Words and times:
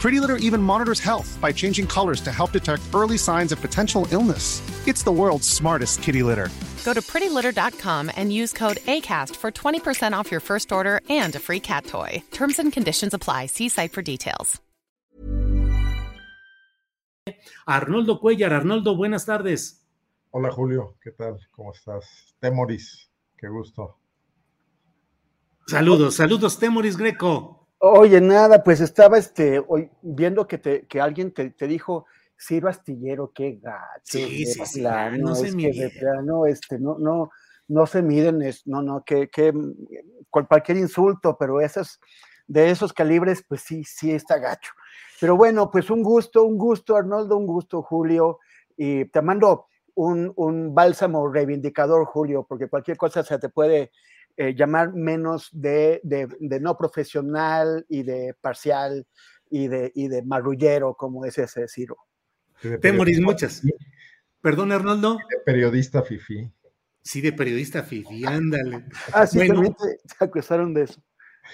Pretty 0.00 0.20
Litter 0.20 0.36
even 0.36 0.62
monitors 0.62 1.00
health 1.00 1.36
by 1.40 1.50
changing 1.50 1.86
colors 1.86 2.20
to 2.20 2.30
help 2.30 2.52
detect 2.52 2.82
early 2.94 3.18
signs 3.18 3.50
of 3.52 3.60
potential 3.60 4.06
illness. 4.12 4.62
It's 4.86 5.02
the 5.02 5.10
world's 5.12 5.48
smartest 5.48 6.02
kitty 6.02 6.22
litter. 6.22 6.48
Go 6.84 6.94
to 6.94 7.02
prettylitter.com 7.02 8.12
and 8.16 8.32
use 8.32 8.52
code 8.52 8.78
ACAST 8.86 9.36
for 9.36 9.50
20% 9.50 10.12
off 10.12 10.30
your 10.30 10.40
first 10.40 10.72
order 10.72 11.00
and 11.10 11.34
a 11.34 11.38
free 11.38 11.60
cat 11.60 11.84
toy. 11.84 12.22
Terms 12.30 12.58
and 12.58 12.72
conditions 12.72 13.12
apply. 13.12 13.46
See 13.46 13.68
site 13.68 13.92
for 13.92 14.02
details. 14.02 14.60
Arnoldo 17.66 18.20
Cuellar. 18.20 18.52
Arnoldo, 18.52 18.96
buenas 18.96 19.26
tardes. 19.26 19.84
Hola 20.30 20.50
Julio, 20.50 20.96
¿qué 21.02 21.10
tal? 21.10 21.38
¿Cómo 21.50 21.72
estás? 21.72 22.34
Temoris, 22.38 23.10
qué 23.36 23.48
gusto. 23.48 23.98
Saludos, 25.66 26.14
saludos, 26.14 26.58
Temoris 26.58 26.96
Greco. 26.96 27.57
Oye, 27.80 28.20
nada, 28.20 28.62
pues 28.64 28.80
estaba 28.80 29.18
este, 29.18 29.62
hoy, 29.66 29.88
viendo 30.02 30.48
que, 30.48 30.58
te, 30.58 30.86
que 30.86 31.00
alguien 31.00 31.32
te, 31.32 31.50
te 31.50 31.68
dijo, 31.68 32.06
Ciro 32.36 32.68
Astillero, 32.68 33.32
qué 33.32 33.60
gacho. 33.62 34.02
Sí, 34.02 34.46
sí, 34.46 34.66
sí, 34.66 34.80
plano, 34.80 35.28
no 35.28 35.34
se 35.34 35.48
es 35.48 35.54
que 35.54 35.62
de 35.62 35.72
miden. 35.72 35.90
plano, 35.98 36.46
este, 36.46 36.78
no, 36.78 36.98
no, 36.98 37.30
no 37.68 37.86
se 37.86 38.02
miden, 38.02 38.42
es, 38.42 38.66
no, 38.66 38.82
no, 38.82 39.04
que, 39.04 39.28
que 39.28 39.52
con 40.30 40.46
cualquier 40.46 40.78
insulto, 40.78 41.36
pero 41.38 41.60
esos, 41.60 42.00
de 42.48 42.70
esos 42.70 42.92
calibres, 42.92 43.44
pues 43.46 43.60
sí, 43.60 43.84
sí 43.84 44.10
está 44.10 44.38
gacho. 44.38 44.72
Pero 45.20 45.36
bueno, 45.36 45.70
pues 45.70 45.88
un 45.90 46.02
gusto, 46.02 46.44
un 46.44 46.58
gusto, 46.58 46.96
Arnoldo, 46.96 47.36
un 47.36 47.46
gusto, 47.46 47.82
Julio, 47.82 48.40
y 48.76 49.04
te 49.06 49.22
mando 49.22 49.66
un, 49.94 50.32
un 50.34 50.74
bálsamo 50.74 51.28
reivindicador, 51.28 52.06
Julio, 52.06 52.44
porque 52.48 52.68
cualquier 52.68 52.96
cosa 52.96 53.22
se 53.22 53.38
te 53.38 53.48
puede 53.48 53.92
eh, 54.38 54.54
llamar 54.54 54.94
menos 54.94 55.48
de, 55.52 56.00
de, 56.04 56.28
de, 56.40 56.60
no 56.60 56.78
profesional 56.78 57.84
y 57.88 58.04
de 58.04 58.34
parcial 58.40 59.06
y 59.50 59.68
de, 59.68 59.92
y 59.94 60.08
de 60.08 60.22
marrullero, 60.22 60.94
como 60.94 61.24
es 61.26 61.36
ese 61.38 61.66
Ciro. 61.68 61.96
Temoris, 62.80 63.20
muchas. 63.20 63.62
Perdón, 64.40 64.72
Arnoldo. 64.72 65.16
De 65.16 65.38
periodista 65.44 66.02
Fifi. 66.02 66.50
Sí, 67.02 67.20
de 67.20 67.32
periodista 67.32 67.82
Fifi, 67.82 68.24
ándale. 68.24 68.84
Ah, 69.12 69.26
sí, 69.26 69.38
Bueno. 69.38 69.54
también 69.54 69.74
te, 69.74 70.16
te 70.18 70.24
acusaron 70.24 70.72
de 70.72 70.82
eso. 70.84 71.02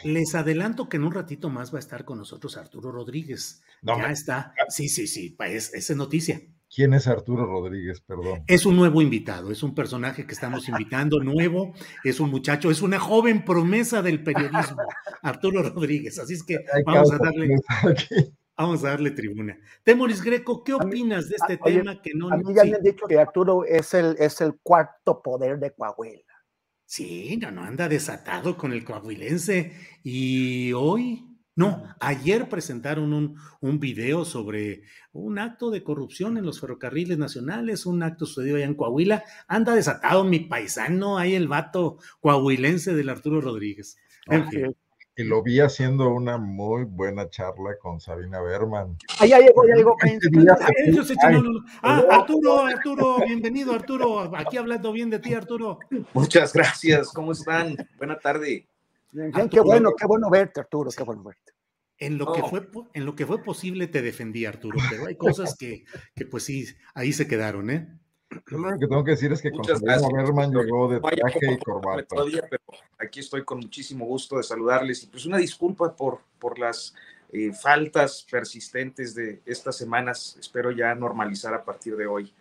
Les 0.02 0.34
adelanto 0.34 0.88
que 0.88 0.96
en 0.96 1.04
un 1.04 1.12
ratito 1.12 1.48
más 1.50 1.72
va 1.72 1.78
a 1.78 1.80
estar 1.80 2.04
con 2.04 2.18
nosotros 2.18 2.56
Arturo 2.56 2.90
Rodríguez. 2.90 3.62
No, 3.80 3.96
ya 3.96 4.08
me- 4.08 4.12
está. 4.12 4.52
Sí, 4.68 4.88
sí, 4.88 5.06
sí, 5.06 5.36
es, 5.40 5.72
esa 5.72 5.92
es 5.92 5.96
noticia. 5.96 6.40
¿Quién 6.74 6.92
es 6.94 7.06
Arturo 7.06 7.46
Rodríguez? 7.46 8.00
Perdón. 8.00 8.42
Es 8.48 8.66
un 8.66 8.74
nuevo 8.76 9.00
invitado, 9.00 9.52
es 9.52 9.62
un 9.62 9.74
personaje 9.74 10.26
que 10.26 10.32
estamos 10.34 10.68
invitando 10.68 11.20
nuevo, 11.20 11.72
es 12.02 12.18
un 12.18 12.30
muchacho, 12.30 12.70
es 12.70 12.82
una 12.82 12.98
joven 12.98 13.44
promesa 13.44 14.02
del 14.02 14.22
periodismo, 14.24 14.78
Arturo 15.22 15.62
Rodríguez. 15.62 16.18
Así 16.18 16.34
es 16.34 16.42
que 16.42 16.56
Hay 16.56 16.82
vamos 16.84 17.12
a 17.12 17.18
darle, 17.18 17.54
aquí. 17.82 18.14
vamos 18.56 18.82
a 18.84 18.88
darle 18.88 19.12
tribuna. 19.12 19.56
Temoris 19.84 20.22
Greco, 20.22 20.64
¿qué 20.64 20.72
mí- 20.72 20.78
opinas 20.82 21.28
de 21.28 21.36
este 21.36 21.58
oye, 21.62 21.78
tema 21.78 22.02
que 22.02 22.10
no? 22.14 22.30
A 22.32 22.36
mí 22.38 22.52
ya 22.54 22.62
sí. 22.62 22.70
me 22.70 22.76
han 22.76 22.82
dicho 22.82 23.06
que 23.06 23.18
Arturo 23.18 23.64
es 23.64 23.94
el, 23.94 24.16
es 24.18 24.40
el 24.40 24.54
cuarto 24.62 25.22
poder 25.22 25.58
de 25.60 25.72
Coahuila. 25.72 26.22
Sí, 26.86 27.38
no, 27.40 27.50
no, 27.50 27.62
anda 27.62 27.88
desatado 27.88 28.56
con 28.56 28.72
el 28.72 28.84
coahuilense. 28.84 29.72
Y 30.02 30.72
hoy, 30.72 31.33
no, 31.56 31.84
ayer 32.00 32.48
presentaron 32.48 33.12
un, 33.12 33.38
un 33.60 33.78
video 33.78 34.24
sobre 34.24 34.82
un 35.12 35.38
acto 35.38 35.70
de 35.70 35.84
corrupción 35.84 36.36
en 36.36 36.44
los 36.44 36.60
ferrocarriles 36.60 37.16
nacionales, 37.16 37.86
un 37.86 38.02
acto 38.02 38.26
sucedido 38.26 38.56
allá 38.56 38.66
en 38.66 38.74
Coahuila. 38.74 39.24
Anda 39.46 39.74
desatado 39.74 40.24
mi 40.24 40.40
paisano, 40.40 41.16
ahí 41.16 41.34
el 41.34 41.46
vato 41.46 41.98
coahuilense 42.20 42.94
del 42.94 43.08
Arturo 43.08 43.40
Rodríguez. 43.40 43.96
En 44.26 44.48
fin. 44.48 44.76
Y 45.16 45.22
lo 45.22 45.44
vi 45.44 45.60
haciendo 45.60 46.08
una 46.08 46.38
muy 46.38 46.82
buena 46.82 47.30
charla 47.30 47.78
con 47.80 48.00
Sabina 48.00 48.40
Berman. 48.40 48.96
Ah, 49.20 49.26
ya 49.26 49.38
llegó, 49.38 49.64
ya 49.64 49.76
llegó. 49.76 49.96
Ah, 51.82 52.02
Arturo, 52.10 52.66
Arturo, 52.66 53.18
bienvenido, 53.24 53.72
Arturo. 53.72 54.36
Aquí 54.36 54.56
hablando 54.56 54.90
bien 54.90 55.10
de 55.10 55.20
ti, 55.20 55.32
Arturo. 55.34 55.78
Muchas 56.14 56.52
gracias, 56.52 57.12
¿cómo 57.12 57.30
están? 57.30 57.76
Buena 57.96 58.18
tarde. 58.18 58.66
Bien, 59.14 59.48
qué 59.48 59.60
bueno, 59.60 59.92
qué 59.96 60.06
bueno 60.06 60.28
verte, 60.28 60.60
Arturo, 60.60 60.90
qué 60.90 61.04
bueno 61.04 61.22
verte. 61.22 61.52
En 61.98 62.18
lo, 62.18 62.32
que 62.32 62.40
No. 62.40 62.48
fue, 62.48 62.68
en 62.92 63.06
lo 63.06 63.14
que 63.14 63.24
fue 63.24 63.42
posible 63.42 63.86
te 63.86 64.02
defendí, 64.02 64.44
Arturo, 64.44 64.78
pero 64.90 65.06
hay 65.06 65.14
cosas 65.16 65.56
que, 65.56 65.84
que 66.16 66.26
pues 66.26 66.42
sí, 66.42 66.66
ahí 66.94 67.12
se 67.12 67.28
quedaron, 67.28 67.70
¿eh? 67.70 67.98
Lo 68.46 68.58
único 68.58 68.80
que 68.80 68.86
tengo 68.88 69.04
que 69.04 69.12
decir 69.12 69.30
es 69.32 69.40
que 69.40 69.50
con 69.50 69.58
Muchas 69.58 69.80
gracias. 69.80 70.10
Berman 70.12 70.50
llegó 70.50 70.88
de 70.88 70.98
traje 71.00 71.52
y 71.52 71.58
corbata. 71.58 72.04
todavía, 72.04 72.42
pero 72.50 72.62
aquí 72.98 73.20
estoy 73.20 73.44
con 73.44 73.58
muchísimo 73.60 74.04
gusto 74.06 74.36
de 74.36 74.42
saludarles 74.42 75.04
y 75.04 75.06
pues 75.06 75.24
una 75.26 75.38
disculpa 75.38 75.94
por, 75.94 76.20
por 76.40 76.58
las 76.58 76.94
eh, 77.32 77.52
faltas 77.52 78.26
persistentes 78.28 79.14
de 79.14 79.40
estas 79.46 79.76
semanas. 79.76 80.36
Espero 80.40 80.72
ya 80.72 80.92
normalizar 80.96 81.54
a 81.54 81.64
partir 81.64 81.96
de 81.96 82.06
hoy 82.06 82.32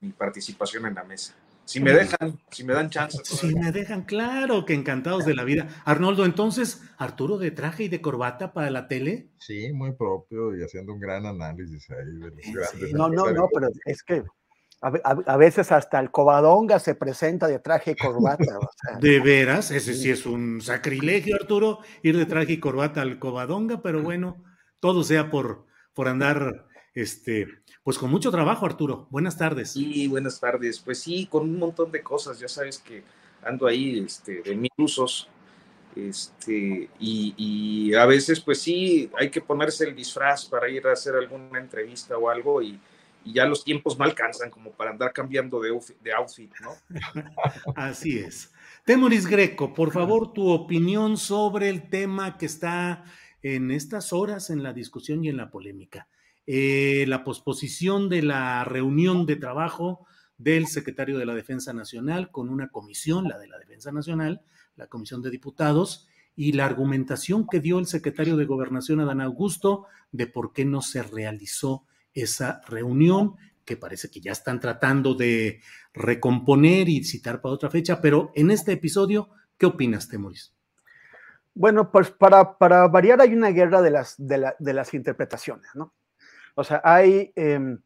mi 0.00 0.10
participación 0.10 0.86
en 0.86 0.94
la 0.94 1.02
mesa. 1.02 1.34
Si 1.66 1.80
me 1.80 1.92
dejan, 1.92 2.38
si 2.50 2.62
me 2.64 2.74
dan 2.74 2.90
chance. 2.90 3.18
Si 3.24 3.54
me 3.54 3.72
dejan 3.72 4.02
claro 4.04 4.64
que 4.64 4.74
encantados 4.74 5.24
de 5.24 5.34
la 5.34 5.44
vida. 5.44 5.68
Arnoldo, 5.84 6.24
entonces, 6.24 6.82
Arturo 6.98 7.38
de 7.38 7.50
traje 7.50 7.84
y 7.84 7.88
de 7.88 8.00
corbata 8.00 8.52
para 8.52 8.70
la 8.70 8.86
tele. 8.86 9.30
Sí, 9.38 9.72
muy 9.72 9.92
propio 9.92 10.56
y 10.56 10.62
haciendo 10.62 10.92
un 10.92 11.00
gran 11.00 11.24
análisis 11.26 11.88
ahí 11.90 12.18
de 12.18 12.30
los. 12.30 12.92
No, 12.92 13.08
no, 13.08 13.30
no, 13.30 13.48
pero 13.52 13.68
es 13.86 14.02
que 14.02 14.22
a, 14.82 14.90
ve- 14.90 15.00
a- 15.04 15.16
a 15.26 15.36
veces 15.38 15.72
hasta 15.72 15.98
el 16.00 16.10
cobadonga 16.10 16.78
se 16.78 16.94
presenta 16.94 17.46
de 17.48 17.58
traje 17.58 17.92
y 17.92 17.94
corbata. 17.96 18.58
o 18.58 18.68
sea, 18.82 18.98
De 19.00 19.20
veras, 19.20 19.70
ese 19.70 19.94
sí 19.94 20.10
es 20.10 20.26
un 20.26 20.60
sacrilegio, 20.60 21.36
Arturo, 21.36 21.78
ir 22.02 22.16
de 22.18 22.26
traje 22.26 22.52
y 22.52 22.60
corbata 22.60 23.00
al 23.00 23.18
cobadonga, 23.18 23.80
pero 23.82 24.02
bueno, 24.02 24.44
todo 24.80 25.02
sea 25.02 25.30
por, 25.30 25.64
por 25.94 26.08
andar, 26.08 26.66
este, 26.94 27.46
pues 27.84 27.98
con 27.98 28.10
mucho 28.10 28.30
trabajo, 28.30 28.66
Arturo. 28.66 29.06
Buenas 29.10 29.36
tardes. 29.38 29.76
Y 29.76 30.08
buenas 30.08 30.40
tardes. 30.40 30.80
Pues 30.80 30.98
sí, 30.98 31.26
con 31.30 31.42
un 31.44 31.58
montón 31.58 31.92
de 31.92 32.02
cosas. 32.02 32.40
Ya 32.40 32.48
sabes 32.48 32.78
que 32.78 33.04
ando 33.42 33.66
ahí 33.66 34.00
este, 34.00 34.42
de 34.42 34.56
mil 34.56 34.70
usos. 34.78 35.28
Este, 35.94 36.90
y, 36.98 37.34
y 37.36 37.94
a 37.94 38.04
veces, 38.06 38.40
pues 38.40 38.60
sí, 38.60 39.10
hay 39.18 39.30
que 39.30 39.40
ponerse 39.40 39.84
el 39.84 39.94
disfraz 39.94 40.44
para 40.46 40.68
ir 40.68 40.86
a 40.86 40.92
hacer 40.92 41.14
alguna 41.14 41.60
entrevista 41.60 42.16
o 42.18 42.28
algo. 42.28 42.62
Y, 42.62 42.80
y 43.24 43.32
ya 43.34 43.46
los 43.46 43.64
tiempos 43.64 43.98
no 43.98 44.04
alcanzan 44.04 44.50
como 44.50 44.70
para 44.72 44.90
andar 44.90 45.12
cambiando 45.12 45.60
de, 45.60 45.70
outfit- 45.70 45.98
de 46.02 46.12
outfit, 46.12 46.50
¿no? 46.62 46.72
Así 47.76 48.18
es. 48.18 48.52
Temoris 48.84 49.26
Greco, 49.26 49.72
por 49.72 49.92
favor, 49.92 50.32
tu 50.32 50.48
opinión 50.50 51.16
sobre 51.16 51.68
el 51.70 51.88
tema 51.88 52.36
que 52.38 52.46
está 52.46 53.04
en 53.42 53.70
estas 53.70 54.12
horas 54.12 54.50
en 54.50 54.62
la 54.62 54.72
discusión 54.72 55.24
y 55.24 55.28
en 55.28 55.36
la 55.36 55.50
polémica. 55.50 56.08
Eh, 56.46 57.04
la 57.08 57.24
posposición 57.24 58.08
de 58.08 58.22
la 58.22 58.64
reunión 58.64 59.26
de 59.26 59.36
trabajo 59.36 60.06
del 60.36 60.66
secretario 60.66 61.16
de 61.18 61.26
la 61.26 61.34
Defensa 61.34 61.72
Nacional 61.72 62.30
con 62.30 62.48
una 62.50 62.68
comisión, 62.68 63.28
la 63.28 63.38
de 63.38 63.48
la 63.48 63.58
Defensa 63.58 63.92
Nacional, 63.92 64.42
la 64.76 64.88
Comisión 64.88 65.22
de 65.22 65.30
Diputados, 65.30 66.06
y 66.36 66.52
la 66.52 66.66
argumentación 66.66 67.46
que 67.46 67.60
dio 67.60 67.78
el 67.78 67.86
secretario 67.86 68.36
de 68.36 68.44
Gobernación, 68.44 69.00
Adán 69.00 69.20
Augusto, 69.20 69.86
de 70.10 70.26
por 70.26 70.52
qué 70.52 70.64
no 70.64 70.82
se 70.82 71.02
realizó 71.02 71.86
esa 72.12 72.60
reunión, 72.68 73.36
que 73.64 73.76
parece 73.76 74.10
que 74.10 74.20
ya 74.20 74.32
están 74.32 74.60
tratando 74.60 75.14
de 75.14 75.60
recomponer 75.94 76.88
y 76.88 77.04
citar 77.04 77.40
para 77.40 77.54
otra 77.54 77.70
fecha, 77.70 78.00
pero 78.00 78.32
en 78.34 78.50
este 78.50 78.72
episodio, 78.72 79.30
¿qué 79.56 79.66
opinas, 79.66 80.08
Temoris? 80.08 80.52
Bueno, 81.54 81.90
pues 81.92 82.10
para, 82.10 82.58
para 82.58 82.88
variar 82.88 83.20
hay 83.20 83.32
una 83.32 83.50
guerra 83.50 83.80
de 83.80 83.90
las, 83.92 84.14
de, 84.18 84.38
la- 84.38 84.56
de 84.58 84.72
las 84.74 84.92
interpretaciones, 84.92 85.70
¿no? 85.74 85.94
O 86.54 86.64
sea, 86.64 86.80
hay, 86.84 87.32
em, 87.36 87.78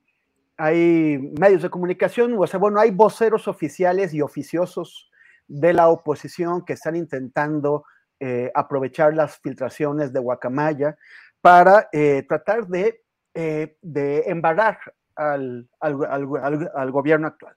hay 0.57 1.19
medios 1.39 1.63
de 1.63 1.71
comunicación, 1.71 2.35
o 2.39 2.47
sea, 2.47 2.59
bueno, 2.59 2.81
hay 2.81 2.91
voceros 2.91 3.49
oficiales 3.49 4.13
y 4.13 4.21
oficiosos 4.21 5.11
de 5.47 5.73
la 5.73 5.89
oposición 5.89 6.65
que 6.65 6.75
están 6.75 6.95
intentando 6.95 7.85
eh, 8.21 8.51
aprovechar 8.55 9.15
las 9.15 9.39
filtraciones 9.39 10.13
de 10.13 10.21
Guacamaya 10.21 10.97
para 11.41 11.89
eh, 11.93 12.25
tratar 12.29 12.67
de, 12.67 13.03
eh, 13.33 13.77
de 13.81 14.25
embarrar 14.27 14.79
al, 15.15 15.69
al, 15.81 16.91
gobierno 16.91 17.29
actual, 17.29 17.55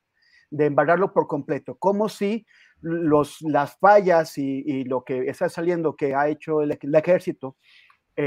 de 0.51 0.67
embarrarlo 0.67 1.13
por 1.13 1.27
completo, 1.27 1.75
como 1.75 2.09
si 2.09 2.45
los, 2.79 3.41
las 3.41 3.77
fallas 3.77 4.37
y, 4.37 4.83
lo 4.85 5.03
que 5.03 5.27
está 5.27 5.49
saliendo 5.49 5.95
que 5.95 6.15
ha 6.15 6.27
hecho 6.27 6.61
el, 6.61 6.77
ejército 6.95 7.57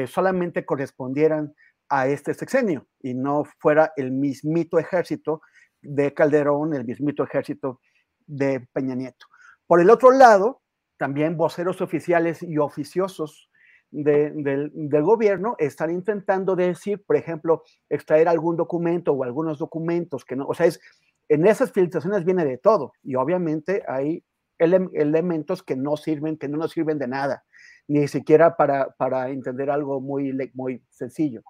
solamente 0.07 0.65
correspondieran 0.65 1.55
a 1.89 2.09
este 2.09 2.35
sexenio 2.35 2.87
y 3.01 3.15
no 3.15 3.45
fuera 3.59 3.93
el 3.97 4.11
mismito 4.11 4.79
ejército 4.79 5.43
de 5.83 6.15
Calderón, 6.15 6.75
el 6.75 6.85
mismito 6.85 7.25
ejército 7.25 7.81
de 8.27 8.67
Peña 8.73 8.95
Nieto. 8.95 9.27
Por 9.67 9.81
el 9.81 9.91
otro 9.91 10.11
lado, 10.11 10.63
también 10.97 11.37
voceros 11.37 11.81
oficiales 11.81 12.43
y 12.43 12.59
oficiosos 12.59 13.51
del, 13.91 14.73
gobierno 15.03 15.55
están 15.59 15.91
intentando 15.91 16.57
decir, 16.57 17.05
por 17.07 17.17
ejemplo, 17.17 17.63
extraer 17.89 18.29
algún 18.29 18.57
documento 18.57 19.13
o 19.13 19.23
algunos 19.23 19.59
documentos 19.59 20.25
que 20.25 20.35
no, 20.37 20.47
o 20.47 20.55
sea, 20.55 20.67
es, 20.67 20.81
en 21.29 21.47
esas 21.47 21.73
filtraciones 21.73 22.25
viene 22.25 22.45
de 22.45 22.59
todo 22.59 22.93
y 23.03 23.15
obviamente 23.15 23.83
hay 23.87 24.25
elementos 24.59 25.63
que 25.63 25.77
no 25.77 25.97
sirven, 25.97 26.37
que 26.37 26.49
no 26.49 26.57
nos 26.59 26.73
sirven 26.73 26.99
de 26.99 27.09
nada, 27.09 27.45
ni 27.87 28.09
siquiera 28.09 28.57
para, 28.57 28.91
para 28.97 29.31
entender 29.31 29.71
algo 29.71 30.01
muy, 30.01 30.33
muy 30.55 30.83
sencillo. 30.91 31.43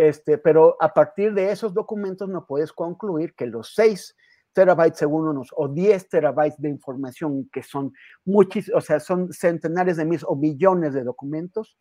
Este, 0.00 0.38
pero 0.38 0.78
a 0.80 0.94
partir 0.94 1.34
de 1.34 1.52
esos 1.52 1.74
documentos 1.74 2.26
no 2.26 2.46
puedes 2.46 2.72
concluir 2.72 3.34
que 3.34 3.44
los 3.44 3.74
6 3.74 4.16
terabytes 4.54 4.96
según 4.98 5.28
unos 5.28 5.50
o 5.54 5.68
10 5.68 6.08
terabytes 6.08 6.58
de 6.58 6.70
información 6.70 7.50
que 7.52 7.62
son 7.62 7.92
muchísimos, 8.24 8.78
o 8.78 8.80
sea, 8.80 8.98
son 8.98 9.30
centenares 9.30 9.98
de 9.98 10.06
miles 10.06 10.24
o 10.26 10.36
millones 10.36 10.94
de 10.94 11.04
documentos, 11.04 11.76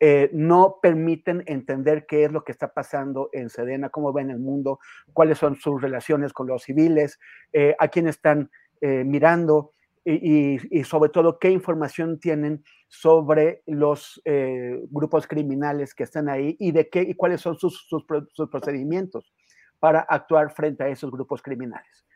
eh, 0.00 0.30
no 0.32 0.78
permiten 0.80 1.42
entender 1.44 2.06
qué 2.06 2.24
es 2.24 2.32
lo 2.32 2.44
que 2.44 2.52
está 2.52 2.72
pasando 2.72 3.28
en 3.34 3.50
Sedena, 3.50 3.90
cómo 3.90 4.14
ven 4.14 4.30
el 4.30 4.38
mundo, 4.38 4.78
cuáles 5.12 5.36
son 5.36 5.56
sus 5.56 5.82
relaciones 5.82 6.32
con 6.32 6.46
los 6.46 6.62
civiles, 6.62 7.18
eh, 7.52 7.76
a 7.78 7.88
quién 7.88 8.08
están 8.08 8.50
eh, 8.80 9.04
mirando, 9.04 9.74
y, 10.04 10.84
sobre 10.84 11.10
todo 11.10 11.38
qué 11.38 11.50
información 11.50 12.18
tienen 12.18 12.64
sobre 12.88 13.62
los 13.66 14.20
eh, 14.24 14.80
grupos 14.90 15.26
criminales 15.26 15.94
que 15.94 16.04
están 16.04 16.28
ahí 16.28 16.56
y 16.58 16.72
de 16.72 16.88
qué 16.88 17.02
y 17.02 17.14
cuáles 17.14 17.40
son 17.40 17.58
sus, 17.58 17.86
sus, 17.86 18.04
procedimientos 18.50 19.32
para 19.78 20.00
actuar 20.00 20.52
frente 20.52 20.84
a 20.84 20.88
esos 20.88 21.10
grupos 21.10 21.42
criminales. 21.42 22.06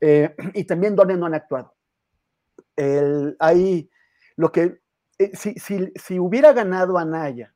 Eh, 0.00 0.34
y 0.54 0.64
también 0.64 0.96
dónde 0.96 1.16
no 1.16 1.26
han 1.26 1.34
actuado. 1.34 1.74
El, 2.76 3.36
hay 3.38 3.88
lo 4.36 4.50
que, 4.50 4.80
eh, 5.18 5.30
si, 5.34 5.54
si, 5.54 5.92
si, 5.94 6.18
hubiera 6.18 6.52
ganado 6.52 6.98
Anaya, 6.98 7.54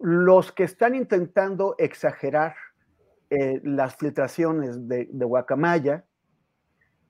los 0.00 0.52
que 0.52 0.64
están 0.64 0.94
intentando 0.94 1.76
exagerar 1.78 2.54
las 3.64 3.96
filtraciones 3.96 4.86
de, 4.86 5.08
de 5.10 5.24
Guacamaya, 5.24 6.04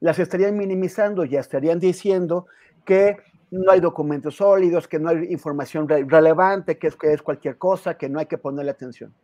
las 0.04 0.18
estarían 0.18 0.54
minimizando, 0.58 1.24
ya 1.24 1.40
estarían 1.40 1.80
diciendo 1.80 2.46
que 2.84 3.16
no 3.50 3.72
hay 3.72 3.80
documentos 3.80 4.36
sólidos, 4.36 4.86
que 4.86 4.98
no 4.98 5.08
hay 5.08 5.32
información 5.32 5.88
relevante, 5.88 6.76
que 6.76 6.88
es, 6.88 6.96
que 6.96 7.14
es 7.14 7.22
cualquier 7.22 7.56
cosa, 7.56 7.96
que 7.96 8.10
no 8.10 8.18
hay 8.18 8.26
que 8.26 8.36
ponerle 8.36 8.70
atención. 8.70 9.14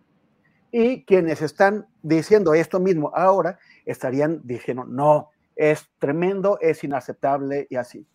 Y 0.72 1.04
quienes 1.04 1.42
están 1.42 1.86
diciendo 2.00 2.54
esto 2.54 2.80
mismo 2.80 3.12
ahora 3.14 3.58
estarían 3.84 4.40
diciendo, 4.42 4.86
no, 4.86 5.28
es 5.54 5.86
tremendo, 5.98 6.58
es 6.62 6.82
inaceptable 6.82 7.66
y 7.68 7.76
así. 7.76 8.06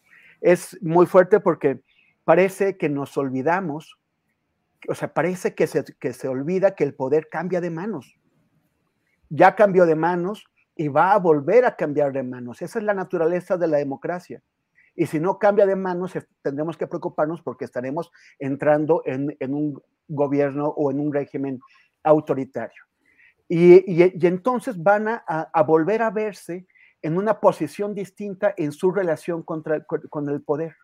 Es 0.41 0.75
muy 0.81 1.05
fuerte 1.05 1.39
porque 1.39 1.81
parece 2.23 2.77
que 2.77 2.89
nos 2.89 3.15
olvidamos, 3.15 3.99
o 4.89 4.95
sea, 4.95 5.13
parece 5.13 5.53
que 5.53 5.67
se, 5.67 5.83
que 5.83 6.13
se 6.13 6.27
olvida 6.27 6.73
que 6.73 6.83
el 6.83 6.95
poder 6.95 7.27
cambia 7.29 7.61
de 7.61 7.69
manos. 7.69 8.17
Ya 9.29 9.55
cambió 9.55 9.85
de 9.85 9.93
manos, 9.93 10.47
y 10.75 10.87
va 10.89 11.13
a 11.13 11.19
volver 11.19 11.65
a 11.65 11.75
cambiar 11.75 12.11
de 12.11 12.23
manos. 12.23 12.61
Esa 12.61 12.79
es 12.79 12.85
la 12.85 12.93
naturaleza 12.93 13.57
de 13.57 13.67
la 13.67 13.77
democracia. 13.77 14.41
Y 14.95 15.05
si 15.07 15.19
no 15.19 15.39
cambia 15.39 15.65
de 15.65 15.75
manos, 15.75 16.13
tendremos 16.41 16.77
que 16.77 16.87
preocuparnos 16.87 17.41
porque 17.41 17.65
estaremos 17.65 18.11
entrando 18.39 19.01
en, 19.05 19.35
un 19.53 19.81
gobierno 20.07 20.67
o 20.67 20.91
en 20.91 20.99
un 20.99 21.13
régimen 21.13 21.59
autoritario. 22.03 22.83
Y, 23.47 24.25
entonces 24.25 24.81
van 24.81 25.07
a, 25.07 25.63
volver 25.63 26.01
a 26.01 26.11
verse 26.11 26.65
en 27.01 27.17
una 27.17 27.39
posición 27.39 27.93
distinta 27.93 28.53
en 28.57 28.71
su 28.71 28.91
relación 28.91 29.43
contra, 29.43 29.83
con 29.85 30.29
el 30.29 30.41
poder. 30.41 30.75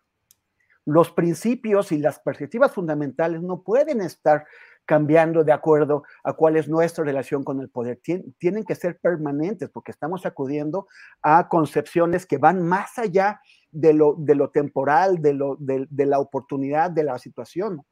Los 0.86 1.12
principios 1.12 1.92
y 1.92 2.00
las 2.00 2.20
perspectivas 2.20 2.74
fundamentales 2.74 3.42
no 3.42 3.62
pueden 3.62 4.02
estar 4.02 4.46
cambiando 4.92 5.46
de 5.46 5.54
acuerdo 5.54 6.04
a 6.22 6.34
cuál 6.34 6.58
es 6.58 6.68
nuestra 6.68 7.06
relación 7.06 7.46
con 7.46 7.62
el 7.62 7.70
poder. 7.70 8.02
tienen 8.38 8.66
que 8.66 8.76
ser 8.76 9.00
permanentes 9.00 9.70
porque 9.70 9.90
estamos 9.90 10.26
acudiendo 10.26 10.90
a 11.22 11.48
concepciones 11.48 12.26
que 12.26 12.38
van 12.38 12.62
más 12.62 13.00
allá 13.00 13.40
de 13.72 13.94
lo, 13.94 14.16
de 14.18 14.36
lo 14.36 14.50
temporal, 14.50 15.22
de, 15.22 15.34
lo, 15.34 15.56
de, 15.62 16.06
la 16.06 16.20
oportunidad, 16.20 16.92
de 16.92 17.06
la 17.06 17.18
situación. 17.20 17.86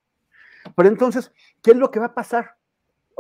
Pero 0.76 0.90
entonces, 0.90 1.32
¿qué 1.64 1.72
es 1.72 1.78
lo 1.78 1.90
que 1.90 2.02
va 2.02 2.08
a 2.08 2.14
pasar 2.14 2.56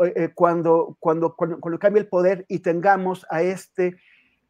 eh, 0.03 0.13
eh, 0.13 0.29
cuando, 0.35 0.97
cuando, 0.99 1.37
cuando, 1.37 1.79
cambie 1.79 2.01
el 2.01 2.09
poder 2.09 2.45
y 2.49 2.59
tengamos 2.59 3.25
a 3.29 3.43
este 3.43 3.95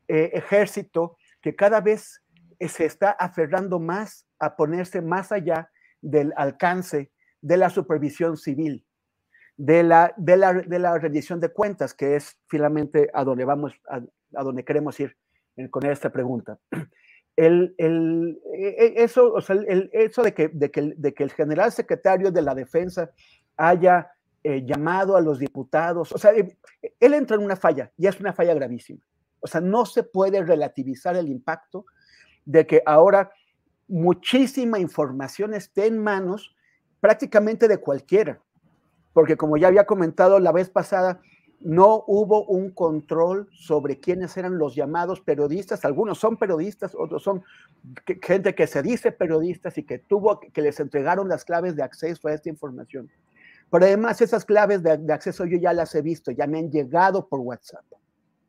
eh, 0.08 0.32
ejército 0.34 1.18
que 1.40 1.56
cada 1.56 1.82
vez 1.82 2.24
se 2.60 2.84
está 2.84 3.12
aferrando 3.12 3.80
más 3.80 4.26
a 4.40 4.56
ponerse 4.56 5.04
más 5.04 5.32
allá 5.32 5.70
del 6.02 6.34
alcance 6.36 7.12
de 7.42 7.58
la 7.58 7.70
supervisión 7.70 8.36
civil? 8.36 8.84
De 9.60 9.84
la, 9.84 10.14
de 10.16 10.38
la, 10.38 10.54
de 10.54 10.80
la 10.80 10.98
rendición 10.98 11.42
de 11.42 11.50
cuentas, 11.50 11.94
que 11.94 12.16
es 12.16 12.40
finalmente 12.48 13.10
a 13.14 13.26
donde 13.26 13.44
vamos, 13.44 13.74
a, 13.90 14.00
donde 14.42 14.64
queremos 14.64 14.98
ir 15.02 15.18
con 15.70 15.86
esta 15.86 16.10
pregunta. 16.10 16.58
El, 17.36 17.74
el, 17.78 18.38
e, 18.54 18.68
e, 18.68 19.04
eso, 19.04 19.32
o 19.32 19.40
sea, 19.40 19.56
el, 19.56 19.90
eso 19.94 20.24
de, 20.24 20.34
que, 20.34 20.50
de, 20.50 20.70
que, 20.70 20.94
de 20.98 21.14
que 21.14 21.24
el 21.24 21.32
general 21.32 21.72
secretario 21.72 22.32
de 22.32 22.42
la 22.42 22.54
defensa 22.54 23.12
haya 23.56 24.12
eh, 24.44 24.66
llamado 24.66 25.16
a 25.16 25.22
los 25.22 25.40
diputados, 25.40 26.12
o 26.12 26.18
sea, 26.18 26.34
eh, 26.34 26.58
él 27.00 27.14
entra 27.14 27.38
en 27.38 27.46
una 27.46 27.56
falla 27.56 27.94
y 27.96 28.08
es 28.08 28.20
una 28.20 28.34
falla 28.34 28.54
gravísima. 28.54 29.00
O 29.40 29.48
sea, 29.48 29.62
no 29.62 29.86
se 29.86 30.04
puede 30.04 30.44
relativizar 30.44 31.16
el 31.16 31.30
impacto 31.30 31.86
de 32.44 32.68
que 32.68 32.84
ahora 32.86 33.32
muchísima 33.88 34.78
información 34.78 35.54
esté 35.54 35.86
en 35.86 35.98
manos 35.98 36.54
prácticamente 37.00 37.70
de 37.70 37.78
cualquiera 37.78 38.42
porque 39.14 39.38
como 39.38 39.58
ya 39.58 39.68
había 39.68 39.86
comentado 39.86 40.40
la 40.40 40.52
vez 40.52 40.70
pasada, 40.70 41.22
no 41.62 42.06
hubo 42.08 42.46
un 42.46 42.72
control 42.72 43.50
sobre 43.52 44.00
quiénes 44.00 44.38
eran 44.38 44.58
los 44.58 44.76
llamados 44.76 45.20
periodistas. 45.20 45.84
Algunos 45.84 46.18
son 46.18 46.38
periodistas, 46.38 46.96
otros 46.96 47.22
son 47.22 47.44
gente 48.22 48.56
que 48.56 48.66
se 48.66 48.82
dice 48.82 49.12
periodistas 49.12 49.78
y 49.78 49.84
que 49.84 50.00
tuvo 50.00 50.40
que 50.40 50.62
les 50.62 50.80
entregaron 50.80 51.28
las 51.28 51.44
claves 51.44 51.76
de 51.76 51.84
acceso 51.84 52.28
a 52.28 52.34
esta 52.34 52.50
información. 52.50 53.10
Pero 53.70 53.86
además 53.86 54.22
esas 54.22 54.46
claves 54.46 54.82
de, 54.82 55.14
acceso 55.14 55.46
yo 55.46 55.58
ya 55.58 55.74
las 55.74 55.94
he 55.96 56.02
visto, 56.02 56.32
ya 56.32 56.48
me 56.48 56.60
han 56.60 56.72
llegado 56.72 57.28
por 57.28 57.40
WhatsApp. 57.42 57.86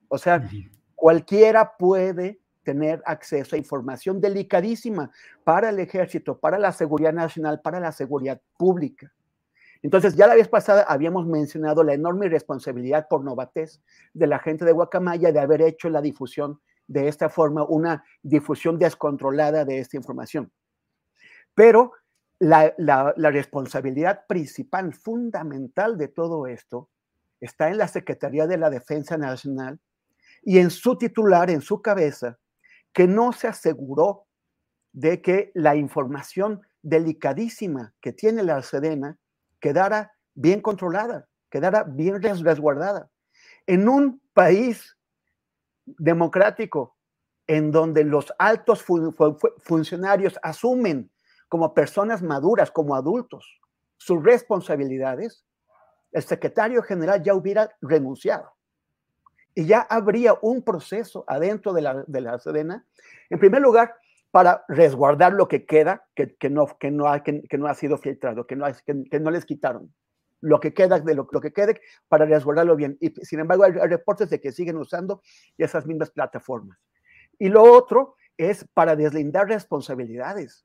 O 0.09 0.17
sea, 0.17 0.49
cualquiera 0.95 1.77
puede 1.77 2.41
tener 2.63 3.03
acceso 3.05 3.57
a 3.57 3.59
información 3.59 4.21
delicadísima 4.21 5.11
para 5.45 5.71
el 5.71 5.79
ejército, 5.79 6.39
para 6.39 6.59
la 6.59 6.73
seguridad 6.73 7.13
nacional, 7.13 7.61
para 7.61 7.81
la 7.81 7.93
seguridad 7.93 8.41
pública. 8.57 9.13
Entonces, 9.83 10.15
ya 10.15 10.27
la 10.27 10.35
vez 10.35 10.49
pasada 10.49 10.83
habíamos 10.83 11.27
mencionado 11.27 11.83
la 11.83 11.95
enorme 11.95 12.29
responsabilidad 12.29 13.07
por 13.09 13.25
novatez 13.25 13.83
de 14.13 14.27
la 14.27 14.39
gente 14.39 14.65
de 14.65 14.73
Guacamaya 14.73 15.33
de 15.33 15.41
haber 15.41 15.63
hecho 15.63 15.89
la 15.89 16.03
difusión 16.03 16.61
de 16.87 17.09
esta 17.09 17.29
forma, 17.29 17.65
una 17.65 18.05
difusión 18.23 18.79
descontrolada 18.79 19.65
de 19.65 19.79
esta 19.79 19.97
información. 19.97 20.53
Pero 21.55 21.93
la, 22.41 22.75
responsabilidad 23.17 24.27
principal, 24.27 24.93
fundamental 24.93 25.97
de 25.97 26.09
todo 26.09 26.47
esto, 26.47 26.91
está 27.41 27.69
en 27.69 27.79
la 27.79 27.89
Secretaría 27.89 28.47
de 28.47 28.59
la 28.59 28.71
Defensa 28.71 29.17
Nacional 29.17 29.79
y 30.43 30.59
en 30.59 30.71
su 30.71 30.97
titular, 30.97 31.51
en 31.51 31.61
su 31.61 31.81
cabeza, 31.81 32.39
que 32.93 33.07
no 33.07 33.33
se 33.33 33.47
aseguró 33.47 34.27
de 34.93 35.23
que 35.23 35.53
la 35.55 35.77
información 35.77 36.63
delicadísima 36.83 37.95
que 38.01 38.13
tiene 38.13 38.43
la 38.43 38.63
Sedena 38.63 39.19
quedara 39.61 40.13
bien 40.35 40.61
controlada, 40.61 41.29
quedara 41.51 41.85
bien 41.85 42.21
resguardada. 42.23 43.11
En 43.67 43.89
un 43.89 44.21
país 44.33 44.97
democrático 45.85 46.97
en 47.47 47.71
donde 47.71 48.05
los 48.05 48.33
altos 48.39 48.85
funcionarios 49.59 50.39
asumen 50.43 51.11
como 51.49 51.75
personas 51.75 52.23
maduras, 52.23 52.71
como 52.71 52.95
adultos, 52.95 53.61
sus 53.97 54.23
responsabilidades, 54.23 55.45
el 56.13 56.23
secretario 56.23 56.83
general 56.83 57.23
ya 57.23 57.35
hubiera 57.35 57.77
renunciado. 57.81 58.53
y 59.53 59.67
ya 59.67 59.81
habría 59.81 60.39
un 60.43 60.63
proceso 60.63 61.25
adentro 61.27 61.73
de 61.73 61.83
la, 61.83 62.05
de 62.07 62.81
en 63.31 63.39
primer 63.41 63.61
lugar, 63.61 63.97
para 64.31 64.65
resguardar 64.69 65.33
lo 65.33 65.49
que 65.49 65.67
queda, 65.67 66.05
que, 66.15 66.37
que 66.37 66.51
no, 66.51 66.67
que, 66.79 66.91
no 66.91 67.09
ha, 67.09 67.23
que, 67.23 67.43
no 67.59 67.67
ha 67.67 67.75
sido 67.75 67.99
filtrado, 67.99 68.47
que 68.47 68.57
no, 68.57 68.67
que, 68.85 69.21
no 69.21 69.31
les 69.31 69.45
quitaron. 69.45 69.93
Lo 70.41 70.61
que 70.61 70.73
queda 70.73 71.01
de 71.01 71.15
lo, 71.15 71.29
lo, 71.31 71.41
que 71.41 71.53
quede 71.53 71.81
para 72.09 72.25
resguardarlo 72.25 72.77
bien. 72.77 72.97
Y 73.01 73.11
sin 73.25 73.41
embargo, 73.41 73.65
hay, 73.65 73.73
reportes 73.73 74.31
de 74.31 74.41
que 74.41 74.53
siguen 74.53 74.77
usando 74.77 75.21
esas 75.59 75.87
mismas 75.87 76.11
plataformas. 76.11 76.79
Y 77.39 77.49
lo 77.49 77.63
otro 77.63 78.15
es 78.37 78.67
para 78.73 78.97
deslindar 78.97 79.49
responsabilidades 79.49 80.65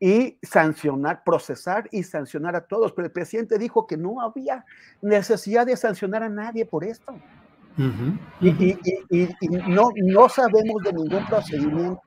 y 0.00 0.38
sancionar, 0.42 1.22
procesar 1.24 1.88
y 1.90 2.04
sancionar 2.04 2.54
a 2.54 2.66
todos. 2.66 2.92
Pero 2.92 3.06
el 3.06 3.12
presidente 3.12 3.58
dijo 3.58 3.86
que 3.86 3.96
no 3.96 4.20
había 4.20 4.64
necesidad 5.02 5.66
de 5.66 5.76
sancionar 5.76 6.22
a 6.22 6.28
nadie 6.28 6.64
por 6.64 6.84
esto. 6.84 7.14
y, 7.76 8.48
y, 8.48 8.78
y, 9.10 9.28
y, 9.40 9.48
no, 9.68 9.90
no 9.96 10.28
sabemos 10.28 10.82
de 10.82 10.92
ningún 10.92 11.26
procedimiento 11.26 12.02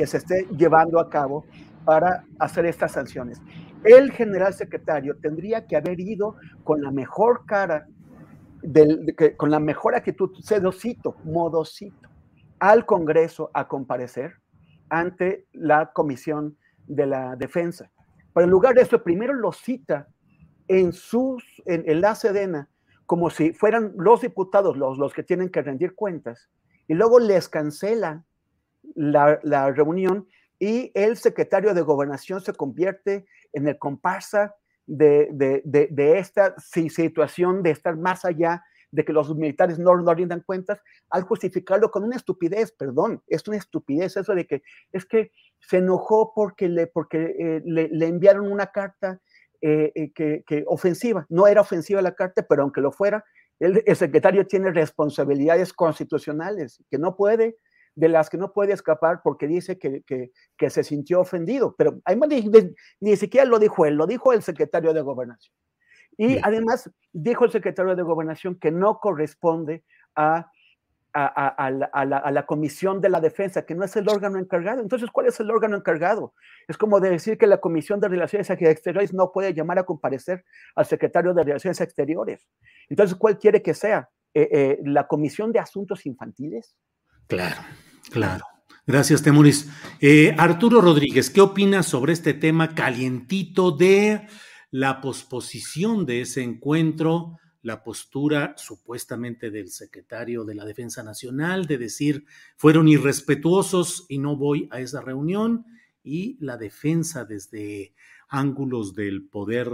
que 0.00 0.06
se 0.06 0.16
esté 0.16 0.46
llevando 0.56 0.98
a 0.98 1.10
cabo 1.10 1.44
para 1.84 2.24
hacer 2.38 2.64
estas 2.64 2.92
sanciones. 2.92 3.38
El 3.84 4.12
general 4.12 4.54
secretario 4.54 5.18
tendría 5.18 5.66
que 5.66 5.76
haber 5.76 6.00
ido 6.00 6.36
con 6.64 6.80
la 6.80 6.90
mejor 6.90 7.44
cara, 7.44 7.86
del, 8.62 9.14
con 9.36 9.50
la 9.50 9.60
mejor 9.60 9.94
actitud, 9.94 10.30
sedocito, 10.40 11.16
modocito, 11.24 12.08
al 12.60 12.86
Congreso 12.86 13.50
a 13.52 13.68
comparecer 13.68 14.36
ante 14.88 15.44
la 15.52 15.92
Comisión 15.92 16.56
de 16.86 17.04
la 17.04 17.36
Defensa. 17.36 17.90
Pero 18.32 18.44
en 18.44 18.50
lugar 18.50 18.74
de 18.74 18.80
eso, 18.80 19.02
primero 19.02 19.34
lo 19.34 19.52
cita 19.52 20.08
en, 20.66 20.94
sus, 20.94 21.44
en, 21.66 22.00
la 22.00 22.14
Sedena 22.14 22.70
como 23.04 23.28
si 23.28 23.52
fueran 23.52 23.92
los 23.98 24.22
diputados 24.22 24.78
los, 24.78 24.96
los 24.96 25.12
que 25.12 25.24
tienen 25.24 25.50
que 25.50 25.60
rendir 25.60 25.94
cuentas, 25.94 26.48
y 26.88 26.94
luego 26.94 27.18
les 27.18 27.50
cancela 27.50 28.24
la, 28.94 29.70
reunión 29.72 30.26
y 30.58 30.90
el 30.94 31.16
secretario 31.16 31.74
de 31.74 31.80
gobernación 31.82 32.40
se 32.40 32.52
convierte 32.52 33.26
en 33.52 33.68
el 33.68 33.78
comparsa 33.78 34.54
de, 34.86 35.28
de, 35.64 36.18
esta 36.18 36.54
situación 36.58 37.62
de 37.62 37.70
estar 37.70 37.96
más 37.96 38.24
allá 38.24 38.62
de 38.90 39.04
que 39.04 39.12
los 39.12 39.34
militares 39.36 39.78
no, 39.78 39.96
no 39.96 40.14
rindan 40.14 40.40
cuentas, 40.40 40.80
al 41.10 41.22
justificarlo 41.22 41.90
con 41.90 42.04
una 42.04 42.16
estupidez, 42.16 42.72
perdón, 42.72 43.22
es 43.28 43.46
una 43.46 43.56
estupidez 43.56 44.16
eso 44.16 44.34
de 44.34 44.46
que 44.46 44.62
es 44.92 45.04
que 45.06 45.30
se 45.60 45.78
enojó 45.78 46.32
porque 46.34 46.68
le, 46.68 46.86
porque, 46.88 47.36
eh, 47.38 47.62
le, 47.64 48.06
enviaron 48.06 48.50
una 48.50 48.66
carta 48.66 49.20
eh, 49.60 49.92
eh, 49.94 50.12
que, 50.12 50.64
ofensiva, 50.66 51.24
no 51.28 51.46
era 51.46 51.60
ofensiva 51.60 52.02
la 52.02 52.14
carta, 52.14 52.44
pero 52.48 52.62
aunque 52.62 52.80
lo 52.80 52.90
fuera, 52.90 53.24
el 53.60 53.94
secretario 53.94 54.46
tiene 54.46 54.72
responsabilidades 54.72 55.74
constitucionales 55.74 56.82
que 56.90 56.96
no 56.96 57.14
puede 57.14 57.58
de 58.00 58.08
las 58.08 58.30
que 58.30 58.38
no 58.38 58.52
puede 58.54 58.72
escapar 58.72 59.20
porque 59.22 59.46
dice 59.46 59.78
que, 59.78 60.02
que, 60.06 60.70
se 60.70 60.82
sintió 60.82 61.20
ofendido. 61.20 61.74
Pero 61.76 62.00
además 62.06 62.30
ni, 62.30 62.50
ni, 62.98 63.16
siquiera 63.16 63.44
lo 63.44 63.58
dijo 63.58 63.84
él, 63.84 63.94
lo 63.96 64.06
dijo 64.06 64.32
el 64.32 64.42
secretario 64.42 64.94
de 64.94 65.02
Gobernación. 65.02 65.54
Y 66.16 66.38
además 66.42 66.90
dijo 67.12 67.44
el 67.44 67.50
secretario 67.50 67.94
de 67.94 68.02
Gobernación 68.02 68.58
que 68.58 68.70
no 68.70 68.98
corresponde 69.00 69.84
a, 70.16 70.50
a, 71.12 71.26
a, 71.26 71.70
la, 71.70 71.86
a, 71.86 72.30
la, 72.30 72.46
Comisión 72.46 73.02
de 73.02 73.10
la 73.10 73.20
Defensa, 73.20 73.66
que 73.66 73.74
no 73.74 73.84
es 73.84 73.94
el 73.96 74.08
órgano 74.08 74.38
encargado. 74.38 74.80
Entonces, 74.80 75.10
¿cuál 75.10 75.26
es 75.26 75.38
el 75.38 75.50
órgano 75.50 75.76
encargado? 75.76 76.32
Es 76.68 76.78
como 76.78 77.00
decir 77.00 77.36
que 77.36 77.46
la 77.46 77.58
Comisión 77.58 78.00
de 78.00 78.08
Relaciones 78.08 78.48
Exteriores 78.48 79.12
no 79.12 79.30
puede 79.30 79.52
llamar 79.52 79.78
a 79.78 79.84
comparecer 79.84 80.44
al 80.74 80.86
secretario 80.86 81.34
de 81.34 81.44
Relaciones 81.44 81.80
Exteriores. 81.82 82.48
Entonces, 82.88 83.14
¿cuál 83.16 83.38
quiere 83.38 83.60
que 83.60 83.74
sea? 83.74 84.08
Eh, 84.32 84.48
eh, 84.52 84.78
¿La 84.84 85.06
Comisión 85.06 85.52
de 85.52 85.58
Asuntos 85.58 86.06
Infantiles? 86.06 86.76
Claro, 87.30 87.62
claro. 88.10 88.44
Gracias, 88.86 89.22
Temuris. 89.22 89.68
Eh, 90.00 90.34
Arturo 90.36 90.80
Rodríguez, 90.80 91.30
¿qué 91.30 91.40
opinas 91.40 91.86
sobre 91.86 92.12
este 92.12 92.34
tema 92.34 92.74
calientito 92.74 93.70
de 93.70 94.26
la 94.70 95.00
posposición 95.00 96.06
de 96.06 96.22
ese 96.22 96.42
encuentro, 96.42 97.38
la 97.62 97.84
postura 97.84 98.54
supuestamente 98.56 99.50
del 99.50 99.68
secretario 99.68 100.44
de 100.44 100.54
la 100.54 100.64
Defensa 100.64 101.02
Nacional 101.02 101.66
de 101.66 101.78
decir 101.78 102.24
fueron 102.56 102.88
irrespetuosos 102.88 104.06
y 104.08 104.18
no 104.18 104.36
voy 104.36 104.68
a 104.70 104.80
esa 104.80 105.00
reunión, 105.00 105.66
y 106.02 106.38
la 106.40 106.56
defensa 106.56 107.24
desde 107.24 107.94
ángulos 108.28 108.94
del 108.94 109.28
Poder 109.28 109.68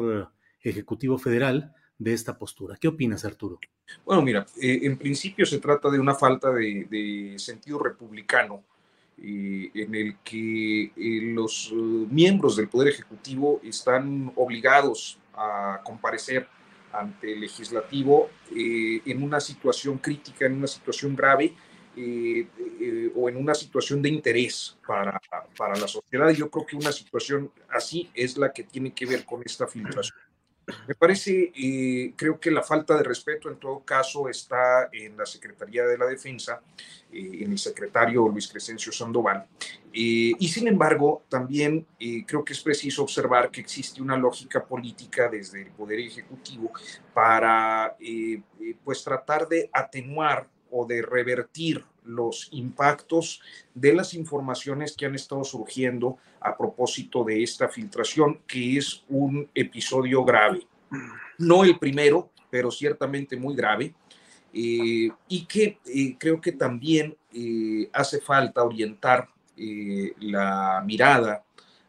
Ejecutivo 0.61 1.19
Federal 1.19 1.73
de 1.99 2.13
esta 2.13 2.37
postura? 2.37 2.77
¿Qué 2.81 2.89
opinas, 2.89 3.25
Arturo? 3.25 3.59
Bueno, 4.05 4.23
mira, 4.23 4.47
eh, 4.61 4.81
en 4.83 4.97
principio 4.97 5.47
se 5.47 5.59
trata 5.59 5.91
de 5.91 5.99
una 5.99 6.15
falta 6.15 6.53
de, 6.53 7.35
sentido 7.39 7.79
republicano 7.79 8.65
eh, 9.19 9.71
en 9.75 9.95
el 9.95 10.17
que 10.23 10.85
eh, 10.85 10.93
los 11.33 11.73
miembros 11.73 12.57
del 12.57 12.69
Poder 12.69 12.89
Ejecutivo 12.89 13.61
están 13.65 14.33
obligados 14.37 15.19
a 15.35 15.81
comparecer 15.85 16.49
ante 16.93 17.33
el 17.33 17.41
legislativo 17.41 18.31
en 18.55 19.23
una 19.23 19.39
situación 19.39 19.99
crítica, 19.99 20.47
en 20.47 20.55
una 20.55 20.67
situación 20.67 21.15
grave 21.15 21.55
o 23.15 23.29
en 23.29 23.37
una 23.37 23.55
situación 23.55 24.01
de 24.01 24.09
interés 24.09 24.79
para, 24.87 25.21
para 25.59 25.77
la 25.77 25.87
sociedad. 25.87 26.31
Yo 26.31 26.49
creo 26.49 26.65
que 26.65 26.77
una 26.77 26.93
situación 26.93 27.51
así 27.69 28.11
es 28.15 28.39
la 28.39 28.51
que 28.51 28.63
tiene 28.63 28.95
que 28.95 29.05
ver 29.05 29.27
con 29.27 29.43
esta 29.45 29.67
filtración. 29.67 30.17
Me 30.89 30.95
parece, 30.97 31.53
eh, 31.55 32.13
creo 32.17 32.41
que 32.41 32.51
la 32.51 32.63
falta 32.63 32.97
de 32.97 33.05
respeto 33.05 33.49
en 33.49 33.57
todo 33.57 33.81
caso 33.85 34.29
está 34.29 34.89
en 34.93 35.17
la 35.17 35.25
Secretaría 35.25 35.85
de 35.87 35.97
la 35.97 36.07
Defensa, 36.07 36.61
eh, 37.13 37.39
en 37.43 37.53
el 37.53 37.59
secretario 37.59 38.29
Luis 38.29 38.49
Crescencio 38.49 38.91
Sandoval. 38.91 39.47
Eh, 39.93 40.33
y 40.39 40.49
sin 40.49 40.67
embargo, 40.67 41.23
también 41.29 41.87
creo 42.27 42.45
que 42.45 42.53
es 42.53 42.61
preciso 42.61 43.03
observar 43.03 43.51
que 43.51 43.61
existe 43.61 44.03
una 44.03 44.17
lógica 44.17 44.65
política 44.65 45.29
desde 45.29 45.63
el 45.63 45.71
Poder 45.71 46.01
Ejecutivo 46.01 46.73
para 47.15 47.97
pues 48.85 49.05
tratar 49.05 49.49
de 49.49 49.71
atenuar 49.73 50.49
o 50.71 50.85
de 50.85 51.01
revertir 51.01 51.85
los 52.07 52.49
impactos 52.53 53.41
de 53.75 53.95
las 53.95 54.15
informaciones 54.15 54.97
que 54.97 55.07
han 55.07 55.15
estado 55.15 55.45
surgiendo 55.45 56.19
a 56.41 56.57
propósito 56.57 57.25
de 57.25 57.43
esta 57.43 57.69
filtración, 57.69 58.41
que 58.47 58.79
es 58.79 59.05
un 59.09 59.49
episodio 59.55 60.25
grave. 60.25 60.67
No 61.39 61.65
el 61.65 61.79
primero, 61.79 62.31
pero 62.51 62.71
ciertamente 62.71 63.37
muy 63.37 63.55
grave, 63.55 63.95
eh, 64.59 65.11
y 65.29 65.45
que 65.45 65.79
eh, 65.85 66.17
creo 66.19 66.41
que 66.41 66.53
también 66.53 67.15
eh, 67.35 67.91
hace 67.93 68.21
falta 68.21 68.65
orientar 68.65 69.29
la 70.19 70.83
mirada 70.85 71.43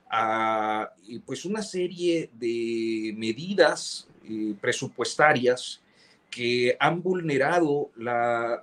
a 0.09 0.89
pues 1.25 1.43
una 1.43 1.61
serie 1.61 2.29
de 2.33 3.13
medidas 3.17 4.07
presupuestarias 4.61 5.81
que 6.29 6.75
han 6.79 7.01
vulnerado 7.01 7.91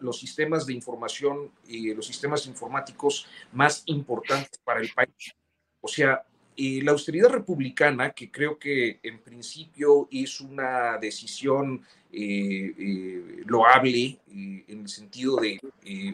los 0.01 0.19
sistemas 0.19 0.67
de 0.67 0.75
información 0.75 1.51
y 1.67 1.93
los 1.95 2.07
sistemas 2.07 2.47
informáticos 2.47 3.27
más 3.53 3.83
importantes 3.87 4.61
para 4.65 4.81
el 4.81 4.91
país. 4.95 5.35
O 5.81 5.89
sea, 5.89 6.25
la 6.57 6.93
austeridad 6.93 7.31
republicana, 7.31 8.11
que 8.11 8.31
creo 8.31 8.59
que 8.59 9.01
en 9.03 9.19
principio 9.21 10.09
es 10.11 10.41
una 10.41 10.99
decisión 10.99 11.83
eh, 12.13 12.73
eh, 12.79 13.43
loable 13.47 14.19
eh, 14.29 14.65
en 14.69 14.81
el 14.83 14.89
sentido 14.89 15.37
de 15.37 15.59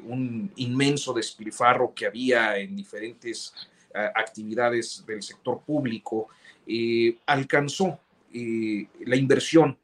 un 0.05 0.51
inmenso 0.57 1.13
despilfarro 1.13 1.93
que 1.95 2.07
había 2.07 2.57
en 2.57 2.75
diferentes 2.75 3.53
actividades 3.93 5.05
del 5.07 5.23
sector 5.23 5.63
público, 5.63 6.29
alcanzó 7.27 7.99
la 8.33 9.17
inversión 9.17 9.77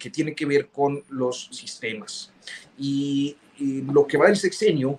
que 0.00 0.10
tiene 0.10 0.34
que 0.34 0.46
ver 0.46 0.68
con 0.68 1.04
los 1.10 1.48
sistemas. 1.52 2.32
Y, 2.76 3.36
lo 3.92 4.06
que 4.06 4.16
va 4.16 4.26
del 4.26 4.36
sexenio, 4.36 4.98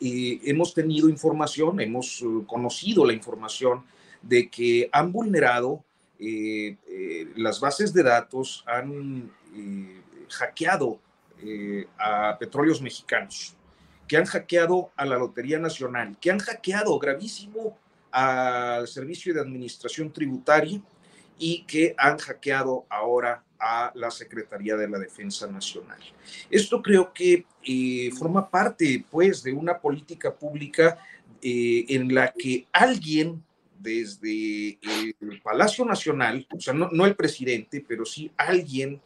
eh, 0.00 0.38
hemos 0.44 0.72
tenido 0.72 1.08
información, 1.08 1.80
hemos 1.80 2.22
eh, 2.22 2.26
conocido 2.46 3.04
la 3.04 3.12
información 3.12 3.84
de 4.22 4.48
que 4.48 4.88
han 4.92 5.10
vulnerado 5.10 5.84
eh, 6.20 6.76
las 7.34 7.58
bases 7.58 7.92
de 7.92 8.04
datos, 8.04 8.62
han 8.68 9.28
hackeado 10.28 11.00
a 11.98 12.36
petróleos 12.38 12.80
mexicanos, 12.80 13.56
que 14.06 14.16
han 14.16 14.24
hackeado 14.24 14.92
a 14.94 15.04
la 15.04 15.18
Lotería 15.18 15.58
Nacional, 15.58 16.16
que 16.20 16.30
han 16.30 16.38
hackeado 16.38 16.96
gravísimo 17.00 17.76
al 18.12 18.86
Servicio 18.86 19.34
de 19.34 19.40
Administración 19.40 20.12
Tributaria 20.12 20.80
y 21.38 21.64
que 21.64 21.94
han 21.98 22.18
hackeado 22.18 22.86
ahora 22.88 23.44
a 23.58 23.92
la 23.94 24.10
Secretaría 24.10 24.76
de 24.76 24.88
la 24.88 24.98
Defensa 24.98 25.46
Nacional. 25.46 25.98
Esto 26.50 26.82
creo 26.82 27.12
que 27.12 27.46
eh, 27.64 28.10
forma 28.16 28.50
parte, 28.50 29.04
pues, 29.10 29.42
de 29.42 29.52
una 29.52 29.78
política 29.78 30.34
pública 30.34 30.98
eh, 31.40 31.86
en 31.88 32.14
la 32.14 32.32
que 32.32 32.66
alguien 32.72 33.42
desde 33.78 34.78
el 35.20 35.40
Palacio 35.42 35.84
Nacional, 35.84 36.46
o 36.54 36.60
sea, 36.60 36.72
no, 36.72 37.04
el 37.04 37.16
presidente, 37.16 37.84
pero 37.86 38.04
sí 38.04 38.30
alguien 38.36 39.00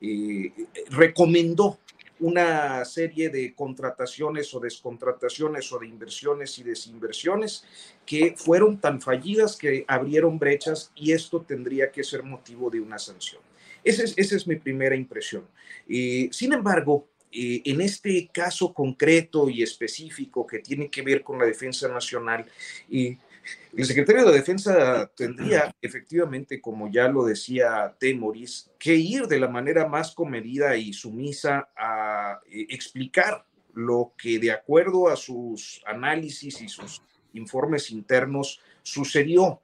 eh, 0.00 0.52
recomendó 0.90 1.78
una 2.24 2.84
serie 2.86 3.28
de 3.28 3.54
contrataciones 3.54 4.54
o 4.54 4.60
descontrataciones 4.60 5.70
o 5.72 5.78
de 5.78 5.86
inversiones 5.86 6.58
y 6.58 6.62
desinversiones 6.62 7.64
que 8.06 8.34
fueron 8.36 8.80
tan 8.80 9.00
fallidas 9.00 9.56
que 9.56 9.84
abrieron 9.86 10.38
brechas 10.38 10.90
y 10.94 11.12
esto 11.12 11.42
tendría 11.42 11.92
que 11.92 12.02
ser 12.02 12.22
motivo 12.22 12.70
de 12.70 12.80
una 12.80 12.98
sanción. 12.98 13.42
Esa 13.82 14.04
es, 14.04 14.14
esa 14.16 14.36
es 14.36 14.46
mi 14.46 14.56
primera 14.56 14.96
impresión. 14.96 15.46
sin 15.86 16.52
embargo, 16.54 17.08
en 17.30 17.80
este 17.80 18.30
caso 18.32 18.72
concreto 18.72 19.50
y 19.50 19.62
específico 19.62 20.46
que 20.46 20.60
tiene 20.60 20.88
que 20.88 21.02
ver 21.02 21.22
con 21.22 21.38
la 21.38 21.44
defensa 21.44 21.88
nacional, 21.88 22.46
el 23.76 23.84
secretario 23.84 24.26
de 24.26 24.32
Defensa 24.32 25.10
tendría 25.16 25.74
efectivamente, 25.82 26.60
como 26.60 26.90
ya 26.90 27.08
lo 27.08 27.24
decía 27.24 27.94
Temoris, 27.98 28.70
que 28.78 28.94
ir 28.94 29.26
de 29.26 29.40
la 29.40 29.48
manera 29.48 29.88
más 29.88 30.14
comedida 30.14 30.76
y 30.76 30.92
sumisa 30.92 31.68
a 31.76 32.40
eh, 32.46 32.66
explicar 32.70 33.44
lo 33.74 34.12
que 34.16 34.38
de 34.38 34.52
acuerdo 34.52 35.08
a 35.08 35.16
sus 35.16 35.82
análisis 35.86 36.60
y 36.60 36.68
sus 36.68 37.02
informes 37.32 37.90
internos 37.90 38.60
sucedió. 38.82 39.60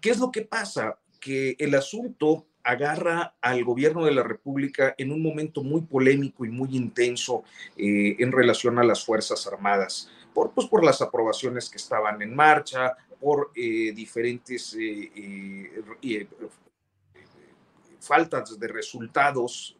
¿Qué 0.00 0.10
es 0.10 0.18
lo 0.18 0.30
que 0.30 0.42
pasa? 0.42 0.98
Que 1.20 1.56
el 1.58 1.74
asunto 1.74 2.46
agarra 2.66 3.36
al 3.40 3.64
gobierno 3.64 4.04
de 4.04 4.12
la 4.12 4.24
República 4.24 4.94
en 4.98 5.12
un 5.12 5.22
momento 5.22 5.62
muy 5.62 5.82
polémico 5.82 6.44
y 6.44 6.50
muy 6.50 6.76
intenso 6.76 7.44
eh, 7.76 8.16
en 8.18 8.32
relación 8.32 8.78
a 8.78 8.84
las 8.84 9.04
Fuerzas 9.04 9.46
Armadas, 9.46 10.10
por, 10.36 10.50
pues, 10.52 10.66
por 10.66 10.84
las 10.84 11.00
aprobaciones 11.00 11.70
que 11.70 11.78
estaban 11.78 12.20
en 12.20 12.36
marcha, 12.36 12.94
por 13.18 13.52
eh, 13.54 13.92
diferentes 13.94 14.76
eh, 14.78 16.28
faltas 18.00 18.60
de 18.60 18.68
resultados, 18.68 19.78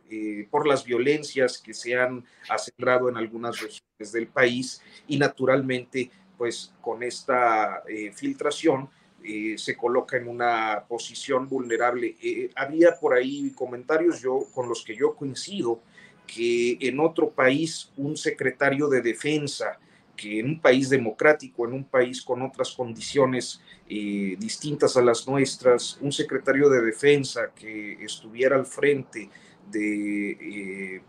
por 0.51 0.67
las 0.67 0.83
violencias 0.83 1.59
que 1.59 1.75
se 1.75 1.95
han 1.95 2.25
acelerado 2.49 3.11
en 3.11 3.19
algunas 3.19 3.61
regiones 3.61 4.13
del 4.13 4.29
país 4.29 4.81
y 5.07 5.19
naturalmente, 5.19 6.11
pues 6.39 6.73
con 6.81 7.03
esta 7.03 7.83
filtración, 8.15 8.89
eh, 9.29 9.59
se 9.59 9.77
coloca 9.77 10.17
en 10.17 10.29
una 10.29 10.85
posición 10.89 11.49
vulnerable. 11.49 12.17
Eh, 12.23 12.51
había 12.55 12.95
por 12.95 13.13
ahí 13.13 13.51
comentarios 13.57 14.21
yo, 14.21 14.47
con 14.55 14.69
los 14.69 14.85
que 14.85 14.95
yo 14.95 15.17
coincido 15.17 15.81
que 16.29 16.79
en 16.81 17.01
otro 17.01 17.31
país 17.31 17.91
un 17.97 18.17
secretario 18.17 18.87
de 18.87 19.03
defensa, 19.03 19.81
que 20.17 20.41
en 20.41 20.47
un 20.47 20.61
país 20.61 20.89
democrático, 20.89 21.67
en 21.67 21.75
un 21.75 21.85
país 21.85 22.23
con 22.23 22.43
otras 22.43 22.73
condiciones 22.73 23.61
eh, 23.89 24.37
distintas 24.39 24.97
a 24.97 25.03
las 25.03 25.29
nuestras, 25.29 25.99
un 26.01 26.11
secretario 26.11 26.69
de 26.69 26.81
defensa 26.81 27.53
que 27.55 28.05
estuviera 28.05 28.57
al 28.57 28.67
frente 28.67 29.29
de 29.71 31.03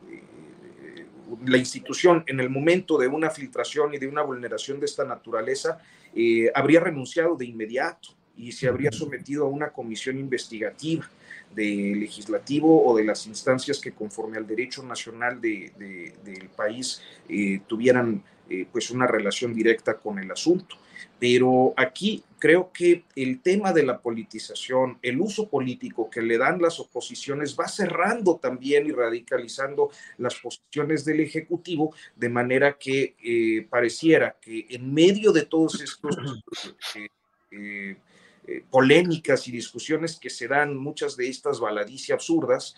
la 1.45 1.57
institución 1.57 2.23
en 2.27 2.39
el 2.39 2.49
momento 2.49 2.97
de 2.97 3.07
una 3.07 3.29
filtración 3.29 3.93
y 3.93 3.97
de 3.97 4.07
una 4.07 4.21
vulneración 4.21 4.79
de 4.79 4.85
esta 4.85 5.03
naturaleza, 5.03 5.79
eh, 6.15 6.51
habría 6.53 6.79
renunciado 6.79 7.35
de 7.35 7.45
inmediato 7.45 8.09
y 8.35 8.51
se 8.51 8.67
habría 8.67 8.91
sometido 8.91 9.45
a 9.45 9.49
una 9.49 9.71
comisión 9.71 10.17
investigativa 10.17 11.09
del 11.53 11.99
legislativo 11.99 12.85
o 12.85 12.95
de 12.95 13.03
las 13.03 13.25
instancias 13.25 13.79
que 13.79 13.91
conforme 13.91 14.37
al 14.37 14.45
derecho 14.45 14.83
nacional 14.83 15.41
de, 15.41 16.13
del 16.23 16.49
país 16.49 17.01
eh, 17.27 17.61
tuvieran 17.67 18.23
eh, 18.49 18.67
pues 18.71 18.91
una 18.91 19.07
relación 19.07 19.53
directa 19.53 19.97
con 19.97 20.19
el 20.19 20.31
asunto. 20.31 20.75
Pero 21.19 21.73
aquí 21.75 22.23
creo 22.39 22.71
que 22.71 23.03
el 23.15 23.41
tema 23.41 23.73
de 23.73 23.83
la 23.83 23.99
politización, 23.99 24.99
el 25.01 25.19
uso 25.19 25.49
político 25.49 26.09
que 26.09 26.21
le 26.21 26.37
dan 26.37 26.61
las 26.61 26.79
oposiciones 26.79 27.57
va 27.59 27.67
cerrando 27.67 28.37
también 28.37 28.85
y 28.85 28.91
radicalizando 28.91 29.89
las 30.17 30.35
posiciones 30.35 31.05
del 31.05 31.21
Ejecutivo, 31.21 31.93
de 32.15 32.29
manera 32.29 32.77
que 32.77 33.15
eh, 33.23 33.65
pareciera 33.69 34.37
que 34.39 34.67
en 34.69 34.93
medio 34.93 35.31
de 35.31 35.45
todos 35.45 35.81
estos 35.81 36.15
eh, 37.51 37.97
eh, 38.47 38.63
polémicas 38.69 39.47
y 39.47 39.51
discusiones 39.51 40.19
que 40.19 40.29
se 40.29 40.47
dan, 40.47 40.75
muchas 40.75 41.17
de 41.17 41.27
estas 41.27 41.59
baladicias 41.59 42.15
absurdas, 42.15 42.75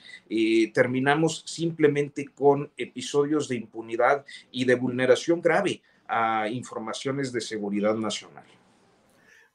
terminamos 0.74 1.44
simplemente 1.46 2.26
con 2.28 2.72
episodios 2.78 3.48
de 3.48 3.56
impunidad 3.56 4.26
y 4.52 4.66
de 4.66 4.76
vulneración 4.76 5.42
grave 5.42 5.82
a 6.08 6.50
informaciones 6.50 7.32
de 7.32 7.42
seguridad 7.42 7.96
nacional. 7.96 8.44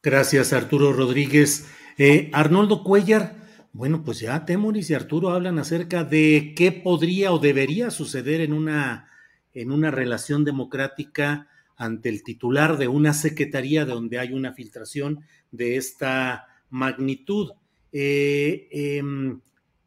Gracias, 0.03 0.53
Arturo 0.53 0.93
Rodríguez. 0.93 1.67
Eh, 1.97 2.31
Arnoldo 2.33 2.85
Cuellar, 2.85 3.37
bueno, 3.73 4.05
pues 4.05 4.21
ya 4.21 4.45
Temoris 4.45 4.91
y 4.91 4.95
Arturo 4.95 5.31
hablan 5.31 5.59
acerca 5.59 6.05
de 6.05 6.53
qué 6.57 6.73
podría 6.73 7.33
o 7.33 7.39
debería 7.39 7.91
suceder 7.91 8.41
en 8.41 8.53
una, 8.53 9.11
en 9.53 9.73
una 9.73 9.91
relación 9.91 10.45
democrática 10.45 11.49
ante 11.77 12.09
el 12.09 12.23
titular 12.23 12.77
de 12.77 12.89
una 12.89 13.15
secretaría 13.15 13.85
donde 13.85 14.19
hay 14.19 14.33
una 14.33 14.53
filtración 14.53 15.25
de 15.51 15.77
esta 15.77 16.47
magnitud. 16.71 17.53
Eh, 17.93 18.69
em, 18.71 19.41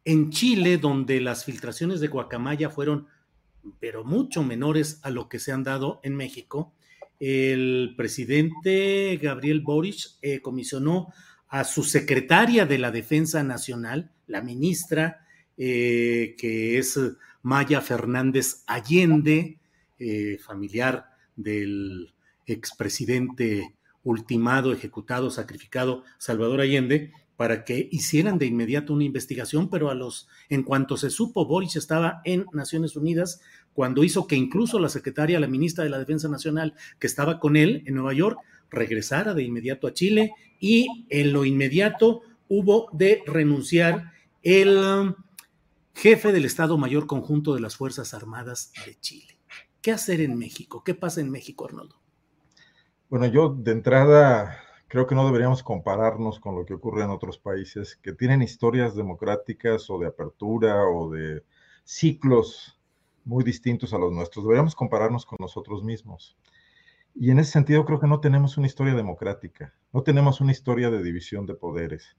en 0.04 0.30
Chile, 0.30 0.78
donde 0.78 1.20
las 1.20 1.44
filtraciones 1.44 2.00
de 2.00 2.08
Guacamaya 2.08 2.70
fueron 2.70 3.06
pero 3.80 4.04
mucho 4.04 4.42
menores 4.42 5.00
a 5.02 5.10
lo 5.10 5.28
que 5.28 5.38
se 5.38 5.52
han 5.52 5.62
dado 5.62 6.00
en 6.02 6.16
México, 6.16 6.72
el 7.20 7.94
presidente 7.96 9.18
Gabriel 9.20 9.60
Boric 9.60 10.16
eh, 10.22 10.40
comisionó 10.40 11.12
a 11.48 11.64
su 11.64 11.82
secretaria 11.82 12.64
de 12.64 12.78
la 12.78 12.90
Defensa 12.90 13.42
Nacional, 13.42 14.10
la 14.26 14.40
ministra, 14.40 15.26
eh, 15.58 16.34
que 16.38 16.78
es 16.78 16.98
Maya 17.42 17.80
Fernández 17.80 18.62
Allende, 18.66 19.58
familiar 20.40 21.17
del 21.38 22.12
expresidente 22.46 23.74
ultimado, 24.02 24.72
ejecutado, 24.72 25.30
sacrificado 25.30 26.04
Salvador 26.18 26.60
Allende, 26.60 27.12
para 27.36 27.64
que 27.64 27.88
hicieran 27.92 28.38
de 28.38 28.46
inmediato 28.46 28.92
una 28.92 29.04
investigación, 29.04 29.70
pero 29.70 29.90
a 29.90 29.94
los, 29.94 30.28
en 30.48 30.64
cuanto 30.64 30.96
se 30.96 31.08
supo, 31.08 31.46
Boris 31.46 31.76
estaba 31.76 32.20
en 32.24 32.46
Naciones 32.52 32.96
Unidas, 32.96 33.40
cuando 33.74 34.02
hizo 34.02 34.26
que 34.26 34.34
incluso 34.34 34.80
la 34.80 34.88
secretaria, 34.88 35.38
la 35.38 35.46
ministra 35.46 35.84
de 35.84 35.90
la 35.90 36.00
Defensa 36.00 36.28
Nacional, 36.28 36.74
que 36.98 37.06
estaba 37.06 37.38
con 37.38 37.56
él 37.56 37.84
en 37.86 37.94
Nueva 37.94 38.12
York, 38.12 38.38
regresara 38.70 39.34
de 39.34 39.44
inmediato 39.44 39.86
a 39.86 39.94
Chile 39.94 40.32
y 40.58 41.06
en 41.10 41.32
lo 41.32 41.44
inmediato 41.44 42.22
hubo 42.48 42.88
de 42.92 43.22
renunciar 43.26 44.12
el 44.42 44.76
um, 44.78 45.14
jefe 45.94 46.32
del 46.32 46.44
Estado 46.44 46.76
Mayor 46.76 47.06
Conjunto 47.06 47.54
de 47.54 47.60
las 47.60 47.76
Fuerzas 47.76 48.14
Armadas 48.14 48.72
de 48.84 48.98
Chile. 49.00 49.37
¿Qué 49.82 49.92
hacer 49.92 50.20
en 50.20 50.36
México? 50.36 50.82
¿Qué 50.84 50.94
pasa 50.94 51.20
en 51.20 51.30
México, 51.30 51.64
Arnoldo? 51.66 51.96
Bueno, 53.08 53.26
yo 53.26 53.48
de 53.50 53.72
entrada 53.72 54.58
creo 54.88 55.06
que 55.06 55.14
no 55.14 55.24
deberíamos 55.26 55.62
compararnos 55.62 56.40
con 56.40 56.56
lo 56.56 56.64
que 56.64 56.74
ocurre 56.74 57.04
en 57.04 57.10
otros 57.10 57.38
países 57.38 57.96
que 57.96 58.12
tienen 58.12 58.42
historias 58.42 58.94
democráticas 58.94 59.88
o 59.90 59.98
de 59.98 60.08
apertura 60.08 60.84
o 60.84 61.10
de 61.10 61.44
ciclos 61.84 62.78
muy 63.24 63.44
distintos 63.44 63.92
a 63.94 63.98
los 63.98 64.12
nuestros. 64.12 64.44
Deberíamos 64.44 64.74
compararnos 64.74 65.24
con 65.26 65.36
nosotros 65.40 65.84
mismos. 65.84 66.36
Y 67.14 67.30
en 67.30 67.38
ese 67.38 67.52
sentido 67.52 67.84
creo 67.84 68.00
que 68.00 68.06
no 68.06 68.20
tenemos 68.20 68.56
una 68.56 68.66
historia 68.66 68.94
democrática, 68.94 69.74
no 69.92 70.02
tenemos 70.02 70.40
una 70.40 70.52
historia 70.52 70.90
de 70.90 71.02
división 71.02 71.46
de 71.46 71.54
poderes. 71.54 72.16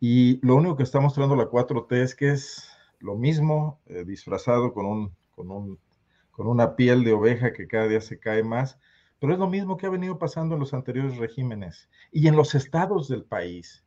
Y 0.00 0.44
lo 0.46 0.56
único 0.56 0.76
que 0.76 0.82
está 0.82 1.00
mostrando 1.00 1.36
la 1.36 1.48
4T 1.48 1.92
es 1.96 2.14
que 2.14 2.30
es 2.30 2.68
lo 3.00 3.16
mismo 3.16 3.80
eh, 3.86 4.04
disfrazado 4.04 4.72
con, 4.72 4.86
un, 4.86 5.16
con, 5.34 5.50
un, 5.50 5.78
con 6.34 6.48
una 6.48 6.74
piel 6.74 7.04
de 7.04 7.12
oveja 7.12 7.52
que 7.52 7.68
cada 7.68 7.86
día 7.86 8.00
se 8.00 8.18
cae 8.18 8.42
más, 8.42 8.78
pero 9.20 9.32
es 9.32 9.38
lo 9.38 9.48
mismo 9.48 9.76
que 9.76 9.86
ha 9.86 9.90
venido 9.90 10.18
pasando 10.18 10.54
en 10.54 10.60
los 10.60 10.74
anteriores 10.74 11.16
regímenes 11.16 11.88
y 12.10 12.26
en 12.26 12.36
los 12.36 12.54
estados 12.54 13.08
del 13.08 13.24
país. 13.24 13.84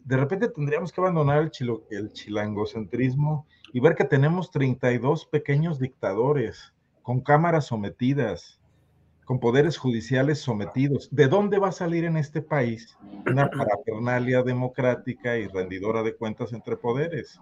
De 0.00 0.16
repente 0.16 0.48
tendríamos 0.48 0.92
que 0.92 1.00
abandonar 1.00 1.38
el, 1.38 1.52
el 1.90 2.12
chilangocentrismo 2.12 3.46
y 3.72 3.80
ver 3.80 3.94
que 3.94 4.04
tenemos 4.04 4.50
32 4.50 5.26
pequeños 5.26 5.78
dictadores 5.78 6.74
con 7.02 7.20
cámaras 7.20 7.66
sometidas, 7.66 8.60
con 9.24 9.38
poderes 9.38 9.78
judiciales 9.78 10.40
sometidos. 10.40 11.08
¿De 11.12 11.28
dónde 11.28 11.58
va 11.58 11.68
a 11.68 11.72
salir 11.72 12.04
en 12.04 12.16
este 12.16 12.42
país 12.42 12.98
una 13.26 13.48
parafernalia 13.50 14.42
democrática 14.42 15.36
y 15.36 15.46
rendidora 15.46 16.02
de 16.02 16.16
cuentas 16.16 16.52
entre 16.52 16.76
poderes? 16.76 17.38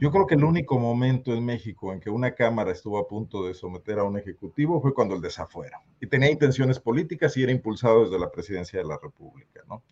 Yo 0.00 0.12
creo 0.12 0.26
que 0.26 0.36
el 0.36 0.44
único 0.44 0.78
momento 0.78 1.34
en 1.34 1.44
México 1.44 1.92
en 1.92 1.98
que 1.98 2.08
una 2.08 2.34
Cámara 2.34 2.70
estuvo 2.70 2.98
a 2.98 3.08
punto 3.08 3.44
de 3.44 3.54
someter 3.54 3.98
a 3.98 4.04
un 4.04 4.16
Ejecutivo 4.16 4.80
fue 4.80 4.94
cuando 4.94 5.16
el 5.16 5.20
desafuero. 5.20 5.78
Y 6.00 6.06
tenía 6.06 6.30
intenciones 6.30 6.78
políticas 6.78 7.36
y 7.36 7.42
era 7.42 7.50
impulsado 7.50 8.04
desde 8.04 8.18
la 8.18 8.30
presidencia 8.30 8.78
de 8.78 8.86
la 8.86 8.98
República, 9.02 9.62
¿no? 9.68 9.82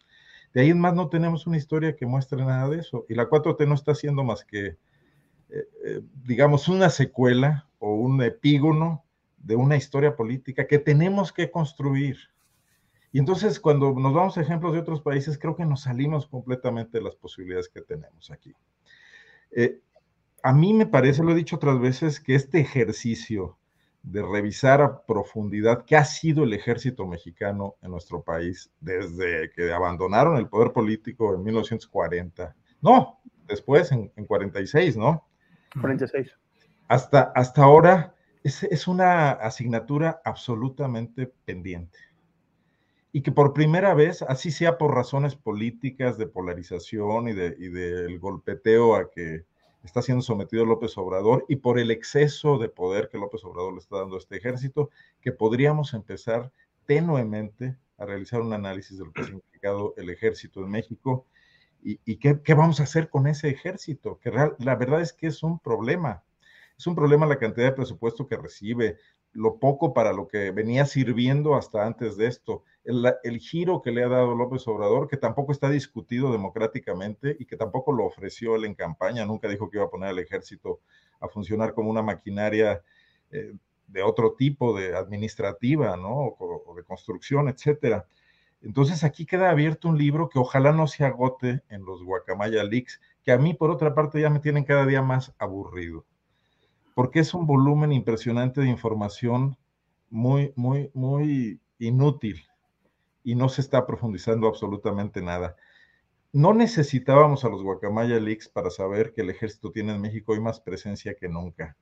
De 0.55 0.61
ahí 0.63 0.71
en 0.71 0.81
más 0.81 0.95
no 0.95 1.09
tenemos 1.09 1.47
una 1.47 1.57
historia 1.57 1.97
que 1.97 2.07
muestre 2.07 2.39
nada 2.45 2.69
de 2.69 2.79
eso. 2.79 3.05
Y 3.09 3.15
la 3.15 3.29
4T 3.29 3.67
no 3.67 3.75
está 3.75 3.93
haciendo 3.93 4.23
más 4.23 4.45
que, 4.45 4.67
eh, 4.67 4.79
eh, 5.85 6.01
digamos, 6.25 6.69
una 6.69 6.89
secuela 6.89 7.69
o 7.79 7.95
un 7.95 8.23
epígono 8.23 9.05
de 9.39 9.57
una 9.57 9.77
historia 9.77 10.17
política 10.17 10.67
que 10.67 10.79
tenemos 10.79 11.33
que 11.33 11.51
construir. 11.51 12.17
Y 13.13 13.19
entonces 13.19 13.59
cuando 13.59 13.93
nos 13.93 14.15
vamos 14.15 14.39
a 14.39 14.41
ejemplos 14.41 14.73
de 14.73 14.81
otros 14.81 15.01
países, 15.01 15.37
creo 15.37 15.57
que 15.57 15.65
nos 15.65 15.83
salimos 15.83 16.27
completamente 16.27 16.99
de 16.99 17.05
las 17.05 17.17
posibilidades 17.17 17.69
que 17.69 17.83
tenemos 17.83 18.31
aquí. 18.31 18.55
Eh, 19.51 19.81
a 20.47 20.53
mí 20.53 20.73
me 20.73 20.87
parece, 20.87 21.25
lo 21.25 21.33
he 21.33 21.35
dicho 21.35 21.57
otras 21.57 21.81
veces, 21.81 22.21
que 22.21 22.37
este 22.37 22.61
ejercicio 22.61 23.59
de 24.05 24.23
revisar 24.23 24.81
a 24.81 25.05
profundidad 25.05 25.85
qué 25.85 25.97
ha 25.97 26.05
sido 26.05 26.45
el 26.45 26.53
ejército 26.53 27.05
mexicano 27.05 27.75
en 27.83 27.91
nuestro 27.91 28.23
país 28.23 28.71
desde 28.79 29.51
que 29.51 29.73
abandonaron 29.73 30.37
el 30.37 30.49
poder 30.49 30.73
político 30.73 31.35
en 31.35 31.43
1940. 31.43 32.55
No, 32.81 33.19
después 33.49 33.91
en, 33.91 34.09
46, 34.09 34.97
¿no? 34.97 35.27
46. 35.81 36.31
Hasta, 36.87 37.33
hasta 37.35 37.65
ahora 37.65 38.15
es, 38.45 38.63
es 38.63 38.87
una 38.87 39.33
asignatura 39.33 40.21
absolutamente 40.25 41.27
pendiente. 41.45 41.99
Y 43.11 43.23
que 43.23 43.33
por 43.33 43.53
primera 43.53 43.95
vez, 43.95 44.23
así 44.23 44.53
sea 44.53 44.79
por 44.79 44.95
razones 44.95 45.35
políticas 45.35 46.17
de 46.19 46.29
polarización 46.29 47.27
y, 47.27 47.33
de, 47.33 47.57
y 47.59 47.67
del 47.67 48.21
golpeteo 48.21 48.95
a 48.95 49.11
que 49.11 49.45
está 49.87 50.03
siendo 50.03 50.23
sometido 50.23 50.65
López 50.65 50.99
Obrador 50.99 51.45
y 51.49 51.57
por 51.57 51.79
el 51.79 51.91
exceso 51.91 52.59
de 52.59 52.69
poder 52.69 53.09
que 53.09 53.19
López 53.19 53.45
Obrador 53.45 53.73
le 53.73 53.79
está 53.79 53.99
dando 53.99 54.17
a 54.17 54.19
este 54.19 54.37
ejército, 54.37 54.91
que 55.21 55.33
podríamos 55.33 55.95
empezar 55.95 56.53
tenuemente 56.87 57.77
a 57.99 58.05
realizar 58.05 58.41
un 58.41 58.53
análisis 58.53 58.99
de 58.99 59.05
lo 59.05 59.13
que 59.13 59.23
ha 59.23 59.27
significado 59.27 59.95
el 59.97 60.11
ejército 60.11 60.61
en 60.61 60.71
México 60.71 61.27
y, 61.83 62.17
qué, 62.17 62.55
vamos 62.55 62.81
a 62.81 62.83
hacer 62.83 63.09
con 63.09 63.29
ese 63.29 63.49
ejército, 63.49 64.19
que 64.19 64.33
la 64.33 64.75
verdad 64.75 65.01
es 65.03 65.13
que 65.13 65.29
es 65.29 65.45
un 65.45 65.61
problema. 65.61 66.25
Es 66.77 66.87
un 66.89 66.97
problema 66.97 67.27
la 67.27 67.39
cantidad 67.39 67.67
de 67.67 67.77
presupuesto 67.77 68.27
que 68.27 68.37
recibe, 68.37 68.97
lo 69.33 69.59
poco 69.59 69.95
para 69.95 70.13
lo 70.13 70.27
que 70.27 70.51
venía 70.51 70.85
sirviendo 70.85 71.55
hasta 71.55 71.87
antes 71.87 72.17
de 72.17 72.27
esto, 72.27 72.65
el, 72.87 73.41
giro 73.41 73.83
que 73.83 73.91
le 73.91 74.05
ha 74.05 74.09
dado 74.09 74.35
López 74.35 74.67
Obrador, 74.69 75.09
que 75.09 75.17
tampoco 75.17 75.51
está 75.51 75.69
discutido 75.69 76.31
democráticamente 76.31 77.37
y 77.39 77.45
que 77.45 77.57
tampoco 77.57 77.93
lo 77.93 78.05
ofreció 78.05 78.55
él 78.55 78.65
en 78.65 78.75
campaña, 78.75 79.27
nunca 79.27 79.49
dijo 79.49 79.69
que 79.69 79.79
iba 79.79 79.87
a 79.87 79.91
poner 79.91 80.11
al 80.11 80.19
ejército 80.21 80.81
a 81.21 81.29
funcionar 81.29 81.75
como 81.75 81.91
una 81.91 82.03
maquinaria 82.03 82.83
eh, 83.33 83.55
de 83.89 84.03
otro 84.03 84.35
tipo, 84.35 84.77
de 84.79 84.97
administrativa, 84.97 85.97
¿no? 85.97 86.37
O, 86.39 86.75
de 86.77 86.85
construcción, 86.85 87.49
etcétera. 87.49 88.07
Entonces 88.63 89.03
aquí 89.05 89.27
queda 89.27 89.51
abierto 89.51 89.89
un 89.89 89.99
libro 89.99 90.29
que 90.29 90.39
ojalá 90.39 90.73
no 90.73 90.87
se 90.87 91.05
agote 91.05 91.63
en 91.69 91.85
los 91.85 92.05
Guacamaya 92.05 92.63
Leaks, 92.63 93.01
que 93.25 93.33
a 93.33 93.39
mí 93.39 93.55
por 93.55 93.71
otra 93.71 93.95
parte 93.95 94.21
ya 94.21 94.31
me 94.31 94.41
tienen 94.41 94.65
cada 94.65 94.87
día 94.87 95.03
más 95.03 95.35
aburrido, 95.39 96.05
porque 96.95 97.21
es 97.21 97.35
un 97.35 97.47
volumen 97.47 97.93
impresionante 97.93 98.61
de 98.61 98.69
información 98.69 99.57
muy, 100.09 100.53
muy, 100.57 100.91
muy 100.95 101.61
inútil 101.79 102.45
y 103.27 103.35
no 103.35 103.49
se 103.49 103.61
está 103.61 103.85
profundizando 103.85 104.47
absolutamente 104.47 105.21
nada. 105.21 105.57
No 106.33 106.55
necesitábamos 106.55 107.45
a 107.45 107.49
los 107.49 107.61
Guacamaya 107.61 108.21
Leaks 108.21 108.49
para 108.49 108.71
saber 108.71 109.13
que 109.13 109.23
el 109.23 109.31
ejército 109.31 109.73
tiene 109.73 109.93
en 109.93 110.01
México 110.01 110.33
hoy 110.33 110.41
más 110.41 110.61
presencia 110.61 111.15
que 111.15 111.29
nunca, 111.29 111.77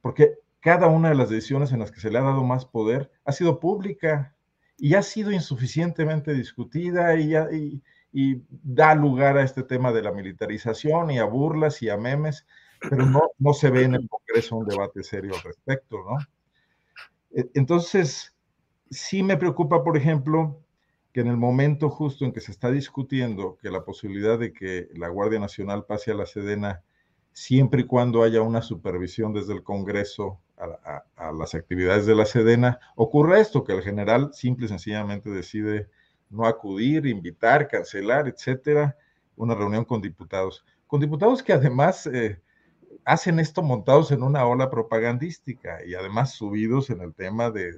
porque 0.00 0.34
cada 0.60 0.86
una 0.86 1.08
de 1.08 1.16
las 1.16 1.30
decisiones 1.30 1.72
en 1.72 1.80
las 1.80 1.90
que 1.90 1.98
se 1.98 2.10
le 2.10 2.18
ha 2.18 2.22
dado 2.22 2.44
más 2.44 2.64
poder 2.64 3.10
ha 3.24 3.32
sido 3.32 3.58
pública 3.58 4.36
y 4.78 4.94
ha 4.94 5.02
sido 5.02 5.32
insuficientemente 5.32 6.32
discutida 6.32 7.16
y, 7.16 7.82
y 8.12 8.42
da 8.48 8.94
lugar 8.94 9.36
a 9.36 9.42
este 9.42 9.64
tema 9.64 9.92
de 9.92 10.02
la 10.02 10.12
militarización 10.12 11.10
y 11.10 11.18
a 11.18 11.24
burlas 11.24 11.82
y 11.82 11.90
a 11.90 11.96
memes, 11.96 12.46
pero 12.88 13.04
no, 13.04 13.32
no 13.38 13.52
se 13.52 13.68
ve 13.68 13.82
en 13.82 13.96
el 13.96 14.08
Congreso 14.08 14.56
un 14.56 14.66
debate 14.66 15.02
serio 15.02 15.34
al 15.34 15.42
respecto, 15.42 15.96
¿no? 16.08 16.18
E, 17.32 17.50
entonces, 17.54 18.32
sí 18.90 19.24
me 19.24 19.36
preocupa, 19.36 19.82
por 19.82 19.96
ejemplo, 19.96 20.63
que 21.14 21.20
en 21.20 21.28
el 21.28 21.36
momento 21.36 21.90
justo 21.90 22.24
en 22.24 22.32
que 22.32 22.40
se 22.40 22.50
está 22.50 22.72
discutiendo 22.72 23.56
que 23.62 23.70
la 23.70 23.84
posibilidad 23.84 24.36
de 24.36 24.52
que 24.52 24.88
la 24.94 25.06
Guardia 25.06 25.38
Nacional 25.38 25.84
pase 25.86 26.10
a 26.10 26.14
la 26.14 26.26
Sedena, 26.26 26.82
siempre 27.32 27.82
y 27.82 27.84
cuando 27.84 28.24
haya 28.24 28.42
una 28.42 28.62
supervisión 28.62 29.32
desde 29.32 29.52
el 29.54 29.62
Congreso 29.62 30.40
a, 30.56 31.32
las 31.32 31.54
actividades 31.54 32.06
de 32.06 32.16
la 32.16 32.26
Sedena, 32.26 32.80
ocurre 32.96 33.40
esto, 33.40 33.62
que 33.62 33.74
el 33.74 33.82
general 33.82 34.30
simple 34.34 34.66
y 34.66 34.68
sencillamente 34.68 35.30
decide 35.30 35.88
no 36.30 36.46
acudir, 36.46 37.06
invitar, 37.06 37.68
cancelar, 37.68 38.26
etcétera, 38.26 38.96
una 39.36 39.54
reunión 39.54 39.84
con 39.84 40.02
diputados. 40.02 40.64
Con 40.88 41.00
diputados 41.00 41.44
que 41.44 41.52
además 41.52 42.08
eh, 42.08 42.42
hacen 43.04 43.38
esto 43.38 43.62
montados 43.62 44.10
en 44.10 44.24
una 44.24 44.44
ola 44.46 44.68
propagandística 44.68 45.78
y 45.86 45.94
además 45.94 46.32
subidos 46.32 46.90
en 46.90 47.02
el 47.02 47.14
tema 47.14 47.52
de 47.52 47.70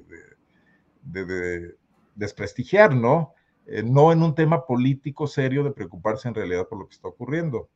desprestigiar, 2.16 2.94
¿no? 2.94 3.34
Eh, 3.66 3.82
no 3.84 4.12
en 4.12 4.22
un 4.22 4.34
tema 4.34 4.66
político 4.66 5.26
serio 5.26 5.62
de 5.64 5.72
preocuparse 5.72 6.28
en 6.28 6.34
realidad 6.34 6.66
por 6.68 6.78
lo 6.78 6.88
que 6.88 6.94
está 6.94 7.08
ocurriendo. 7.08 7.68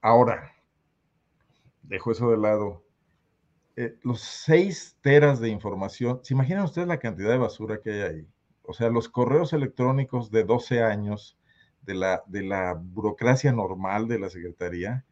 Ahora, 0.00 0.52
dejo 1.82 2.12
eso 2.12 2.30
de 2.30 2.38
lado. 2.38 2.84
Eh, 3.76 3.96
los 4.02 4.20
seis 4.20 4.96
teras 5.00 5.40
de 5.40 5.48
información, 5.48 6.20
¿se 6.22 6.34
imaginan 6.34 6.64
ustedes 6.64 6.88
la 6.88 6.98
cantidad 6.98 7.30
de 7.30 7.38
basura 7.38 7.80
que 7.80 7.90
hay 7.90 8.00
ahí? 8.00 8.28
O 8.62 8.72
sea, 8.72 8.90
los 8.90 9.08
correos 9.08 9.52
electrónicos 9.52 10.30
de 10.30 10.44
12 10.44 10.82
años 10.82 11.38
de 11.82 11.94
la, 11.94 12.22
de 12.26 12.42
la 12.42 12.74
burocracia 12.74 13.52
normal 13.52 14.08
de 14.08 14.18
la 14.18 14.28
Secretaría. 14.28 15.06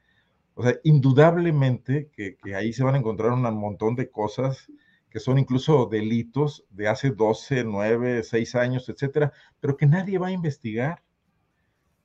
O 0.55 0.63
sea, 0.63 0.75
indudablemente 0.85 2.11
que, 2.13 2.37
que 2.37 2.55
ahí 2.55 2.73
se 2.73 2.85
van 2.85 2.97
a 2.97 2.99
encontrar 2.99 3.33
un 3.33 3.43
montón 3.43 3.95
de 3.95 4.11
cosas 4.11 4.71
que 5.11 5.21
son 5.21 5.39
incluso 5.39 5.87
delitos 5.87 6.65
de 6.71 6.89
hace 6.89 7.11
12, 7.11 7.65
9, 7.65 8.23
6 8.23 8.55
años, 8.55 8.89
etcétera, 8.89 9.33
pero 9.61 9.77
que 9.77 9.87
nadie 9.87 10.19
va 10.19 10.29
a 10.29 10.33
investigar, 10.33 11.03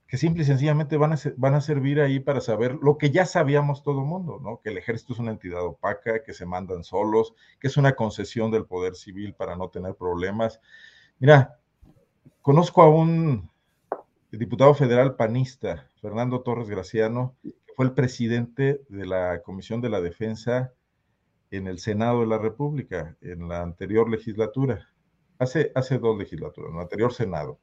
que 0.07 0.17
simple 0.17 0.43
y 0.43 0.45
sencillamente 0.45 0.97
van 0.97 1.13
a, 1.13 1.15
van 1.37 1.53
a 1.53 1.61
servir 1.61 2.01
ahí 2.01 2.19
para 2.19 2.41
saber 2.41 2.75
lo 2.81 2.97
que 2.97 3.11
ya 3.11 3.25
sabíamos 3.25 3.81
todo 3.81 4.01
el 4.01 4.05
mundo, 4.05 4.39
¿no? 4.41 4.59
Que 4.61 4.69
el 4.69 4.77
ejército 4.77 5.13
es 5.13 5.19
una 5.19 5.31
entidad 5.31 5.63
opaca, 5.63 6.23
que 6.23 6.33
se 6.33 6.45
mandan 6.45 6.83
solos, 6.83 7.33
que 7.59 7.67
es 7.67 7.77
una 7.77 7.93
concesión 7.95 8.51
del 8.51 8.65
poder 8.65 8.95
civil 8.95 9.33
para 9.33 9.55
no 9.55 9.69
tener 9.69 9.95
problemas. 9.95 10.59
Mira, 11.19 11.59
conozco 12.41 12.81
a 12.81 12.89
un 12.89 13.49
diputado 14.31 14.73
federal 14.73 15.15
panista, 15.15 15.87
Fernando 16.01 16.41
Torres 16.41 16.69
Graciano, 16.69 17.35
que 17.41 17.73
fue 17.75 17.85
el 17.85 17.93
presidente 17.93 18.81
de 18.89 19.05
la 19.05 19.41
Comisión 19.41 19.81
de 19.81 19.89
la 19.89 20.01
Defensa 20.01 20.73
en 21.51 21.67
el 21.67 21.79
Senado 21.79 22.21
de 22.21 22.27
la 22.27 22.37
República, 22.37 23.17
en 23.21 23.47
la 23.47 23.61
anterior 23.61 24.09
legislatura, 24.09 24.89
hace, 25.37 25.71
hace 25.75 25.99
dos 25.99 26.17
legislaturas, 26.17 26.69
en 26.69 26.77
el 26.77 26.81
anterior 26.81 27.13
Senado. 27.13 27.59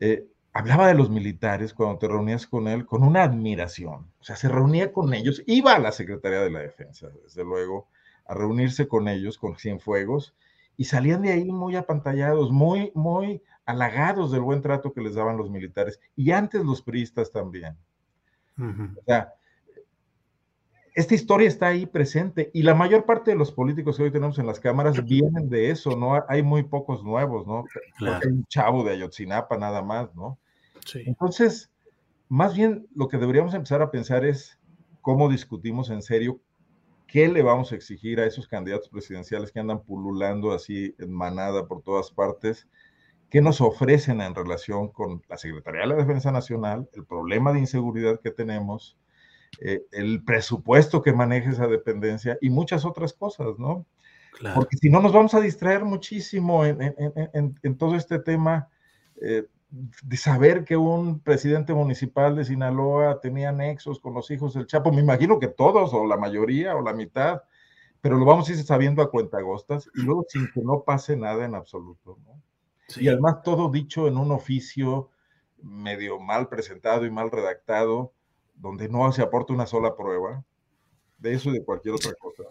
Eh, 0.00 0.26
hablaba 0.52 0.88
de 0.88 0.94
los 0.94 1.08
militares 1.08 1.72
cuando 1.72 1.98
te 1.98 2.08
reunías 2.08 2.46
con 2.46 2.66
él 2.66 2.84
con 2.84 3.04
una 3.04 3.22
admiración. 3.22 4.10
O 4.20 4.24
sea, 4.24 4.34
se 4.34 4.48
reunía 4.48 4.92
con 4.92 5.14
ellos, 5.14 5.42
iba 5.46 5.74
a 5.74 5.78
la 5.78 5.92
Secretaría 5.92 6.40
de 6.40 6.50
la 6.50 6.60
Defensa, 6.60 7.08
desde 7.22 7.44
luego, 7.44 7.88
a 8.26 8.34
reunirse 8.34 8.88
con 8.88 9.08
ellos, 9.08 9.38
con 9.38 9.56
Cienfuegos, 9.56 10.34
y 10.76 10.84
salían 10.84 11.22
de 11.22 11.32
ahí 11.32 11.52
muy 11.52 11.76
apantallados, 11.76 12.50
muy, 12.50 12.90
muy 12.94 13.42
halagados 13.66 14.32
del 14.32 14.40
buen 14.40 14.62
trato 14.62 14.92
que 14.92 15.00
les 15.00 15.14
daban 15.14 15.36
los 15.36 15.48
militares, 15.48 16.00
y 16.16 16.32
antes 16.32 16.64
los 16.64 16.82
priistas 16.82 17.30
también. 17.30 17.76
O 18.58 19.02
sea, 19.06 19.32
esta 20.94 21.14
historia 21.14 21.48
está 21.48 21.68
ahí 21.68 21.86
presente 21.86 22.50
y 22.52 22.62
la 22.62 22.74
mayor 22.74 23.06
parte 23.06 23.30
de 23.30 23.36
los 23.36 23.50
políticos 23.52 23.96
que 23.96 24.02
hoy 24.02 24.12
tenemos 24.12 24.38
en 24.38 24.46
las 24.46 24.60
cámaras 24.60 25.02
vienen 25.04 25.48
de 25.48 25.70
eso, 25.70 25.96
¿no? 25.96 26.22
Hay 26.28 26.42
muy 26.42 26.64
pocos 26.64 27.02
nuevos, 27.02 27.46
¿no? 27.46 27.64
Hay 28.06 28.28
un 28.28 28.44
chavo 28.46 28.84
de 28.84 28.92
Ayotzinapa 28.92 29.56
nada 29.56 29.82
más, 29.82 30.14
¿no? 30.14 30.38
Sí. 30.84 31.02
Entonces, 31.06 31.70
más 32.28 32.54
bien 32.54 32.86
lo 32.94 33.08
que 33.08 33.16
deberíamos 33.16 33.54
empezar 33.54 33.80
a 33.80 33.90
pensar 33.90 34.24
es 34.24 34.58
cómo 35.00 35.28
discutimos 35.28 35.90
en 35.90 36.02
serio 36.02 36.40
qué 37.06 37.28
le 37.28 37.42
vamos 37.42 37.72
a 37.72 37.74
exigir 37.74 38.20
a 38.20 38.26
esos 38.26 38.48
candidatos 38.48 38.88
presidenciales 38.88 39.52
que 39.52 39.60
andan 39.60 39.82
pululando 39.82 40.52
así 40.52 40.94
en 40.98 41.12
manada 41.12 41.68
por 41.68 41.82
todas 41.82 42.10
partes, 42.10 42.66
qué 43.28 43.42
nos 43.42 43.60
ofrecen 43.60 44.20
en 44.22 44.34
relación 44.34 44.88
con 44.88 45.22
la 45.28 45.36
Secretaría 45.36 45.82
de 45.82 45.88
la 45.88 45.96
Defensa 45.96 46.32
Nacional, 46.32 46.88
el 46.94 47.04
problema 47.04 47.52
de 47.52 47.60
inseguridad 47.60 48.20
que 48.20 48.30
tenemos, 48.30 48.96
eh, 49.60 49.84
el 49.92 50.22
presupuesto 50.24 51.02
que 51.02 51.12
maneja 51.12 51.50
esa 51.50 51.66
dependencia 51.66 52.38
y 52.40 52.50
muchas 52.50 52.84
otras 52.84 53.12
cosas, 53.12 53.58
¿no? 53.58 53.86
Porque 54.54 54.76
si 54.78 54.88
no 54.88 55.00
nos 55.00 55.12
vamos 55.12 55.34
a 55.34 55.40
distraer 55.40 55.84
muchísimo 55.84 56.64
en, 56.64 57.76
todo 57.78 57.94
este 57.96 58.18
tema 58.18 58.68
eh, 59.20 59.46
de 59.70 60.16
saber 60.16 60.64
que 60.64 60.76
un 60.76 61.20
presidente 61.20 61.74
municipal 61.74 62.34
de 62.34 62.44
Sinaloa 62.44 63.20
tenía 63.20 63.52
nexos 63.52 64.00
con 64.00 64.14
los 64.14 64.30
hijos 64.30 64.54
del 64.54 64.66
Chapo, 64.66 64.90
me 64.90 65.02
imagino 65.02 65.38
que 65.38 65.48
todos, 65.48 65.92
o 65.94 66.06
la 66.06 66.16
mayoría, 66.16 66.74
o 66.74 66.82
la 66.82 66.92
mitad, 66.92 67.42
pero 68.00 68.16
lo 68.16 68.24
vamos 68.24 68.48
a 68.48 68.52
ir 68.52 68.58
sabiendo 68.64 69.00
a 69.00 69.10
cuentagostas 69.10 69.88
y 69.94 70.02
luego 70.02 70.24
sin 70.28 70.50
que 70.50 70.60
no 70.60 70.82
pase 70.82 71.16
nada 71.16 71.44
en 71.44 71.54
absoluto, 71.54 72.18
¿no? 72.24 72.42
Y 72.96 73.08
además 73.08 73.42
todo 73.42 73.70
dicho 73.70 74.08
en 74.08 74.18
un 74.18 74.32
oficio 74.32 75.10
medio 75.62 76.18
mal 76.18 76.48
presentado 76.48 77.06
y 77.06 77.10
mal 77.10 77.30
redactado, 77.30 78.12
donde 78.62 78.88
no 78.88 79.10
se 79.12 79.22
aporta 79.22 79.52
una 79.52 79.66
sola 79.66 79.96
prueba, 79.96 80.44
de 81.18 81.34
eso 81.34 81.50
y 81.50 81.54
de 81.54 81.64
cualquier 81.64 81.96
otra 81.96 82.14
cosa. 82.14 82.44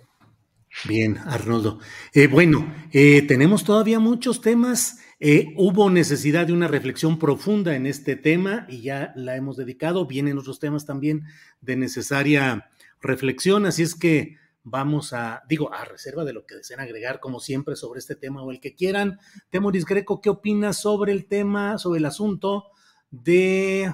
Bien, 0.88 1.18
Arnoldo. 1.26 1.80
Eh, 2.14 2.28
bueno, 2.28 2.74
eh, 2.92 3.22
tenemos 3.24 3.64
todavía 3.64 4.00
muchos 4.00 4.42
temas. 4.42 5.00
Eh, 5.20 5.54
hubo 5.58 5.90
necesidad 5.90 6.48
de 6.48 6.54
una 6.54 6.68
reflexión 6.68 7.18
profunda 7.18 7.76
en 7.76 7.86
este 7.86 8.16
tema 8.16 8.66
y 8.70 8.82
ya 8.82 9.14
la 9.16 9.36
hemos 9.36 9.56
dedicado. 9.56 10.06
Vienen 10.06 10.38
otros 10.38 10.60
temas 10.60 10.86
también 10.86 11.24
de 11.62 11.78
necesaria 11.78 12.70
reflexión, 13.02 13.66
así 13.66 13.82
es 13.84 13.96
que 13.96 14.38
vamos 14.64 15.12
a, 15.14 15.42
digo, 15.50 15.74
a 15.74 15.86
reserva 15.86 16.24
de 16.24 16.34
lo 16.34 16.46
que 16.46 16.56
deseen 16.56 16.80
agregar, 16.80 17.20
como 17.20 17.40
siempre, 17.40 17.76
sobre 17.76 18.00
este 18.00 18.16
tema 18.16 18.44
o 18.44 18.52
el 18.52 18.60
que 18.60 18.76
quieran. 18.76 19.20
Temoris 19.50 19.86
Greco, 19.86 20.22
¿qué 20.22 20.30
opinas 20.30 20.82
sobre 20.82 21.14
el 21.14 21.26
tema, 21.26 21.78
sobre 21.78 22.00
el 22.00 22.06
asunto 22.06 22.66
de 23.10 23.92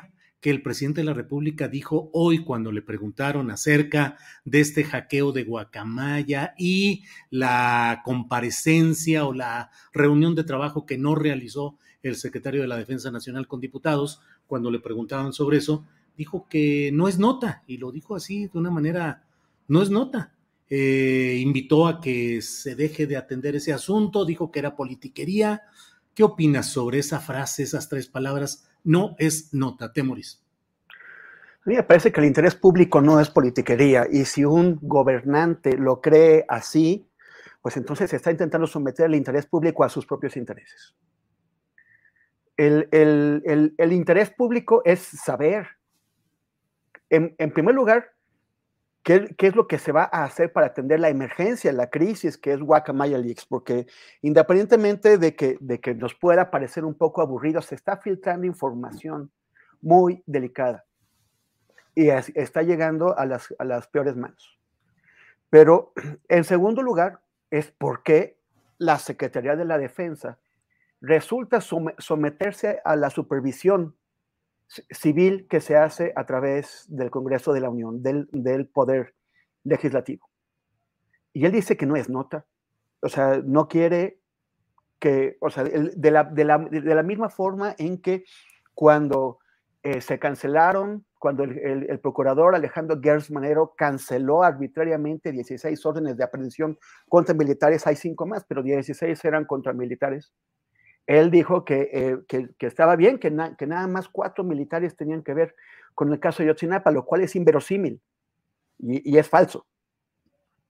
que 0.47 0.51
el 0.51 0.61
presidente 0.61 1.01
de 1.01 1.05
la 1.05 1.13
República 1.13 1.67
dijo 1.67 2.09
hoy 2.13 2.45
cuando 2.45 2.71
le 2.71 2.81
preguntaron 2.81 3.51
acerca 3.51 4.15
de 4.45 4.61
este 4.61 4.85
hackeo 4.85 5.33
de 5.33 5.43
Guacamaya 5.43 6.53
y 6.57 7.03
la 7.29 8.01
comparecencia 8.05 9.25
o 9.25 9.33
la 9.33 9.71
reunión 9.91 10.35
de 10.35 10.45
trabajo 10.45 10.85
que 10.85 10.97
no 10.97 11.15
realizó 11.15 11.77
el 12.01 12.15
secretario 12.15 12.61
de 12.61 12.69
la 12.69 12.77
Defensa 12.77 13.11
Nacional 13.11 13.45
con 13.45 13.59
diputados, 13.59 14.21
cuando 14.47 14.71
le 14.71 14.79
preguntaban 14.79 15.33
sobre 15.33 15.57
eso, 15.57 15.85
dijo 16.15 16.47
que 16.49 16.91
no 16.93 17.09
es 17.09 17.19
nota 17.19 17.63
y 17.67 17.75
lo 17.75 17.91
dijo 17.91 18.15
así 18.15 18.47
de 18.47 18.57
una 18.57 18.71
manera, 18.71 19.25
no 19.67 19.81
es 19.81 19.89
nota. 19.89 20.31
Eh, 20.69 21.39
invitó 21.41 21.87
a 21.87 21.99
que 21.99 22.41
se 22.41 22.73
deje 22.75 23.05
de 23.05 23.17
atender 23.17 23.57
ese 23.57 23.73
asunto, 23.73 24.23
dijo 24.23 24.49
que 24.49 24.59
era 24.59 24.77
politiquería. 24.77 25.63
¿Qué 26.13 26.23
opinas 26.23 26.67
sobre 26.67 26.99
esa 26.99 27.19
frase, 27.19 27.63
esas 27.63 27.89
tres 27.89 28.07
palabras? 28.07 28.66
No 28.87 29.17
es 29.19 29.53
nota, 29.53 29.91
Temoris. 29.91 30.41
A 30.89 31.69
mí 31.69 31.75
me 31.75 31.83
parece 31.83 32.09
que 32.09 32.21
el 32.21 32.25
interés 32.25 32.55
público 32.55 33.01
no 33.01 33.19
es 33.19 33.29
politiquería 33.29 34.07
y 34.09 34.23
si 34.23 34.45
un 34.45 34.79
gobernante 34.81 35.77
lo 35.77 35.99
cree 35.99 36.45
así, 36.47 37.05
pues 37.61 37.75
entonces 37.75 38.13
está 38.13 38.31
intentando 38.31 38.65
someter 38.65 39.07
el 39.07 39.15
interés 39.15 39.45
público 39.45 39.83
a 39.83 39.89
sus 39.89 40.05
propios 40.05 40.37
intereses. 40.37 40.95
El, 42.55 42.87
interés 43.91 44.29
público 44.29 44.81
es 44.85 45.01
saber, 45.01 45.67
en, 47.09 47.35
primer 47.51 47.75
lugar, 47.75 48.13
¿Qué, 49.07 49.33
es 49.37 49.55
lo 49.55 49.67
que 49.67 49.79
se 49.79 49.93
va 49.93 50.09
a 50.11 50.25
hacer 50.25 50.51
para 50.51 50.67
atender 50.67 50.99
la 50.99 51.07
emergencia, 51.07 51.71
la 51.71 51.89
crisis 51.89 52.37
que 52.37 52.51
es 52.51 52.59
Guacamaya 52.59 53.17
Leaks? 53.17 53.45
Porque 53.45 53.87
independientemente 54.21 55.17
de 55.17 55.33
que, 55.33 55.57
de 55.61 55.79
que 55.79 55.95
nos 55.95 56.13
pueda 56.13 56.51
parecer 56.51 56.83
un 56.83 56.93
poco 56.93 57.21
aburrido, 57.21 57.61
se 57.61 57.75
está 57.75 57.95
filtrando 57.95 58.45
información 58.45 59.31
muy 59.81 60.21
delicada 60.25 60.83
y 61.95 62.09
está 62.09 62.63
llegando 62.63 63.17
a 63.17 63.25
las, 63.25 63.55
a 63.57 63.63
las 63.63 63.87
peores 63.87 64.17
manos. 64.17 64.59
Pero 65.49 65.93
en 66.27 66.43
segundo 66.43 66.81
lugar, 66.81 67.21
es 67.49 67.71
por 67.71 68.03
qué 68.03 68.37
la 68.77 68.99
Secretaría 68.99 69.55
de 69.55 69.63
la 69.63 69.77
Defensa 69.77 70.37
resulta 70.99 71.61
someterse 71.61 72.81
a 72.83 72.97
la 72.97 73.09
supervisión 73.09 73.95
civil 74.67 75.47
que 75.49 75.61
se 75.61 75.75
hace 75.75 76.13
a 76.15 76.25
través 76.25 76.85
del 76.89 77.09
Congreso 77.09 77.53
de 77.53 77.61
la 77.61 77.69
Unión, 77.69 78.03
del, 78.03 78.27
del 78.31 78.67
Poder 78.67 79.15
Legislativo. 79.63 80.29
Y 81.33 81.45
él 81.45 81.51
dice 81.51 81.77
que 81.77 81.85
no 81.85 81.95
es 81.95 82.09
nota, 82.09 82.45
o 83.01 83.09
sea, 83.09 83.41
no 83.43 83.67
quiere 83.67 84.19
que, 84.99 85.37
o 85.39 85.49
sea, 85.49 85.63
de 85.63 86.11
la, 86.11 86.23
de 86.23 86.43
la, 86.43 86.57
de 86.57 86.95
la 86.95 87.03
misma 87.03 87.29
forma 87.29 87.75
en 87.77 88.01
que 88.01 88.25
cuando 88.73 89.39
eh, 89.83 90.01
se 90.01 90.19
cancelaron, 90.19 91.05
cuando 91.19 91.43
el, 91.43 91.89
el, 91.89 91.99
procurador 91.99 92.55
Alejandro 92.55 92.99
Gers 93.01 93.31
Manero 93.31 93.73
canceló 93.77 94.43
arbitrariamente 94.43 95.31
16 95.31 95.85
órdenes 95.85 96.17
de 96.17 96.23
aprehensión 96.23 96.77
contra 97.07 97.35
militares, 97.35 97.85
hay 97.87 97.95
cinco 97.95 98.25
más, 98.25 98.43
pero 98.45 98.63
16 98.63 99.23
eran 99.25 99.45
contra 99.45 99.73
militares 99.73 100.33
él 101.07 101.31
dijo 101.31 101.63
que, 101.63 101.89
eh, 101.93 102.17
que, 102.27 102.49
que 102.59 102.67
estaba 102.67 102.97
bien, 102.97 103.17
que, 103.17 103.33
que, 103.57 103.65
nada 103.65 103.87
más 103.87 104.09
cuatro 104.09 104.43
militares 104.43 104.95
tenían 104.97 105.23
que 105.23 105.33
ver 105.33 105.55
con 105.95 106.11
el 106.11 106.19
caso 106.19 106.43
de 106.43 106.47
Yotzinapa, 106.49 106.91
lo 106.91 107.05
cual 107.05 107.21
es 107.21 107.35
inverosímil 107.35 108.01
y, 108.79 109.17
es 109.17 109.27
falso. 109.29 109.65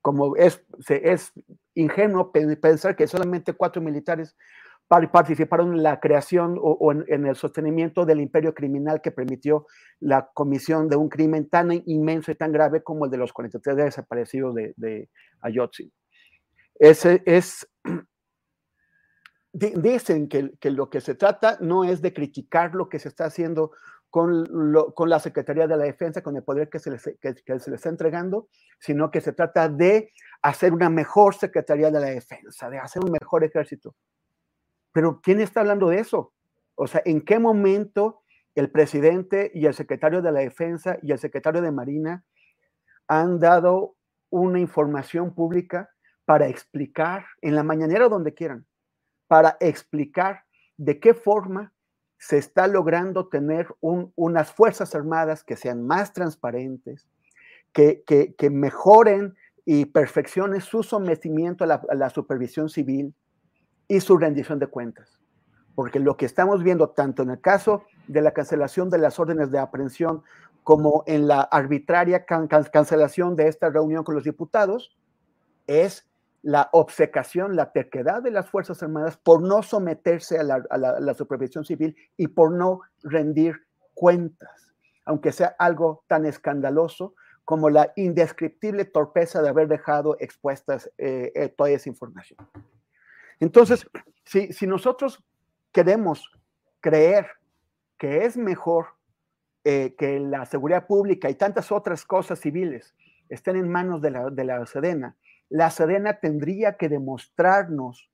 Como 0.02 0.36
es, 0.36 0.64
es 0.88 1.34
ingenuo 1.74 2.32
pensar 2.32 2.96
que 2.96 3.08
solamente 3.08 3.54
cuatro 3.54 3.82
militares 3.82 4.38
participaron 4.88 5.74
en 5.74 5.84
la 5.84 6.00
creación 6.00 6.58
o, 6.62 6.94
en, 6.94 7.26
el 7.26 7.36
sostenimiento 7.36 8.06
del 8.06 8.22
imperio 8.22 8.54
criminal 8.54 9.02
que 9.02 9.12
permitió 9.12 9.66
la 10.00 10.30
comisión 10.34 10.88
de 10.88 10.96
un 10.96 11.10
crimen 11.10 11.50
tan 11.50 11.72
inmenso 11.88 12.32
y 12.32 12.36
tan 12.36 12.54
grave 12.54 12.84
como 12.84 13.06
el 13.06 13.12
de 13.12 13.18
los 13.18 13.34
43 13.34 13.76
desaparecidos 13.76 14.56
de, 14.56 14.74
de 14.78 15.10
Ayotzi. 15.42 15.92
Ese 16.80 17.22
es 17.26 17.68
dicen 19.54 20.28
que, 20.28 20.52
lo 20.70 20.90
que 20.90 21.02
se 21.02 21.16
trata 21.16 21.58
no 21.62 21.84
es 21.84 22.02
de 22.02 22.14
criticar 22.14 22.76
lo 22.76 22.90
que 22.90 23.00
se 23.00 23.08
está 23.08 23.26
haciendo 23.26 23.72
con, 24.10 24.46
con 24.96 25.10
la 25.10 25.20
Secretaría 25.20 25.68
de 25.68 25.78
la 25.78 25.84
Defensa, 25.84 26.22
con 26.22 26.36
el 26.36 26.44
poder 26.44 26.70
que 26.70 26.80
se, 26.80 26.92
les, 26.92 27.04
que, 27.20 27.34
se 27.34 27.54
les 27.54 27.68
está 27.68 27.90
entregando, 27.90 28.50
sino 28.80 29.12
que 29.12 29.22
se 29.22 29.34
trata 29.34 29.68
de 29.68 30.12
hacer 30.42 30.74
una 30.74 30.90
mejor 30.90 31.36
Secretaría 31.36 31.92
de 31.92 32.00
la 32.00 32.08
Defensa, 32.08 32.70
de 32.70 32.80
hacer 32.80 33.04
un 33.04 33.12
mejor 33.12 33.44
ejército. 33.44 33.96
Pero 34.92 35.20
¿quién 35.22 35.42
está 35.42 35.62
hablando 35.62 35.90
de 35.90 36.00
eso? 36.00 36.34
O 36.76 36.88
sea, 36.88 37.02
¿en 37.06 37.22
qué 37.22 37.40
momento 37.40 38.22
el 38.56 38.72
presidente 38.72 39.52
y 39.54 39.66
el 39.66 39.74
secretario 39.74 40.22
de 40.22 40.32
la 40.32 40.40
Defensa 40.40 40.98
y 41.02 41.12
el 41.12 41.20
secretario 41.20 41.62
de 41.62 41.72
Marina 41.72 42.26
han 43.08 43.40
dado 43.40 43.96
una 44.30 44.60
información 44.60 45.34
pública 45.34 45.90
para 46.26 46.48
explicar 46.48 47.26
en 47.42 47.56
la 47.56 47.64
mañanera 47.64 48.10
donde 48.10 48.34
quieran 48.34 48.66
para 49.28 49.58
explicar 49.60 50.44
de 50.78 51.00
qué 51.00 51.14
forma 51.14 51.74
se 52.18 52.38
está 52.38 52.68
logrando 52.68 53.28
tener 53.28 53.68
unas 53.82 54.52
Fuerzas 54.52 54.96
Armadas 54.96 55.44
que 55.44 55.56
sean 55.56 55.86
más 55.86 56.14
transparentes, 56.14 57.08
que, 57.72 58.36
mejoren 58.52 59.36
y 59.66 59.86
perfeccionen 59.86 60.62
su 60.62 60.82
sometimiento 60.82 61.64
a 61.64 61.96
la, 61.96 62.10
supervisión 62.10 62.70
civil 62.70 63.14
y 63.88 64.00
su 64.00 64.18
rendición 64.18 64.58
de 64.60 64.68
cuentas. 64.68 65.20
Porque 65.76 66.00
lo 66.00 66.18
que 66.18 66.26
estamos 66.26 66.64
viendo 66.64 66.90
tanto 66.90 67.22
en 67.22 67.30
el 67.30 67.42
caso 67.42 67.84
de 68.08 68.22
la 68.22 68.32
cancelación 68.32 68.90
de 68.90 68.98
las 68.98 69.20
órdenes 69.20 69.52
de 69.52 69.60
aprehensión 69.60 70.24
como 70.64 71.04
en 71.06 71.28
la 71.28 71.42
arbitraria 71.42 72.26
cancelación 72.26 73.36
de 73.36 73.48
esta 73.48 73.70
reunión 73.70 74.04
con 74.04 74.16
los 74.16 74.24
diputados 74.24 74.98
es 75.68 76.10
la 76.42 76.70
obcecación, 76.72 77.56
la 77.56 77.72
terquedad 77.72 78.22
de 78.22 78.32
las 78.32 78.50
Fuerzas 78.50 78.82
Armadas 78.84 79.18
por 79.18 79.42
no 79.42 79.64
someterse 79.64 80.40
a 80.40 80.44
la, 80.44 81.14
supervisión 81.14 81.66
civil 81.66 81.96
y 82.16 82.28
por 82.28 82.52
no 82.52 82.82
rendir 83.04 83.66
cuentas, 83.94 84.72
aunque 85.06 85.32
sea 85.32 85.56
algo 85.60 86.04
tan 86.08 86.26
escandaloso 86.26 87.16
como 87.44 87.70
la 87.70 87.92
indescriptible 87.96 88.86
torpeza 88.86 89.42
de 89.42 89.50
haber 89.50 89.68
dejado 89.68 90.18
expuestas 90.20 90.92
eh, 90.98 91.32
eh, 91.34 91.50
toda 91.50 91.70
esa 91.70 91.90
información. 91.90 92.38
Entonces, 93.40 93.88
si, 94.26 94.68
nosotros 94.68 95.24
queremos 95.72 96.30
creer 96.82 97.28
que 97.98 98.26
es 98.26 98.38
mejor 98.38 98.88
eh, 99.64 99.96
que 99.98 100.20
la 100.20 100.46
seguridad 100.46 100.88
pública 100.88 101.30
y 101.30 101.36
tantas 101.36 101.72
otras 101.72 102.06
cosas 102.06 102.40
civiles 102.40 102.96
estén 103.30 103.56
en 103.56 103.70
manos 103.70 104.02
de 104.02 104.12
la, 104.12 104.30
de 104.30 104.44
la 104.44 104.66
Sedena, 104.66 105.16
la 105.50 105.70
Sedena 105.70 106.20
tendría 106.20 106.78
que 106.78 106.90
demostrarnos 106.90 108.10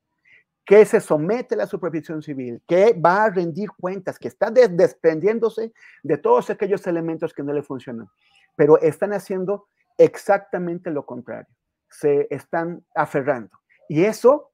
que 0.65 0.85
se 0.85 1.01
somete 1.01 1.55
a 1.55 1.59
la 1.59 1.67
supervisión 1.67 2.21
civil, 2.21 2.61
que 2.67 2.93
va 2.93 3.25
a 3.25 3.29
rendir 3.29 3.69
cuentas, 3.71 4.17
que 4.17 4.29
está 4.29 4.49
desprendiéndose 4.49 5.73
de 6.03 6.17
todos 6.17 6.49
aquellos 6.49 6.87
elementos 6.87 7.33
que 7.33 7.43
no 7.43 7.53
le 7.53 7.63
funcionan, 7.63 8.07
pero 8.55 8.79
están 8.79 9.13
haciendo 9.13 9.67
exactamente 9.97 10.89
lo 10.89 11.05
contrario, 11.05 11.53
se 11.89 12.27
están 12.29 12.85
aferrando. 12.95 13.51
Y 13.89 14.05
eso, 14.05 14.51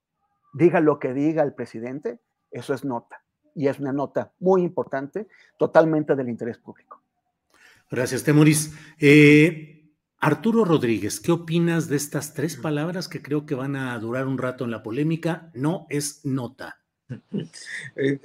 diga 0.54 0.80
lo 0.80 0.98
que 0.98 1.14
diga 1.14 1.44
el 1.44 1.54
presidente, 1.54 2.20
eso 2.50 2.74
es 2.74 2.84
nota, 2.84 3.24
y 3.54 3.68
es 3.68 3.80
una 3.80 3.94
nota 3.94 4.32
muy 4.40 4.64
importante, 4.64 5.28
totalmente 5.58 6.16
del 6.16 6.30
interés 6.30 6.58
público. 6.58 7.02
Gracias, 7.92 8.24
Temoris. 8.24 8.74
Eh, 9.00 9.79
Arturo 10.22 10.66
Rodríguez, 10.66 11.22
¿qué 11.22 11.32
opinas 11.32 11.88
de 11.88 11.96
estas 11.96 12.34
tres 12.34 12.58
palabras 12.58 13.08
que 13.08 13.22
creo 13.22 13.46
que 13.46 13.56
van 13.56 13.78
a 13.78 13.98
durar 14.00 14.28
un 14.28 14.38
rato 14.38 14.66
en 14.66 14.72
la 14.72 14.84
polémica? 14.84 15.50
No 15.54 15.88
es 15.90 16.26
nota. 16.26 16.80
Eh, 17.96 18.20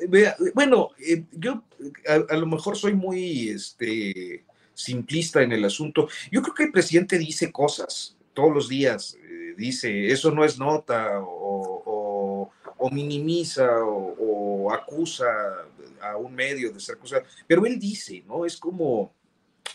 bueno, 0.54 0.90
eh, 0.98 1.24
yo 1.32 1.64
a, 2.06 2.36
lo 2.36 2.46
mejor 2.46 2.76
soy 2.76 2.94
muy 2.94 3.48
este, 3.48 4.44
simplista 4.74 5.42
en 5.42 5.52
el 5.52 5.64
asunto. 5.64 6.08
Yo 6.30 6.42
creo 6.42 6.54
que 6.54 6.64
el 6.64 6.72
presidente 6.72 7.18
dice 7.18 7.50
cosas 7.50 8.16
todos 8.34 8.52
los 8.52 8.68
días. 8.68 9.16
Eh, 9.22 9.54
dice, 9.56 10.08
eso 10.08 10.30
no 10.30 10.44
es 10.44 10.58
nota, 10.58 11.20
o, 11.20 12.50
minimiza, 12.92 13.82
o, 13.82 14.70
acusa 14.70 15.24
a 16.02 16.16
un 16.16 16.34
medio 16.34 16.70
de 16.70 16.78
ser 16.78 16.96
acusado. 16.96 17.22
Pero 17.46 17.64
él 17.64 17.78
dice, 17.78 18.22
¿no? 18.26 18.44
Es 18.44 18.58
como 18.58 19.12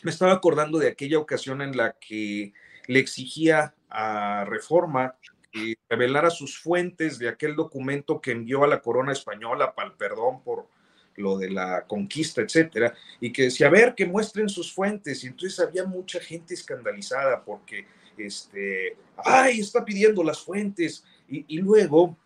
me 0.04 0.12
estaba 0.12 0.34
acordando 0.34 0.80
de 0.80 0.88
aquella 0.88 1.20
ocasión 1.20 1.62
en 1.62 1.76
la 1.76 1.94
que 1.94 2.54
le 2.88 3.00
exigía 3.00 3.74
a 3.90 4.46
Reforma 4.46 5.16
que 5.52 5.78
revelara 5.90 6.30
sus 6.30 6.60
fuentes 6.60 7.18
de 7.18 7.28
aquel 7.28 7.56
documento 7.56 8.22
que 8.22 8.32
envió 8.32 8.64
a 8.64 8.68
la 8.68 8.82
corona 8.82 9.12
española 9.12 9.74
para 9.74 9.90
el 9.90 9.96
perdón 9.96 10.44
por 10.44 10.68
lo 11.16 11.38
de 11.38 11.50
la 11.50 11.86
conquista, 11.86 12.42
etcétera, 12.42 12.94
y 13.20 13.32
que 13.32 13.44
decía, 13.44 13.68
a 13.68 13.72
ver, 13.72 13.94
que 13.94 14.06
muestren 14.06 14.48
sus 14.48 14.72
fuentes, 14.72 15.24
y 15.24 15.28
entonces 15.28 15.60
había 15.60 15.84
mucha 15.84 16.20
gente 16.20 16.54
escandalizada 16.54 17.44
porque, 17.44 17.86
este, 18.18 18.96
ay, 19.18 19.60
está 19.60 19.84
pidiendo 19.84 20.24
las 20.24 20.40
fuentes, 20.40 21.04
y, 21.28 21.58
luego, 21.60 22.18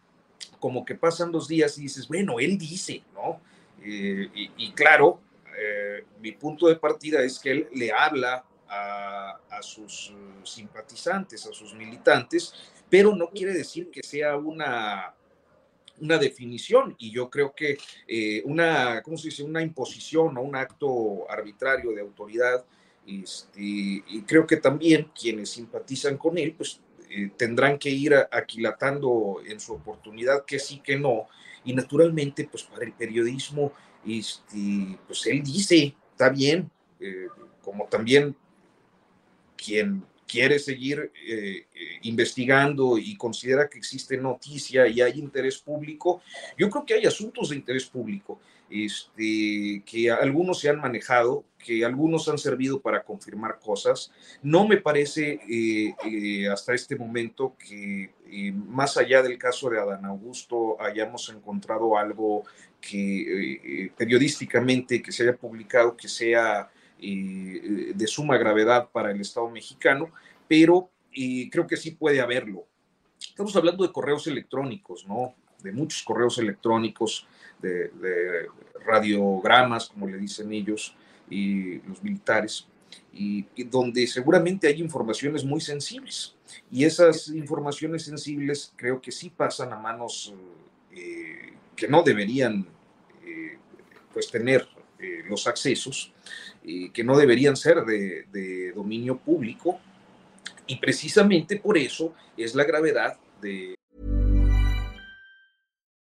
como 0.59 0.85
que 0.85 0.95
pasan 0.95 1.31
los 1.31 1.47
días 1.47 1.77
y 1.77 1.81
dices, 1.81 2.07
bueno, 2.07 2.39
él 2.39 2.57
dice, 2.57 3.03
¿no? 3.13 3.41
Eh, 3.83 4.29
y, 4.33 4.71
claro, 4.71 5.19
eh, 5.57 6.05
mi 6.19 6.31
punto 6.33 6.67
de 6.67 6.75
partida 6.75 7.21
es 7.21 7.39
que 7.39 7.51
él 7.51 7.67
le 7.73 7.91
habla 7.91 8.45
a, 8.67 9.39
a, 9.49 9.61
sus 9.61 10.13
simpatizantes, 10.43 11.45
a 11.45 11.53
sus 11.53 11.73
militantes, 11.73 12.53
pero 12.89 13.15
no 13.15 13.29
quiere 13.29 13.53
decir 13.53 13.89
que 13.91 14.03
sea 14.03 14.35
una 14.37 15.13
una 16.01 16.17
definición 16.17 16.95
y 16.97 17.11
yo 17.11 17.29
creo 17.29 17.53
que 17.55 17.77
eh, 18.07 18.41
una, 18.45 19.01
¿cómo 19.03 19.17
se 19.17 19.29
dice? 19.29 19.43
Una 19.43 19.61
imposición 19.61 20.37
o 20.37 20.41
un 20.41 20.55
acto 20.55 21.29
arbitrario 21.29 21.91
de 21.91 22.01
autoridad 22.01 22.65
este, 23.05 23.61
y 23.61 24.21
creo 24.25 24.47
que 24.47 24.57
también 24.57 25.11
quienes 25.19 25.49
simpatizan 25.49 26.17
con 26.17 26.37
él, 26.37 26.53
pues 26.55 26.79
eh, 27.09 27.31
tendrán 27.37 27.77
que 27.77 27.89
ir 27.89 28.15
aquilatando 28.31 29.41
en 29.45 29.59
su 29.59 29.73
oportunidad 29.73 30.45
que 30.45 30.59
sí, 30.59 30.79
que 30.79 30.97
no. 30.97 31.27
Y 31.65 31.73
naturalmente, 31.73 32.47
pues 32.49 32.63
para 32.63 32.85
el 32.85 32.93
periodismo, 32.93 33.73
este, 34.05 34.97
pues 35.07 35.25
él 35.27 35.43
dice, 35.43 35.95
está 36.11 36.29
bien, 36.29 36.69
eh, 36.99 37.27
como 37.61 37.85
también 37.85 38.35
quien 39.55 40.03
quiere 40.33 40.57
seguir 40.57 41.11
eh, 41.27 41.67
eh, 41.75 41.99
investigando 42.01 42.97
y 42.97 43.15
considera 43.15 43.69
que 43.69 43.77
existe 43.77 44.17
noticia 44.17 44.87
y 44.87 44.99
hay 44.99 45.19
interés 45.19 45.59
público, 45.59 46.23
yo 46.57 46.71
creo 46.71 46.85
que 46.85 46.95
hay 46.95 47.05
asuntos 47.05 47.49
de 47.49 47.57
interés 47.57 47.85
público 47.85 48.39
este, 48.67 49.83
que 49.85 50.09
algunos 50.09 50.59
se 50.59 50.69
han 50.69 50.81
manejado, 50.81 51.43
que 51.63 51.85
algunos 51.85 52.27
han 52.27 52.39
servido 52.39 52.81
para 52.81 53.03
confirmar 53.03 53.59
cosas. 53.59 54.11
No 54.41 54.67
me 54.67 54.77
parece 54.77 55.39
eh, 55.47 56.49
hasta 56.49 56.73
este 56.73 56.95
momento 56.95 57.55
que 57.59 58.09
más 58.55 58.97
allá 58.97 59.21
del 59.21 59.37
caso 59.37 59.69
de 59.69 59.79
Adán 59.79 60.05
Augusto 60.05 60.81
hayamos 60.81 61.29
encontrado 61.29 61.95
algo 61.95 62.43
que 62.89 63.91
periodísticamente 63.95 65.01
que 65.01 65.11
se 65.11 65.23
haya 65.23 65.37
publicado 65.37 65.95
que 65.95 66.07
sea 66.07 66.69
de 66.99 68.07
suma 68.07 68.37
gravedad 68.37 68.89
para 68.91 69.11
el 69.11 69.21
Estado 69.21 69.49
mexicano, 69.49 70.09
pero 70.47 70.89
creo 71.51 71.67
que 71.67 71.77
sí 71.77 71.91
puede 71.91 72.21
haberlo. 72.21 72.65
Estamos 73.19 73.55
hablando 73.55 73.85
de 73.85 73.91
correos 73.91 74.27
electrónicos, 74.27 75.07
¿no? 75.07 75.35
De 75.61 75.71
muchos 75.71 76.03
correos 76.03 76.37
electrónicos, 76.37 77.25
de, 77.61 78.47
radiogramas, 78.85 79.87
como 79.87 80.07
le 80.07 80.17
dicen 80.17 80.51
ellos, 80.51 80.95
y 81.29 81.79
los 81.87 82.03
militares, 82.03 82.67
y, 83.13 83.45
donde 83.63 84.05
seguramente 84.07 84.67
hay 84.67 84.81
informaciones 84.81 85.45
muy 85.45 85.61
sensibles. 85.61 86.35
Y 86.69 86.83
esas 86.83 87.29
informaciones 87.29 88.03
sensibles 88.03 88.73
creo 88.75 89.01
que 89.01 89.11
sí 89.11 89.29
pasan 89.29 89.71
a 89.71 89.79
manos 89.79 90.33
eh, 90.91 91.53
que 91.75 91.87
no 91.87 92.03
deberían 92.03 92.61
eh, 92.61 92.72
pues 94.13 94.29
tener 94.29 94.67
eh, 94.99 95.23
los 95.27 95.47
accesos 95.47 96.11
que 96.93 97.03
no 97.03 97.17
deberían 97.17 97.57
ser 97.57 97.83
de, 97.83 98.71
dominio 98.73 99.17
público. 99.17 99.79
Y 100.65 100.77
precisamente 100.77 101.57
por 101.57 101.77
eso 101.77 102.13
es 102.37 102.55
la 102.55 102.63
gravedad 102.63 103.17
de... 103.41 103.75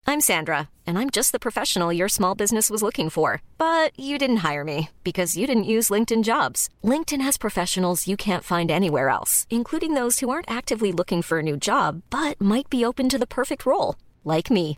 I'm 0.05 0.19
Sandra, 0.19 0.69
and 0.85 0.99
I'm 0.99 1.09
just 1.09 1.31
the 1.31 1.39
professional 1.39 1.91
your 1.91 2.09
small 2.09 2.35
business 2.35 2.69
was 2.69 2.83
looking 2.83 3.09
for. 3.09 3.41
But 3.57 3.97
you 3.97 4.19
didn't 4.19 4.43
hire 4.43 4.63
me 4.63 4.89
because 5.03 5.37
you 5.37 5.47
didn't 5.47 5.63
use 5.63 5.89
LinkedIn 5.89 6.23
jobs. 6.23 6.69
LinkedIn 6.83 7.21
has 7.21 7.37
professionals 7.37 8.07
you 8.07 8.17
can't 8.17 8.43
find 8.43 8.69
anywhere 8.69 9.09
else, 9.09 9.47
including 9.49 9.95
those 9.95 10.19
who 10.19 10.29
aren't 10.29 10.51
actively 10.51 10.91
looking 10.91 11.23
for 11.23 11.39
a 11.39 11.43
new 11.43 11.57
job, 11.57 12.03
but 12.11 12.39
might 12.39 12.69
be 12.69 12.85
open 12.85 13.09
to 13.09 13.17
the 13.17 13.25
perfect 13.25 13.65
role, 13.65 13.95
like 14.23 14.51
me. 14.51 14.77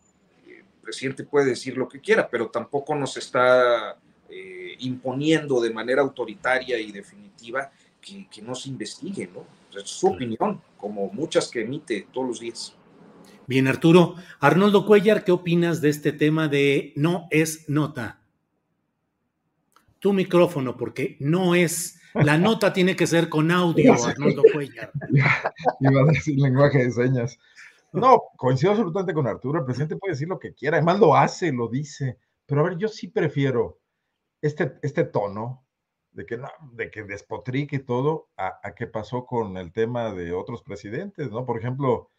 Presidente 0.81 1.23
puede 1.23 1.47
decir 1.47 1.77
lo 1.77 1.87
que 1.87 1.99
quiera, 1.99 2.29
pero 2.29 2.49
tampoco 2.49 2.95
nos 2.95 3.15
está 3.17 3.97
eh, 4.29 4.75
imponiendo 4.79 5.61
de 5.61 5.71
manera 5.71 6.01
autoritaria 6.01 6.79
y 6.79 6.91
definitiva 6.91 7.71
que, 7.99 8.27
que 8.29 8.41
no 8.41 8.55
se 8.55 8.69
investigue, 8.69 9.29
¿no? 9.33 9.45
Es 9.77 9.89
su 9.89 10.07
opinión, 10.07 10.61
como 10.77 11.09
muchas 11.11 11.49
que 11.49 11.61
emite 11.61 12.07
todos 12.11 12.27
los 12.27 12.39
días. 12.39 12.75
Bien, 13.47 13.67
Arturo. 13.67 14.15
Arnoldo 14.39 14.85
Cuellar, 14.85 15.23
¿qué 15.23 15.31
opinas 15.31 15.81
de 15.81 15.89
este 15.89 16.11
tema 16.11 16.47
de 16.47 16.93
no 16.95 17.27
es 17.31 17.67
nota? 17.69 18.21
Tu 19.99 20.13
micrófono, 20.13 20.77
porque 20.77 21.17
no 21.19 21.53
es. 21.55 21.99
La 22.13 22.37
nota 22.37 22.73
tiene 22.73 22.95
que 22.95 23.07
ser 23.07 23.29
con 23.29 23.51
audio, 23.51 23.93
Arnoldo 24.05 24.43
Cuellar. 24.53 24.91
Iba 25.79 26.01
a 26.01 26.05
decir 26.05 26.39
lenguaje 26.39 26.85
de 26.85 26.91
señas. 26.91 27.37
No, 27.93 28.21
coincido 28.37 28.71
absolutamente 28.71 29.13
con 29.13 29.27
Arturo. 29.27 29.59
El 29.59 29.65
presidente 29.65 29.97
puede 29.97 30.13
decir 30.13 30.27
lo 30.27 30.39
que 30.39 30.53
quiera, 30.53 30.77
además 30.77 30.99
lo 30.99 31.15
hace, 31.15 31.51
lo 31.51 31.67
dice. 31.67 32.17
Pero 32.45 32.61
a 32.61 32.63
ver, 32.65 32.77
yo 32.77 32.87
sí 32.87 33.07
prefiero 33.07 33.79
este, 34.41 34.77
este 34.81 35.03
tono 35.03 35.65
de 36.11 36.25
que, 36.25 36.39
de 36.73 36.91
que 36.91 37.03
despotrique 37.03 37.79
todo 37.79 38.29
a, 38.37 38.59
a 38.63 38.75
qué 38.75 38.87
pasó 38.87 39.25
con 39.25 39.57
el 39.57 39.71
tema 39.71 40.13
de 40.13 40.33
otros 40.33 40.63
presidentes, 40.63 41.31
¿no? 41.31 41.45
Por 41.45 41.57
ejemplo, 41.57 42.11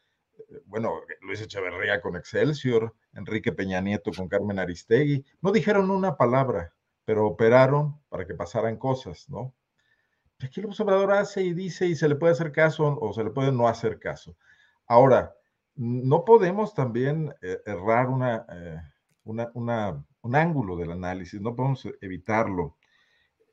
eh, 0.50 0.62
bueno, 0.66 1.00
Luis 1.22 1.40
Echeverría 1.40 2.00
con 2.00 2.16
Excelsior, 2.16 2.94
Enrique 3.14 3.52
Peña 3.52 3.80
Nieto 3.80 4.10
con 4.16 4.28
Carmen 4.28 4.58
Aristegui, 4.58 5.24
no 5.40 5.52
dijeron 5.52 5.90
una 5.90 6.16
palabra, 6.16 6.74
pero 7.04 7.26
operaron 7.26 8.00
para 8.08 8.26
que 8.26 8.34
pasaran 8.34 8.76
cosas, 8.76 9.28
¿no? 9.28 9.54
Aquí 10.40 10.60
el 10.60 10.66
observador 10.66 11.12
hace 11.12 11.42
y 11.42 11.54
dice 11.54 11.86
y 11.86 11.94
se 11.94 12.08
le 12.08 12.16
puede 12.16 12.32
hacer 12.32 12.50
caso 12.52 12.98
o 13.00 13.12
se 13.12 13.22
le 13.24 13.30
puede 13.30 13.52
no 13.52 13.68
hacer 13.68 13.98
caso. 13.98 14.36
Ahora, 14.86 15.34
no 15.82 16.24
podemos 16.24 16.74
también 16.74 17.34
eh, 17.42 17.60
errar 17.66 18.06
eh, 18.54 18.80
una, 19.24 19.50
un 20.22 20.36
ángulo 20.36 20.76
del 20.76 20.92
análisis, 20.92 21.40
no 21.40 21.56
podemos 21.56 21.88
evitarlo. 22.00 22.76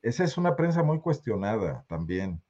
Esa 0.00 0.22
es 0.22 0.38
una 0.38 0.54
prensa 0.54 0.84
muy 0.84 1.00
cuestionada 1.00 1.84
también, 1.88 2.40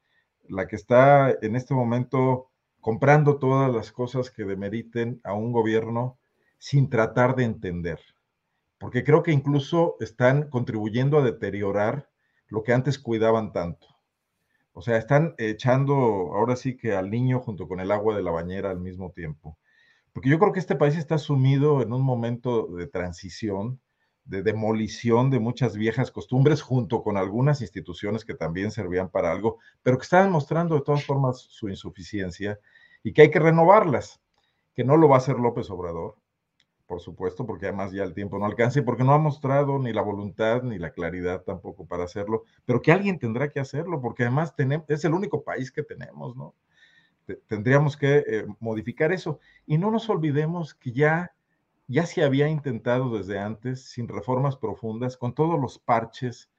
la 0.49 0.69
que 0.69 0.77
está 0.77 1.31
en 1.31 1.57
este 1.57 1.73
momento 1.73 2.51
comprando 2.81 3.39
todas 3.39 3.73
las 3.73 3.91
cosas 3.91 4.31
que 4.31 4.45
demeriten 4.45 5.21
a 5.25 5.33
un 5.33 5.51
gobierno 5.51 6.19
sin 6.59 6.91
tratar 6.91 7.35
de 7.35 7.45
entender, 7.45 8.01
porque 8.79 9.03
creo 9.03 9.23
que 9.23 9.33
incluso 9.33 9.97
están 10.01 10.51
contribuyendo 10.51 11.19
a 11.19 11.23
deteriorar 11.23 12.11
lo 12.49 12.63
que 12.63 12.75
antes 12.75 12.99
cuidaban 12.99 13.53
tanto. 13.53 13.87
O 14.75 14.83
sea, 14.83 14.99
están 14.99 15.35
echando 15.39 15.95
ahora 15.95 16.55
sí 16.55 16.77
que 16.77 16.95
al 16.95 17.11
niño 17.11 17.41
junto 17.41 17.67
con 17.67 17.81
el 17.81 17.91
agua 17.91 18.15
de 18.15 18.23
la 18.23 18.31
bañera 18.31 18.71
al 18.71 18.81
mismo 18.81 19.11
tiempo. 19.13 19.57
Porque 20.13 20.29
yo 20.29 20.39
creo 20.39 20.53
que 20.53 20.61
este 20.61 20.77
país 20.77 20.97
está 20.97 21.19
sumido 21.19 21.83
en 21.83 21.93
un 21.93 22.03
momento 22.03 22.67
de 22.67 22.87
transición, 22.87 23.81
de 24.25 24.43
demolición 24.43 25.31
de 25.31 25.41
muchas 25.41 25.77
viejas 25.77 26.11
costumbres, 26.11 26.63
junto 26.63 27.03
con 27.03 27.17
algunas 27.17 27.61
instituciones 27.61 28.25
que 28.25 28.35
también 28.35 28.71
servían 28.71 29.09
para 29.09 29.33
algo, 29.33 29.59
pero 29.83 29.99
que 29.99 30.05
están 30.05 30.31
mostrando 30.31 30.75
de 30.75 30.83
todas 30.83 31.05
formas 31.05 31.41
su 31.41 31.69
insuficiencia 31.69 32.59
y 33.03 33.13
que 33.13 33.23
hay 33.23 33.31
que 33.31 33.41
renovarlas, 33.41 34.21
que 34.75 34.85
no 34.85 34.97
lo 34.97 35.09
va 35.09 35.17
a 35.17 35.19
hacer 35.19 35.37
López 35.37 35.71
Obrador, 35.71 36.17
por 36.87 37.01
supuesto, 37.01 37.47
porque 37.47 37.67
además 37.67 37.93
ya 37.93 38.03
el 38.03 38.15
tiempo 38.15 38.39
no 38.39 38.47
alcanza 38.47 38.81
y 38.81 38.83
porque 38.83 39.05
no 39.05 39.13
ha 39.13 39.19
mostrado 39.19 39.79
ni 39.79 39.93
la 39.93 40.03
voluntad 40.03 40.63
ni 40.63 40.77
la 40.79 40.91
claridad 40.91 41.43
tampoco 41.43 41.87
para 41.87 42.05
hacerlo, 42.05 42.43
pero 42.65 42.83
que 42.83 42.91
alguien 42.91 43.19
tendrá 43.19 43.49
que 43.49 43.61
hacerlo, 43.61 44.01
porque 44.01 44.25
además 44.25 44.57
tenemos, 44.57 44.91
es 44.91 45.05
el 45.05 45.15
único 45.15 45.45
país 45.45 45.71
que 45.71 45.85
tenemos, 45.85 46.37
¿no? 46.37 46.55
Tendríamos 47.47 47.97
que 47.97 48.25
eh, 48.27 48.47
modificar 48.61 49.13
eso. 49.13 49.41
Y 49.67 49.79
no 49.79 49.91
nos 49.91 50.09
olvidemos 50.09 50.75
que 50.75 50.93
ya, 50.93 51.35
ya 51.89 52.07
se 52.07 52.23
había 52.23 52.49
intentado 52.49 53.17
desde 53.17 53.39
antes, 53.39 53.85
sin 53.91 54.09
reformas 54.09 54.57
profundas, 54.57 55.17
con 55.17 55.35
todos 55.35 55.61
los 55.61 55.79
parches 55.79 56.51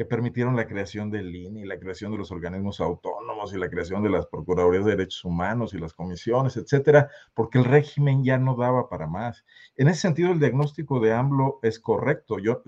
que 0.00 0.06
permitieron 0.06 0.56
la 0.56 0.66
creación 0.66 1.10
del 1.10 1.34
INE 1.36 1.60
y 1.60 1.64
la 1.66 1.78
creación 1.78 2.10
de 2.12 2.16
los 2.16 2.30
organismos 2.30 2.80
autónomos 2.80 3.52
y 3.52 3.58
la 3.58 3.68
creación 3.68 4.02
de 4.02 4.08
las 4.08 4.26
Procuradurías 4.26 4.86
de 4.86 4.92
Derechos 4.92 5.24
Humanos 5.26 5.74
y 5.74 5.78
las 5.78 5.92
comisiones, 5.92 6.56
etcétera, 6.56 7.10
porque 7.34 7.58
el 7.58 7.66
régimen 7.66 8.24
ya 8.24 8.38
no 8.38 8.56
daba 8.56 8.88
para 8.88 9.06
más. 9.06 9.44
En 9.76 9.88
ese 9.88 10.00
sentido, 10.00 10.32
el 10.32 10.40
diagnóstico 10.40 11.00
de 11.00 11.12
AMLO 11.12 11.58
es 11.62 11.78
correcto. 11.78 12.38
Yo 12.38 12.62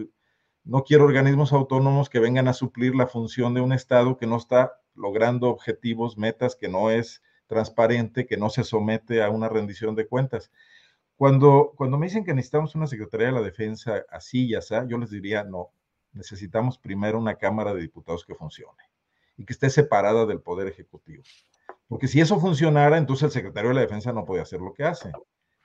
no 0.64 0.84
quiero 0.84 1.04
organismos 1.04 1.54
autónomos 1.54 2.10
que 2.10 2.20
vengan 2.20 2.48
a 2.48 2.52
suplir 2.52 2.94
la 2.94 3.06
función 3.06 3.54
de 3.54 3.62
un 3.62 3.72
Estado 3.72 4.18
que 4.18 4.26
no 4.26 4.36
está 4.36 4.80
logrando 4.94 5.48
objetivos, 5.48 6.18
metas, 6.18 6.54
que 6.54 6.68
no 6.68 6.90
es 6.90 7.22
transparente, 7.52 8.26
que 8.26 8.38
no 8.38 8.48
se 8.48 8.64
somete 8.64 9.22
a 9.22 9.28
una 9.28 9.50
rendición 9.50 9.94
de 9.94 10.06
cuentas. 10.06 10.50
Cuando, 11.16 11.74
cuando 11.76 11.98
me 11.98 12.06
dicen 12.06 12.24
que 12.24 12.32
necesitamos 12.32 12.74
una 12.74 12.86
Secretaría 12.86 13.26
de 13.26 13.34
la 13.34 13.42
Defensa 13.42 14.04
así 14.08 14.46
y 14.46 14.54
así, 14.54 14.74
yo 14.88 14.96
les 14.96 15.10
diría, 15.10 15.44
no, 15.44 15.70
necesitamos 16.14 16.78
primero 16.78 17.18
una 17.18 17.36
Cámara 17.36 17.74
de 17.74 17.82
Diputados 17.82 18.24
que 18.24 18.34
funcione 18.34 18.82
y 19.36 19.44
que 19.44 19.52
esté 19.52 19.68
separada 19.68 20.24
del 20.24 20.40
Poder 20.40 20.66
Ejecutivo. 20.66 21.22
Porque 21.88 22.08
si 22.08 22.20
eso 22.20 22.40
funcionara, 22.40 22.96
entonces 22.96 23.24
el 23.24 23.30
secretario 23.32 23.68
de 23.68 23.74
la 23.74 23.80
Defensa 23.82 24.12
no 24.12 24.24
podía 24.24 24.42
hacer 24.42 24.60
lo 24.60 24.72
que 24.72 24.84
hace. 24.84 25.12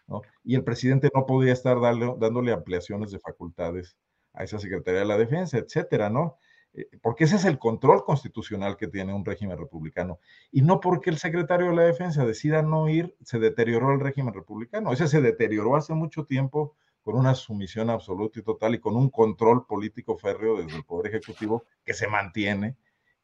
¿no? 0.08 0.22
Y 0.44 0.56
el 0.56 0.64
presidente 0.66 1.10
no 1.14 1.26
podría 1.26 1.54
estar 1.54 1.80
dándole 1.80 2.52
ampliaciones 2.52 3.12
de 3.12 3.20
facultades 3.20 3.96
a 4.34 4.44
esa 4.44 4.60
Secretaría 4.60 5.00
de 5.00 5.06
la 5.06 5.18
Defensa, 5.18 5.58
etcétera, 5.58 6.10
¿no? 6.10 6.38
Eh, 6.78 6.88
porque 7.02 7.24
ese 7.24 7.38
es 7.38 7.46
el 7.46 7.58
control 7.58 8.06
constitucional 8.06 8.78
que 8.78 8.88
tiene 8.88 9.14
un 9.14 9.26
régimen 9.26 9.58
republicano. 9.58 10.20
Y 10.52 10.62
no 10.62 10.80
porque 10.80 11.10
el 11.10 11.18
secretario 11.18 11.70
de 11.70 11.76
la 11.76 11.84
Defensa 11.84 12.26
decida 12.26 12.62
no 12.62 12.88
ir, 12.88 13.16
se 13.24 13.40
deterioró 13.40 13.92
el 13.92 14.00
régimen 14.00 14.34
republicano. 14.34 14.94
Ese 14.94 15.08
se 15.08 15.20
deterioró 15.20 15.76
hace 15.76 15.94
mucho 15.94 16.26
tiempo 16.26 16.76
con 17.04 17.16
una 17.16 17.34
sumisión 17.36 17.90
absoluta 17.90 18.40
y 18.40 18.44
total 18.44 18.76
y 18.76 18.80
con 18.80 18.96
un 18.96 19.10
control 19.10 19.66
político 19.66 20.18
férreo 20.18 20.58
desde 20.62 20.78
el 20.78 20.84
Poder 20.84 21.16
Ejecutivo 21.16 21.64
que 21.84 21.94
se 21.94 22.08
mantiene 22.08 22.76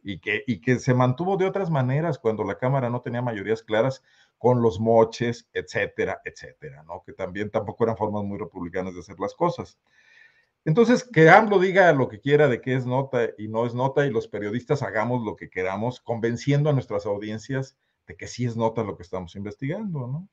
y 0.01 0.20
que, 0.20 0.43
y 0.47 0.60
que 0.62 0.80
se 0.80 0.93
mantuvo 0.93 1.38
de 1.38 1.45
otras 1.45 1.70
maneras 1.70 2.18
cuando 2.18 2.43
la 2.43 2.58
Cámara 2.58 2.89
no 2.89 3.01
tenía 3.01 3.22
mayorías 3.22 3.62
claras 3.62 4.04
con 4.38 4.62
los 4.62 4.80
moches, 4.80 5.47
etcétera, 5.54 6.22
etcétera, 6.26 6.84
¿no? 6.84 7.04
Que 7.06 7.14
también 7.14 7.49
tampoco 7.51 7.84
eran 7.84 7.97
formas 7.97 8.24
muy 8.24 8.38
republicanas 8.38 8.93
de 8.93 9.01
hacer 9.01 9.20
las 9.20 9.34
cosas. 9.34 9.78
Entonces, 10.66 11.03
que 11.03 11.30
AMLO 11.30 11.59
diga 11.59 11.91
lo 11.91 12.07
que 12.07 12.20
quiera 12.20 12.47
de 12.47 12.61
qué 12.61 12.76
es 12.76 12.86
nota 12.86 13.30
y 13.38 13.49
no 13.49 13.66
es 13.66 13.74
nota 13.74 14.05
y 14.05 14.11
los 14.11 14.28
periodistas 14.28 14.82
hagamos 14.82 15.24
lo 15.26 15.36
que 15.36 15.49
queramos, 15.49 15.99
convenciendo 15.99 16.70
a 16.70 16.74
nuestras 16.74 17.05
audiencias 17.05 17.78
de 18.07 18.16
que 18.16 18.28
sí 18.28 18.45
es 18.45 18.55
nota 18.55 18.84
lo 18.84 18.95
que 18.95 19.03
estamos 19.03 19.36
investigando, 19.36 20.07
¿no? 20.07 20.30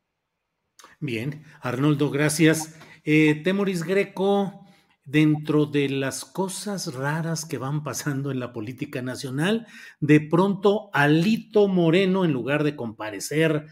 Bien, 0.98 1.44
Arnoldo, 1.60 2.10
gracias. 2.10 2.76
Eh, 3.04 3.42
Temoris 3.42 3.82
Greco, 3.82 4.64
dentro 5.04 5.66
de 5.66 5.88
las 5.88 6.24
cosas 6.24 6.94
raras 6.94 7.44
que 7.44 7.58
van 7.58 7.82
pasando 7.82 8.30
en 8.30 8.38
la 8.38 8.52
política 8.52 9.02
nacional, 9.02 9.66
de 10.00 10.20
pronto 10.20 10.90
Alito 10.92 11.68
Moreno, 11.68 12.24
en 12.24 12.32
lugar 12.32 12.64
de 12.64 12.76
comparecer, 12.76 13.66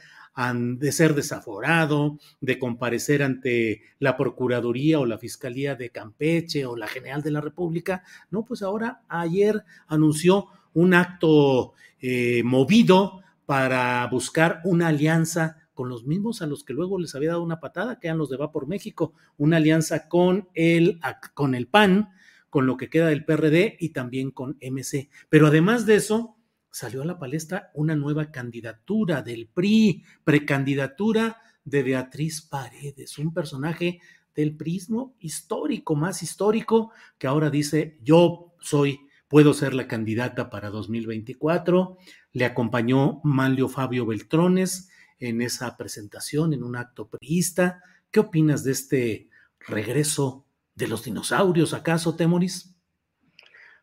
de 0.55 0.93
ser 0.93 1.15
desaforado, 1.15 2.19
de 2.41 2.61
comparecer 2.61 3.25
ante 3.25 3.83
la 3.99 4.17
Procuraduría 4.17 5.01
o 5.01 5.07
la 5.07 5.19
Fiscalía 5.19 5.75
de 5.75 5.91
Campeche 5.91 6.65
o 6.65 6.77
la 6.77 6.87
General 6.87 7.23
de 7.23 7.33
la 7.33 7.41
República, 7.41 8.05
no, 8.31 8.45
pues 8.45 8.63
ahora 8.63 9.03
ayer 9.09 9.65
anunció 9.89 10.47
un 10.75 10.95
acto 10.95 11.73
eh, 12.01 12.43
movido 12.45 13.21
para 13.47 14.07
buscar 14.07 14.61
una 14.65 14.89
alianza 14.89 15.57
con 15.75 15.89
los 15.89 16.05
mismos 16.05 16.41
a 16.41 16.47
los 16.47 16.63
que 16.63 16.73
luego 16.73 17.01
les 17.01 17.17
había 17.17 17.31
dado 17.31 17.43
una 17.43 17.59
patada, 17.59 17.99
que 17.99 18.07
eran 18.07 18.19
los 18.19 18.31
de 18.31 18.37
Va 18.37 18.53
por 18.53 18.69
México, 18.69 19.15
una 19.39 19.57
alianza 19.57 20.09
con 20.09 20.49
el, 20.55 21.01
con 21.35 21.57
el 21.57 21.67
PAN, 21.67 22.11
con 22.49 22.67
lo 22.67 22.77
que 22.77 22.89
queda 22.89 23.09
del 23.09 23.25
PRD 23.25 23.77
y 23.81 23.89
también 23.89 24.31
con 24.31 24.57
MC. 24.61 25.09
Pero 25.29 25.49
además 25.49 25.85
de 25.85 25.97
eso, 25.97 26.37
salió 26.71 27.03
a 27.03 27.07
la 27.07 27.19
palestra 27.19 27.71
una 27.75 27.95
nueva 27.95 28.31
candidatura 28.31 29.23
del 29.23 29.49
PRI, 29.49 30.05
precandidatura 30.25 31.39
de 31.65 31.83
Beatriz 31.83 32.43
Paredes, 32.43 33.19
un 33.19 33.33
personaje 33.33 34.01
del 34.35 34.57
prismo 34.57 35.17
histórico, 35.19 35.97
más 35.97 36.23
histórico, 36.23 36.93
que 37.19 37.27
ahora 37.27 37.51
dice, 37.51 37.99
yo 38.03 38.55
soy, 38.61 39.01
puedo 39.27 39.53
ser 39.53 39.75
la 39.75 39.89
candidata 39.89 40.49
para 40.51 40.71
2024. 40.71 41.99
Le 42.33 42.45
acompañó 42.45 43.21
Manlio 43.25 43.69
Fabio 43.69 44.07
Beltrones, 44.07 44.91
en 45.19 45.43
esa 45.43 45.77
presentación, 45.77 46.53
en 46.53 46.63
un 46.63 46.77
acto 46.77 47.09
priista. 47.09 47.83
¿Qué 48.11 48.21
opinas 48.21 48.65
de 48.65 48.73
este 48.73 49.29
regreso 49.61 50.47
de 50.75 50.89
los 50.89 51.05
dinosaurios, 51.05 51.75
acaso, 51.75 52.15
Temoris? 52.15 52.75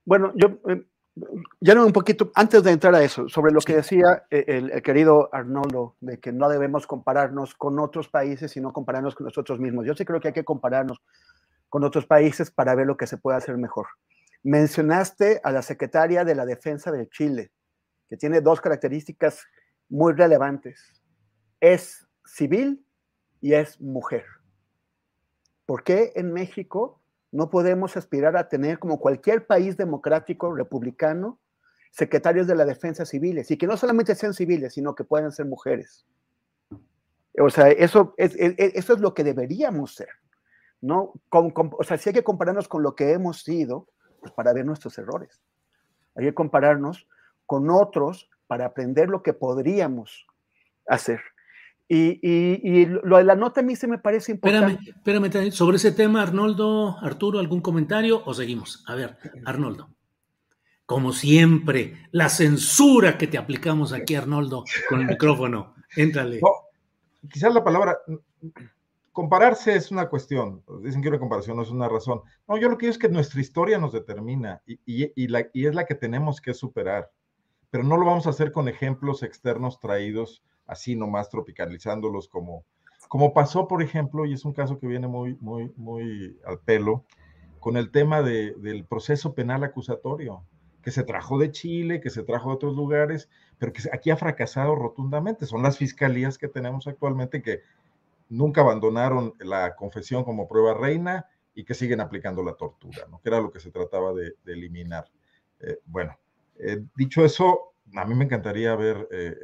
Bueno, 0.06 0.34
yo 0.36 0.60
eh, 0.70 0.86
ya 1.62 1.76
no 1.76 1.86
un 1.86 1.94
poquito, 1.94 2.32
antes 2.36 2.64
de 2.64 2.72
entrar 2.72 2.94
a 2.94 3.04
eso, 3.04 3.30
sobre 3.30 3.54
lo 3.54 3.62
que 3.62 3.78
decía 3.78 4.26
eh, 4.30 4.44
el, 4.48 4.82
querido 4.82 5.30
Arnoldo, 5.34 5.96
de 6.02 6.20
que 6.20 6.32
no 6.32 6.50
debemos 6.50 6.88
compararnos 6.88 7.56
con 7.56 7.80
otros 7.80 8.10
países, 8.10 8.52
sino 8.52 8.74
compararnos 8.74 9.16
con 9.16 9.26
nosotros 9.26 9.60
mismos. 9.60 9.86
Yo 9.86 9.94
sí 9.94 10.04
creo 10.04 10.20
que 10.20 10.30
hay 10.30 10.34
que 10.34 10.44
compararnos 10.44 11.02
con 11.70 11.84
otros 11.84 12.06
países 12.06 12.52
para 12.52 12.76
ver 12.76 12.88
lo 12.88 12.98
que 12.98 13.08
se 13.08 13.18
puede 13.18 13.38
hacer 13.38 13.58
mejor. 13.58 13.88
Mencionaste 14.44 15.42
a 15.44 15.52
la 15.52 15.62
secretaria 15.62 16.24
de 16.24 16.36
la 16.36 16.46
Defensa 16.46 16.92
de 16.92 17.08
Chile, 17.10 17.52
que 18.10 18.18
tiene 18.18 18.42
dos 18.42 18.62
características 18.62 19.46
muy 19.90 20.14
relevantes 20.14 21.02
es 21.60 22.08
civil 22.26 22.86
y 23.42 23.54
es 23.54 23.80
mujer. 23.82 24.26
¿Por 25.66 25.84
qué 25.84 26.12
en 26.16 26.32
México 26.32 27.02
no 27.36 27.50
podemos 27.50 27.98
aspirar 27.98 28.38
a 28.38 28.48
tener, 28.48 28.80
como 28.80 29.00
cualquier 29.00 29.46
país 29.46 29.78
democrático, 29.78 30.54
republicano, 30.54 31.40
secretarios 31.92 32.48
de 32.48 32.56
la 32.56 32.66
defensa 32.66 33.06
civiles? 33.06 33.52
Y 33.52 33.58
que 33.58 33.68
no 33.68 33.78
solamente 33.78 34.16
sean 34.16 34.34
civiles, 34.34 34.74
sino 34.74 34.96
que 34.96 35.04
puedan 35.04 35.32
ser 35.32 35.46
mujeres. 35.46 36.06
O 37.38 37.50
sea, 37.50 37.70
eso 37.70 38.14
es, 38.18 38.36
eso 38.38 38.94
es 38.94 39.00
lo 39.00 39.14
que 39.14 39.24
deberíamos 39.24 39.96
ser. 39.96 40.10
¿no? 40.82 41.14
o 41.32 41.84
sea, 41.84 41.98
si 41.98 42.10
hay 42.10 42.14
que 42.14 42.24
compararnos 42.24 42.68
con 42.68 42.84
lo 42.84 42.96
que 42.96 43.12
hemos 43.12 43.44
sido, 43.44 43.88
pues 44.20 44.32
para 44.32 44.54
ver 44.54 44.66
nuestros 44.66 44.98
errores. 44.98 45.42
Hay 46.16 46.26
que 46.26 46.34
compararnos 46.34 47.08
con 47.46 47.70
otros 47.70 48.30
para 48.48 48.68
aprender 48.68 49.10
lo 49.10 49.24
que 49.24 49.34
podríamos 49.34 50.26
hacer. 50.88 51.22
Y, 51.88 52.86
lo 52.86 53.18
de 53.18 53.24
la 53.24 53.36
nota 53.36 53.62
a 53.62 53.64
mí 53.64 53.76
se 53.76 53.88
me 53.88 54.00
parece 54.00 54.32
importante. 54.32 54.80
Espérame, 54.90 55.26
espérame, 55.26 55.52
sobre 55.52 55.78
ese 55.78 55.92
tema, 55.92 56.22
Arnoldo, 56.22 56.98
Arturo, 57.00 57.40
¿algún 57.40 57.62
comentario 57.62 58.24
o 58.26 58.34
seguimos? 58.34 58.84
A 58.88 58.96
ver, 58.96 59.18
Arnoldo. 59.46 59.90
Como 60.86 61.14
siempre, 61.14 62.08
la 62.12 62.30
censura 62.30 63.18
que 63.18 63.28
te 63.28 63.38
aplicamos 63.38 63.94
aquí, 63.94 64.16
Arnoldo, 64.16 64.64
con 64.90 65.02
el 65.02 65.08
micrófono. 65.08 65.74
Éntrale. 65.96 66.42
quizás 67.32 67.54
la 67.54 67.64
palabra 67.64 67.98
compararse 69.12 69.76
es 69.76 69.92
una 69.92 70.10
cuestión. 70.10 70.64
Dicen 70.82 71.02
que 71.02 71.10
una 71.10 71.20
comparación 71.20 71.58
no 71.58 71.64
es 71.64 71.70
una 71.70 71.88
razón. 71.88 72.22
No, 72.48 72.58
yo 72.58 72.70
lo 72.70 72.78
que 72.78 72.88
digo 72.88 72.92
es 72.92 73.00
que 73.00 73.10
nuestra 73.10 73.42
historia 73.42 73.78
nos 73.78 73.94
determina 73.94 74.62
y, 74.66 74.80
y 74.86 75.66
es 75.66 75.76
la 75.76 75.86
que 75.86 75.96
tenemos 75.96 76.42
que 76.42 76.54
superar. 76.54 77.12
Pero 77.70 77.84
no 77.84 77.98
lo 77.98 78.06
vamos 78.06 78.28
a 78.28 78.32
hacer 78.32 78.52
con 78.52 78.68
ejemplos 78.68 79.24
externos 79.24 79.80
traídos 79.80 80.44
así 80.66 80.96
nomás 80.96 81.30
tropicalizándolos 81.30 82.28
como, 82.28 82.66
como 83.08 83.34
pasó, 83.34 83.68
por 83.68 83.82
ejemplo, 83.82 84.26
y 84.26 84.34
es 84.34 84.46
un 84.46 84.54
caso 84.54 84.80
que 84.80 84.88
viene 84.88 85.08
muy, 85.08 85.36
muy, 85.40 85.72
muy 85.76 86.40
al 86.46 86.60
pelo, 86.60 87.06
con 87.60 87.78
el 87.78 87.92
tema 87.92 88.22
del 88.22 88.86
proceso 88.86 89.34
penal 89.34 89.64
acusatorio, 89.64 90.46
que 90.84 90.92
se 90.92 91.04
trajo 91.04 91.40
de 91.40 91.52
Chile, 91.52 92.00
que 92.00 92.12
se 92.12 92.22
trajo 92.22 92.50
de 92.50 92.56
otros 92.56 92.76
lugares, 92.76 93.28
pero 93.58 93.74
que 93.74 93.82
aquí 93.92 94.12
ha 94.12 94.18
fracasado 94.18 94.76
rotundamente. 94.76 95.48
Son 95.48 95.64
las 95.64 95.80
fiscalías 95.80 96.38
que 96.38 96.48
tenemos 96.48 96.86
actualmente 96.86 97.42
que 97.42 97.62
nunca 98.30 98.62
abandonaron 98.62 99.34
la 99.40 99.76
confesión 99.76 100.24
como 100.24 100.48
prueba 100.48 100.76
reina 100.76 101.26
y 101.56 101.64
que 101.64 101.74
siguen 101.74 102.02
aplicando 102.02 102.44
la 102.44 102.54
tortura, 102.54 103.08
¿no? 103.10 103.20
que 103.20 103.30
era 103.30 103.40
lo 103.40 103.52
que 103.52 103.60
se 103.60 103.72
trataba 103.72 104.14
de, 104.14 104.36
eliminar. 104.46 105.06
Eh, 105.60 105.80
bueno, 105.86 106.20
eh, 106.60 106.84
dicho 106.96 107.26
eso, 107.26 107.74
a 107.94 108.06
mí 108.06 108.16
me 108.16 108.26
encantaría 108.26 108.76
ver 108.76 109.08
eh, 109.12 109.36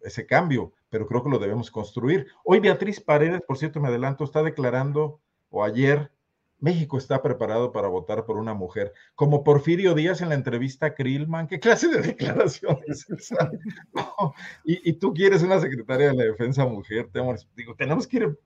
ese 0.00 0.26
cambio, 0.26 0.72
pero 0.88 1.06
creo 1.06 1.22
que 1.22 1.30
lo 1.30 1.38
debemos 1.38 1.70
construir. 1.70 2.26
Hoy 2.44 2.60
Beatriz 2.60 3.00
Paredes, 3.00 3.42
por 3.46 3.58
cierto, 3.58 3.80
me 3.80 3.88
adelanto, 3.88 4.24
está 4.24 4.42
declarando, 4.42 5.20
o 5.50 5.64
ayer, 5.64 6.10
México 6.58 6.98
está 6.98 7.22
preparado 7.22 7.72
para 7.72 7.88
votar 7.88 8.24
por 8.24 8.36
una 8.36 8.54
mujer. 8.54 8.92
Como 9.14 9.42
Porfirio 9.42 9.94
Díaz 9.94 10.20
en 10.20 10.28
la 10.28 10.34
entrevista 10.34 10.86
a 10.86 10.94
Krillman, 10.94 11.46
¿qué 11.46 11.58
clase 11.58 11.88
de 11.88 12.02
declaración 12.02 12.78
es 12.86 13.08
esa? 13.10 13.50
y, 14.64 14.92
tú 14.94 15.12
quieres 15.12 15.42
una 15.42 15.60
secretaria 15.60 16.08
de 16.08 16.14
la 16.14 16.24
defensa 16.24 16.66
mujer, 16.66 17.08
digo, 17.56 17.74
tenemos 17.76 18.06
que 18.06 18.16
ir... 18.18 18.38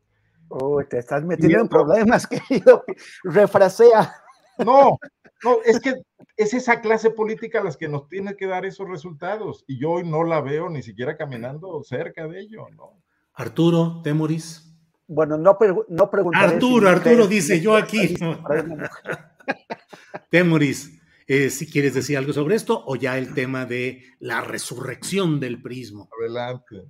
te 0.88 0.98
estás 0.98 1.24
metiendo 1.24 1.60
en 1.60 1.68
problemas, 1.68 2.26
querido. 2.48 2.84
Refrasea. 3.24 4.23
No, 4.58 4.98
no, 5.42 5.62
es 5.64 5.80
que 5.80 5.94
es 6.36 6.54
esa 6.54 6.80
clase 6.80 7.10
política 7.10 7.62
las 7.62 7.76
que 7.76 7.88
nos 7.88 8.08
tiene 8.08 8.36
que 8.36 8.46
dar 8.46 8.64
esos 8.64 8.88
resultados 8.88 9.64
y 9.66 9.78
yo 9.78 9.92
hoy 9.92 10.04
no 10.04 10.24
la 10.24 10.40
veo 10.40 10.68
ni 10.68 10.82
siquiera 10.82 11.16
caminando 11.16 11.82
cerca 11.84 12.26
de 12.26 12.40
ello, 12.40 12.68
¿no? 12.70 13.02
Arturo, 13.34 14.00
Temoris. 14.02 14.72
Bueno, 15.06 15.36
no, 15.36 15.58
no 15.88 16.10
preguntaré. 16.10 16.54
Arturo, 16.54 16.88
Arturo 16.88 17.26
dice 17.26 17.60
yo 17.60 17.76
aquí. 17.76 18.16
Temoris, 20.30 20.98
eh, 21.26 21.50
si 21.50 21.70
quieres 21.70 21.94
decir 21.94 22.16
algo 22.16 22.32
sobre 22.32 22.54
esto 22.54 22.82
o 22.86 22.96
ya 22.96 23.18
el 23.18 23.34
tema 23.34 23.66
de 23.66 24.02
la 24.18 24.40
resurrección 24.40 25.40
del 25.40 25.60
prismo. 25.60 26.08
Adelante. 26.18 26.86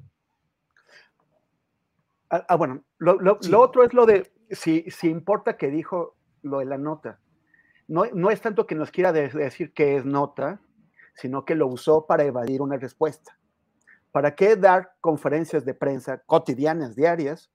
Ah, 2.30 2.44
ah 2.48 2.56
bueno, 2.56 2.84
lo, 2.98 3.16
otro 3.60 3.84
es 3.84 3.94
lo 3.94 4.06
de 4.06 4.32
si, 4.50 4.84
si 4.90 5.08
importa 5.08 5.56
que 5.56 5.70
dijo 5.70 6.16
lo 6.42 6.58
de 6.58 6.66
la 6.66 6.78
nota. 6.78 7.20
No, 7.87 8.05
no 8.12 8.30
es 8.30 8.41
tanto 8.41 8.66
que 8.66 8.74
nos 8.74 8.91
quiera 8.91 9.12
decir 9.12 9.72
que 9.72 9.97
es 9.97 10.05
nota, 10.05 10.61
sino 11.14 11.45
que 11.45 11.55
lo 11.55 11.66
usó 11.66 12.07
para 12.07 12.24
evadir 12.24 12.62
una 12.62 12.76
respuesta. 12.76 13.39
¿Para 14.12 14.35
qué 14.35 14.57
dar 14.57 14.95
conferencias 15.01 15.64
de 15.64 15.74
prensa 15.74 16.18
cotidianas, 16.26 16.95
diarias, 16.95 17.51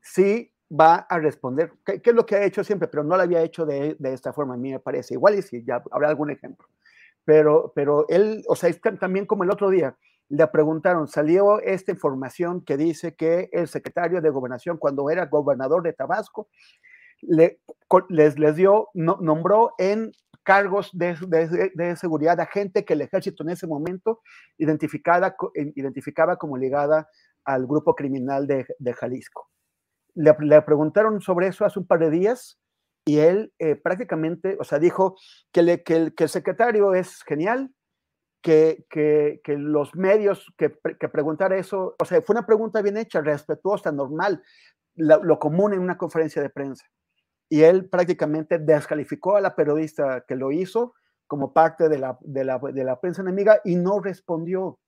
si 0.00 0.52
va 0.68 0.96
a 1.08 1.18
responder? 1.18 1.72
¿Qué, 1.84 2.00
es 2.02 2.14
lo 2.14 2.26
que 2.26 2.36
ha 2.36 2.44
hecho 2.44 2.64
siempre? 2.64 2.88
Pero 2.88 3.04
no 3.04 3.16
lo 3.16 3.22
había 3.22 3.42
hecho 3.42 3.66
de, 3.66 3.96
esta 4.04 4.32
forma, 4.32 4.54
a 4.54 4.56
mí 4.56 4.70
me 4.72 4.80
parece. 4.80 5.14
Igual 5.14 5.36
y 5.36 5.42
si 5.42 5.64
ya 5.64 5.82
habrá 5.90 6.08
algún 6.08 6.30
ejemplo. 6.30 6.66
Pero, 7.24 7.72
pero 7.74 8.06
él, 8.08 8.42
o 8.48 8.56
sea, 8.56 8.70
es 8.70 8.80
también 8.98 9.26
como 9.26 9.44
el 9.44 9.50
otro 9.50 9.68
día, 9.68 9.96
le 10.30 10.46
preguntaron, 10.46 11.08
salió 11.08 11.60
esta 11.60 11.92
información 11.92 12.62
que 12.62 12.76
dice 12.76 13.14
que 13.14 13.48
el 13.52 13.68
secretario 13.68 14.20
de 14.20 14.30
gobernación, 14.30 14.76
cuando 14.76 15.08
era 15.10 15.26
gobernador 15.26 15.82
de 15.82 15.92
Tabasco, 15.92 16.48
le, 17.22 17.60
les, 18.08 18.38
les 18.38 18.56
dio, 18.56 18.88
nombró 18.94 19.72
en 19.78 20.12
cargos 20.48 20.90
de, 20.94 21.14
seguridad 21.96 22.40
a 22.40 22.46
gente 22.46 22.86
que 22.86 22.94
el 22.94 23.02
ejército 23.02 23.42
en 23.42 23.50
ese 23.50 23.66
momento 23.66 24.22
identificada, 24.56 25.36
identificaba 25.74 26.36
como 26.36 26.56
ligada 26.56 27.06
al 27.44 27.66
grupo 27.66 27.94
criminal 27.94 28.46
de, 28.46 28.94
Jalisco. 28.94 29.50
Le, 30.14 30.62
preguntaron 30.62 31.20
sobre 31.20 31.48
eso 31.48 31.66
hace 31.66 31.78
un 31.78 31.86
par 31.86 31.98
de 31.98 32.08
días 32.08 32.58
y 33.04 33.18
él 33.18 33.52
eh, 33.58 33.76
prácticamente, 33.76 34.56
o 34.58 34.64
sea, 34.64 34.78
dijo 34.78 35.16
que, 35.52 35.62
le, 35.62 35.82
que, 35.82 35.96
el, 35.96 36.14
que 36.14 36.24
el 36.24 36.30
secretario 36.30 36.94
es 36.94 37.22
genial, 37.24 37.70
que, 38.42 38.86
que, 38.88 39.42
que, 39.44 39.58
los 39.58 39.94
medios 39.94 40.50
que, 40.56 40.72
que 40.98 41.08
preguntar 41.10 41.52
eso, 41.52 41.94
o 42.00 42.04
sea, 42.06 42.22
fue 42.22 42.32
una 42.32 42.46
pregunta 42.46 42.80
bien 42.80 42.96
hecha, 42.96 43.20
respetuosa, 43.20 43.92
normal, 43.92 44.42
lo 44.96 45.38
común 45.38 45.74
en 45.74 45.80
una 45.80 45.98
conferencia 45.98 46.40
de 46.40 46.48
prensa 46.48 46.86
y 47.48 47.62
él 47.62 47.88
prácticamente 47.88 48.58
descalificó 48.58 49.36
a 49.36 49.40
la 49.40 49.54
periodista 49.54 50.24
que 50.26 50.36
lo 50.36 50.52
hizo 50.52 50.94
como 51.26 51.52
parte 51.52 51.88
de 51.88 51.98
la, 51.98 52.18
de 52.20 52.44
la, 52.44 52.58
de 52.58 52.84
la 52.84 53.00
prensa 53.00 53.22
enemiga 53.22 53.60
y 53.64 53.76
no 53.76 54.00
respondió. 54.00 54.78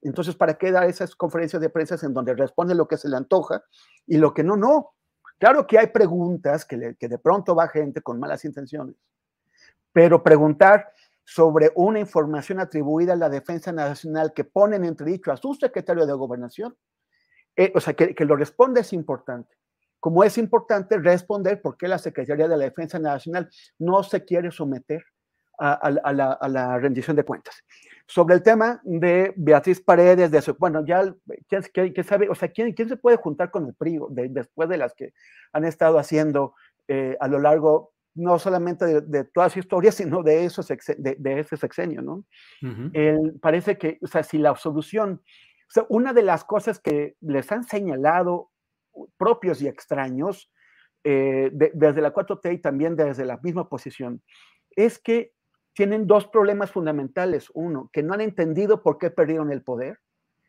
Entonces, 0.00 0.34
¿para 0.34 0.54
qué 0.54 0.72
dar 0.72 0.88
esas 0.88 1.14
conferencias 1.14 1.62
de 1.62 1.70
prensa 1.70 1.96
en 2.04 2.12
donde 2.12 2.34
responde 2.34 2.74
lo 2.74 2.88
que 2.88 2.96
se 2.96 3.08
le 3.08 3.16
antoja 3.16 3.62
y 4.06 4.16
lo 4.16 4.34
que 4.34 4.42
no, 4.42 4.56
no? 4.56 4.94
Claro 5.38 5.66
que 5.66 5.78
hay 5.78 5.88
preguntas 5.88 6.64
que, 6.64 6.96
que 6.98 7.08
de 7.08 7.18
pronto 7.18 7.54
va 7.54 7.68
gente 7.68 8.00
con 8.00 8.18
malas 8.18 8.44
intenciones, 8.44 8.96
pero 9.92 10.22
preguntar 10.22 10.92
sobre 11.24 11.70
una 11.76 12.00
información 12.00 12.58
atribuida 12.58 13.12
a 13.12 13.16
la 13.16 13.28
defensa 13.28 13.70
nacional 13.70 14.32
que 14.32 14.44
pone 14.44 14.76
en 14.76 14.84
entredicho 14.84 15.30
a 15.30 15.36
su 15.36 15.54
secretario 15.54 16.04
de 16.04 16.12
gobernación, 16.12 16.76
eh, 17.54 17.72
o 17.74 17.80
sea, 17.80 17.94
que, 17.94 18.14
que 18.14 18.24
lo 18.24 18.34
responde 18.34 18.80
es 18.80 18.92
importante 18.92 19.54
como 20.02 20.24
es 20.24 20.36
importante 20.36 20.98
responder 20.98 21.62
por 21.62 21.76
qué 21.76 21.86
la 21.86 21.96
Secretaría 21.96 22.48
de 22.48 22.56
la 22.56 22.64
Defensa 22.64 22.98
Nacional 22.98 23.48
no 23.78 24.02
se 24.02 24.24
quiere 24.24 24.50
someter 24.50 25.04
a, 25.56 25.92
la, 26.12 26.78
rendición 26.78 27.14
de 27.14 27.22
cuentas. 27.22 27.62
Sobre 28.08 28.34
el 28.34 28.42
tema 28.42 28.80
de 28.82 29.32
Beatriz 29.36 29.80
Paredes, 29.80 30.32
de 30.32 30.54
bueno, 30.58 30.84
ya, 30.84 31.14
¿quién, 31.48 32.04
sabe? 32.04 32.28
O 32.28 32.34
sea, 32.34 32.48
¿quién, 32.48 32.72
¿quién, 32.72 32.88
se 32.88 32.96
puede 32.96 33.16
juntar 33.16 33.52
con 33.52 33.64
el 33.64 33.74
PRI 33.74 34.00
después 34.30 34.68
de 34.68 34.76
las 34.76 34.92
que 34.92 35.12
han 35.52 35.64
estado 35.64 36.00
haciendo 36.00 36.56
eh, 36.88 37.16
a 37.20 37.28
lo 37.28 37.38
largo, 37.38 37.92
no 38.16 38.40
solamente 38.40 39.02
de, 39.02 39.22
toda 39.22 39.50
su 39.50 39.60
historia, 39.60 39.92
sino 39.92 40.24
de, 40.24 40.46
esos, 40.46 40.66
de, 40.66 41.16
ese 41.38 41.56
sexenio, 41.56 42.02
¿no? 42.02 42.24
parece 43.40 43.78
que, 43.78 44.00
o 44.02 44.08
sea, 44.08 44.24
si 44.24 44.38
la 44.38 44.56
solución, 44.56 45.22
o 45.22 45.70
sea, 45.70 45.86
una 45.90 46.12
de 46.12 46.24
las 46.24 46.42
cosas 46.42 46.80
que 46.80 47.14
les 47.20 47.52
han 47.52 47.62
señalado 47.62 48.50
propios 49.16 49.62
y 49.62 49.68
extraños, 49.68 50.50
eh, 51.04 51.50
desde 51.52 52.00
la 52.00 52.14
4T 52.14 52.54
y 52.54 52.58
también 52.58 52.96
desde 52.96 53.24
la 53.24 53.38
misma 53.38 53.68
posición, 53.68 54.22
es 54.76 54.98
que 54.98 55.32
tienen 55.74 56.06
dos 56.06 56.26
problemas 56.26 56.70
fundamentales. 56.70 57.50
Uno, 57.54 57.90
que 57.92 58.02
no 58.02 58.14
han 58.14 58.20
entendido 58.20 58.82
por 58.82 58.98
qué 58.98 59.10
perdieron 59.10 59.50
el 59.50 59.62
poder 59.62 59.98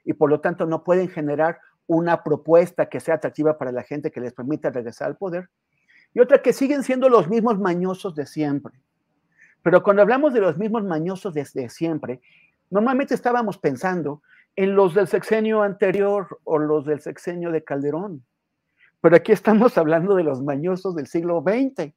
y 0.04 0.14
por 0.14 0.30
lo 0.30 0.41
tanto 0.41 0.66
no 0.66 0.84
pueden 0.84 1.10
generar 1.10 1.60
una 1.88 2.24
propuesta 2.24 2.88
que 2.88 3.00
sea 3.00 3.16
atractiva 3.16 3.58
para 3.58 3.72
la 3.72 3.84
gente 3.84 4.12
que 4.12 4.22
les 4.22 4.34
permita 4.34 4.70
regresar 4.70 5.08
al 5.08 5.18
poder. 5.18 5.50
Y 6.14 6.20
otra, 6.20 6.41
que 6.41 6.54
siguen 6.54 6.84
siendo 6.84 7.10
los 7.10 7.28
mismos 7.28 7.60
mañosos 7.60 8.16
de 8.16 8.26
siempre. 8.26 8.74
Pero 9.64 9.82
cuando 9.82 10.02
hablamos 10.02 10.34
de 10.34 10.41
los 10.41 10.58
mismos 10.58 10.84
mañosos 10.84 11.34
desde 11.34 11.70
siempre, 11.70 12.22
normalmente 12.70 13.16
estábamos 13.16 13.58
pensando 13.58 14.22
en 14.56 14.76
los 14.76 14.94
del 14.94 15.08
sexenio 15.08 15.64
anterior 15.64 16.39
o 16.44 16.60
los 16.60 16.86
del 16.86 17.00
sexenio 17.00 17.52
de 17.52 17.64
Calderón. 17.64 18.24
Pero 19.04 19.18
aquí 19.18 19.34
estamos 19.34 19.78
hablando 19.78 20.16
de 20.16 20.24
los 20.24 20.41
mañosos 20.41 20.95
del 20.95 21.08
siglo 21.08 21.43
XX, 21.45 21.93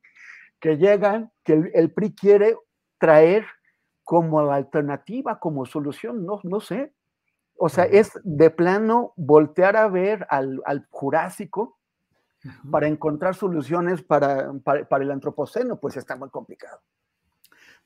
que 0.58 0.76
llegan, 0.76 1.30
que 1.44 1.70
el, 1.72 1.92
PRI 1.92 2.12
quiere 2.16 2.56
traer 2.98 3.46
como 4.02 4.40
alternativa, 4.50 5.38
como 5.38 5.66
solución, 5.66 6.26
no, 6.26 6.40
no 6.42 6.58
sé. 6.58 6.92
O 7.56 7.68
sea, 7.68 7.84
es 7.84 8.10
de 8.24 8.50
plano 8.50 9.12
voltear 9.16 9.76
a 9.76 9.86
ver 9.86 10.26
al, 10.30 10.60
Jurásico 10.90 11.78
para 12.72 12.88
encontrar 12.88 13.36
soluciones 13.36 14.02
para, 14.02 14.52
para, 14.64 15.04
el 15.04 15.10
antropoceno, 15.12 15.78
pues 15.78 15.96
está 15.96 16.16
muy 16.16 16.30
complicado. 16.30 16.80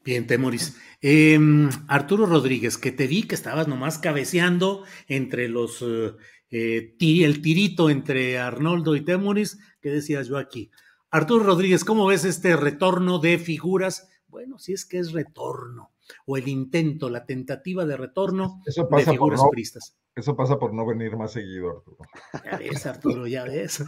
Bien, 0.02 0.26
Temoris. 0.26 0.80
Em, 1.02 1.68
Arturo 1.88 2.24
Rodríguez, 2.24 2.78
que 2.78 2.90
te 2.90 3.06
vi 3.06 3.24
que 3.24 3.34
estabas 3.34 3.68
nomás 3.68 3.98
cabeceando 3.98 4.84
entre 5.08 5.48
los 5.48 5.82
eh, 5.82 6.16
eh, 6.50 6.96
el 7.00 7.42
tirito 7.42 7.90
entre 7.90 8.38
Arnoldo 8.38 8.96
y 8.96 9.02
Temuris, 9.02 9.58
que 9.80 9.90
decías 9.90 10.26
yo 10.26 10.38
aquí. 10.38 10.70
Arturo 11.10 11.44
Rodríguez, 11.44 11.84
¿cómo 11.84 12.06
ves 12.06 12.24
este 12.24 12.56
retorno 12.56 13.18
de 13.18 13.38
figuras? 13.38 14.08
Bueno, 14.28 14.58
si 14.58 14.72
es 14.72 14.86
que 14.86 14.98
es 14.98 15.12
retorno, 15.12 15.92
o 16.26 16.36
el 16.36 16.48
intento, 16.48 17.10
la 17.10 17.26
tentativa 17.26 17.84
de 17.84 17.96
retorno 17.96 18.62
de 18.64 19.04
figuras 19.04 19.40
pristas. 19.50 19.96
Eso 20.14 20.36
pasa 20.36 20.58
por 20.58 20.74
no 20.74 20.86
venir 20.86 21.16
más 21.16 21.32
seguido, 21.32 21.70
Arturo. 21.70 21.98
Ya 22.44 22.58
ves, 22.58 22.86
Arturo, 22.86 23.26
ya 23.26 23.44
ves. 23.44 23.84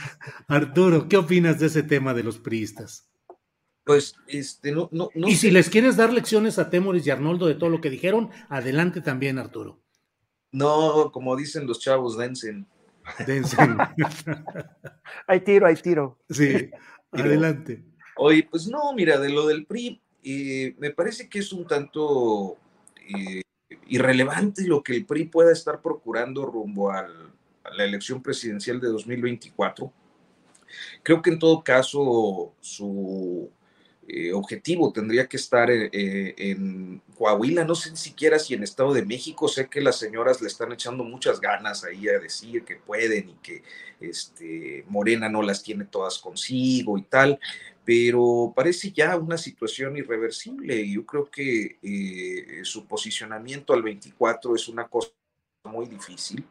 Arturo, 0.49 1.09
¿qué 1.09 1.17
opinas 1.17 1.59
de 1.61 1.67
ese 1.67 1.83
tema 1.83 2.15
de 2.15 2.23
los 2.23 2.39
priistas? 2.39 3.09
Pues, 3.85 4.15
este, 4.29 4.73
no, 4.73 4.89
no, 4.93 5.11
no 5.15 5.29
Y 5.29 5.35
si 5.35 5.51
les 5.51 5.69
quieres 5.69 5.97
dar 5.97 6.13
lecciones 6.13 6.59
a 6.59 6.71
Temoris 6.71 7.07
y 7.07 7.11
Arnoldo 7.11 7.47
de 7.47 7.57
todo 7.57 7.69
lo 7.69 7.81
que 7.81 7.91
dijeron, 7.91 8.31
adelante 8.49 9.01
también, 9.01 9.39
Arturo. 9.39 9.82
No, 10.53 11.11
como 11.11 11.35
dicen 11.35 11.67
los 11.67 11.81
chavos, 11.81 12.17
densen. 12.17 12.67
Densen. 13.27 13.79
hay 15.27 15.41
tiro, 15.41 15.67
hay 15.67 15.77
tiro. 15.77 16.19
Sí, 16.29 16.71
adelante. 17.13 17.83
Oye, 18.17 18.47
pues 18.49 18.69
no, 18.69 18.93
mira, 18.93 19.19
de 19.19 19.31
lo 19.31 19.47
del 19.47 19.65
PRI, 19.65 20.01
eh, 20.23 20.75
me 20.79 20.91
parece 20.91 21.29
que 21.29 21.39
es 21.39 21.53
un 21.53 21.67
tanto 21.67 22.59
eh, 22.99 23.43
irrelevante 23.89 24.67
lo 24.67 24.83
que 24.83 24.95
el 24.95 25.07
PRI 25.07 25.25
pueda 25.25 25.53
estar 25.53 25.81
procurando 25.81 26.45
rumbo 26.45 26.93
a 26.93 27.09
la 27.75 27.85
elección 27.85 28.23
presidencial 28.23 28.79
de 28.79 28.89
2024. 28.89 29.91
Creo 31.03 31.23
que 31.23 31.31
en 31.31 31.39
todo 31.39 31.65
caso 31.65 32.55
su 32.61 33.51
eh, 34.15 34.31
objetivo 34.35 34.93
tendría 34.93 35.27
que 35.27 35.39
estar 35.39 35.71
eh, 35.71 35.89
eh, 35.91 36.35
en 36.37 37.01
Coahuila, 37.17 37.65
no 37.65 37.75
sé 37.75 37.93
ni 37.93 37.97
siquiera 37.97 38.39
si 38.39 38.53
en 38.53 38.63
Estado 38.63 38.93
de 38.93 39.07
México, 39.07 39.49
sé 39.49 39.71
que 39.71 39.81
las 39.81 39.99
señoras 39.99 40.43
le 40.43 40.49
están 40.49 40.71
echando 40.71 41.03
muchas 41.03 41.41
ganas 41.41 41.83
ahí 41.83 42.07
a 42.11 42.19
decir 42.19 42.63
que 42.63 42.77
pueden 42.77 43.31
y 43.31 43.35
que 43.43 43.63
este, 44.01 44.85
Morena 44.89 45.31
no 45.31 45.41
las 45.41 45.63
tiene 45.63 45.87
todas 45.87 46.19
consigo 46.19 46.99
y 46.99 47.05
tal, 47.05 47.41
pero 47.87 48.53
parece 48.55 48.93
ya 48.93 49.17
una 49.17 49.39
situación 49.39 49.97
irreversible. 49.97 50.87
Yo 50.91 51.07
creo 51.07 51.31
que 51.31 52.61
su 52.65 52.87
posicionamiento 52.87 53.73
al 53.73 53.83
24 53.83 54.55
es 54.55 54.69
una 54.69 54.89
cosa 54.89 55.09
muy 55.65 55.87
difícil. 55.87 56.45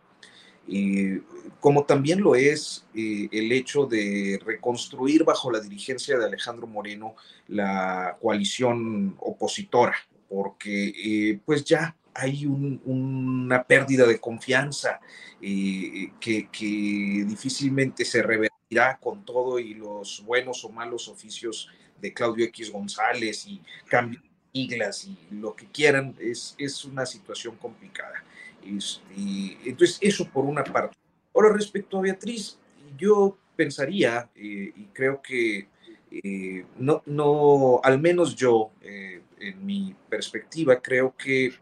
Eh, 0.74 1.22
como 1.60 1.84
también 1.84 2.22
lo 2.22 2.34
es 2.34 2.86
eh, 2.96 3.28
el 3.32 3.52
hecho 3.52 3.86
de 3.86 4.40
reconstruir 4.44 5.26
bajo 5.26 5.52
la 5.52 5.60
dirigencia 5.60 6.18
de 6.18 6.26
Alejandro 6.26 6.66
Moreno 6.66 7.16
la 7.50 8.18
coalición 8.22 9.18
opositora, 9.20 9.96
porque 10.30 10.94
eh, 10.96 11.40
pues 11.46 11.66
ya 11.66 11.96
hay 12.14 12.46
una 12.46 13.64
pérdida 13.64 14.06
de 14.06 14.20
confianza 14.20 15.00
que, 15.40 16.12
que, 16.20 17.26
difícilmente 17.26 18.04
se 18.04 18.22
revertirá 18.22 18.98
con 18.98 19.24
todo 19.26 19.60
y 19.60 19.74
los 19.74 20.24
buenos 20.26 20.64
o 20.66 20.70
malos 20.70 21.08
oficios 21.08 21.70
de 22.00 22.14
Claudio 22.14 22.46
X 22.46 22.72
González 22.72 23.46
y 23.48 23.62
cambio 23.88 24.20
de 24.20 24.60
siglas 24.62 25.06
y 25.06 25.18
lo 25.32 25.56
que 25.56 25.68
quieran, 25.68 26.16
es, 26.20 26.56
es 26.58 26.84
una 26.84 27.06
situación 27.06 27.56
complicada. 27.56 28.24
Este, 28.64 29.70
entonces, 29.70 29.98
eso 30.02 30.26
por 30.26 30.46
una 30.46 30.64
parte. 30.64 30.98
Ahora, 31.34 31.54
respecto 31.54 31.98
a 31.98 32.02
Beatriz, 32.02 32.60
yo 32.98 33.38
pensaría, 33.56 34.30
eh, 34.36 34.72
y 34.76 34.86
creo 34.94 35.22
que 35.22 35.68
eh, 36.12 36.66
no, 36.78 37.02
no, 37.06 37.80
al 37.84 38.00
menos 38.00 38.36
yo, 38.36 38.72
eh, 38.82 39.22
en 39.40 39.66
mi 39.66 39.96
perspectiva, 40.10 40.82
creo 40.82 41.16
que 41.16 41.54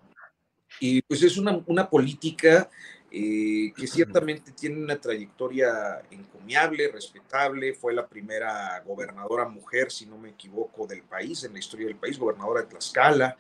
pues 1.08 1.24
es 1.24 1.38
una, 1.38 1.62
una 1.66 1.90
política 1.90 2.70
que 3.12 3.88
ciertamente 3.88 4.52
tiene 4.52 4.78
una 4.78 5.00
trayectoria 5.00 6.02
encomiable, 6.12 6.92
respetable, 6.92 7.74
fue 7.74 7.94
la 7.94 8.08
primera 8.08 8.82
gobernadora 8.86 9.48
mujer, 9.48 9.92
si 9.92 10.06
no 10.06 10.18
me 10.18 10.30
equivoco, 10.30 10.86
del 10.86 11.04
país, 11.04 11.44
en 11.44 11.54
la 11.54 11.60
historia 11.60 11.88
del 11.88 11.96
país, 11.96 12.20
gobernadora 12.20 12.62
de 12.62 12.68
Tlaxcala, 12.68 13.38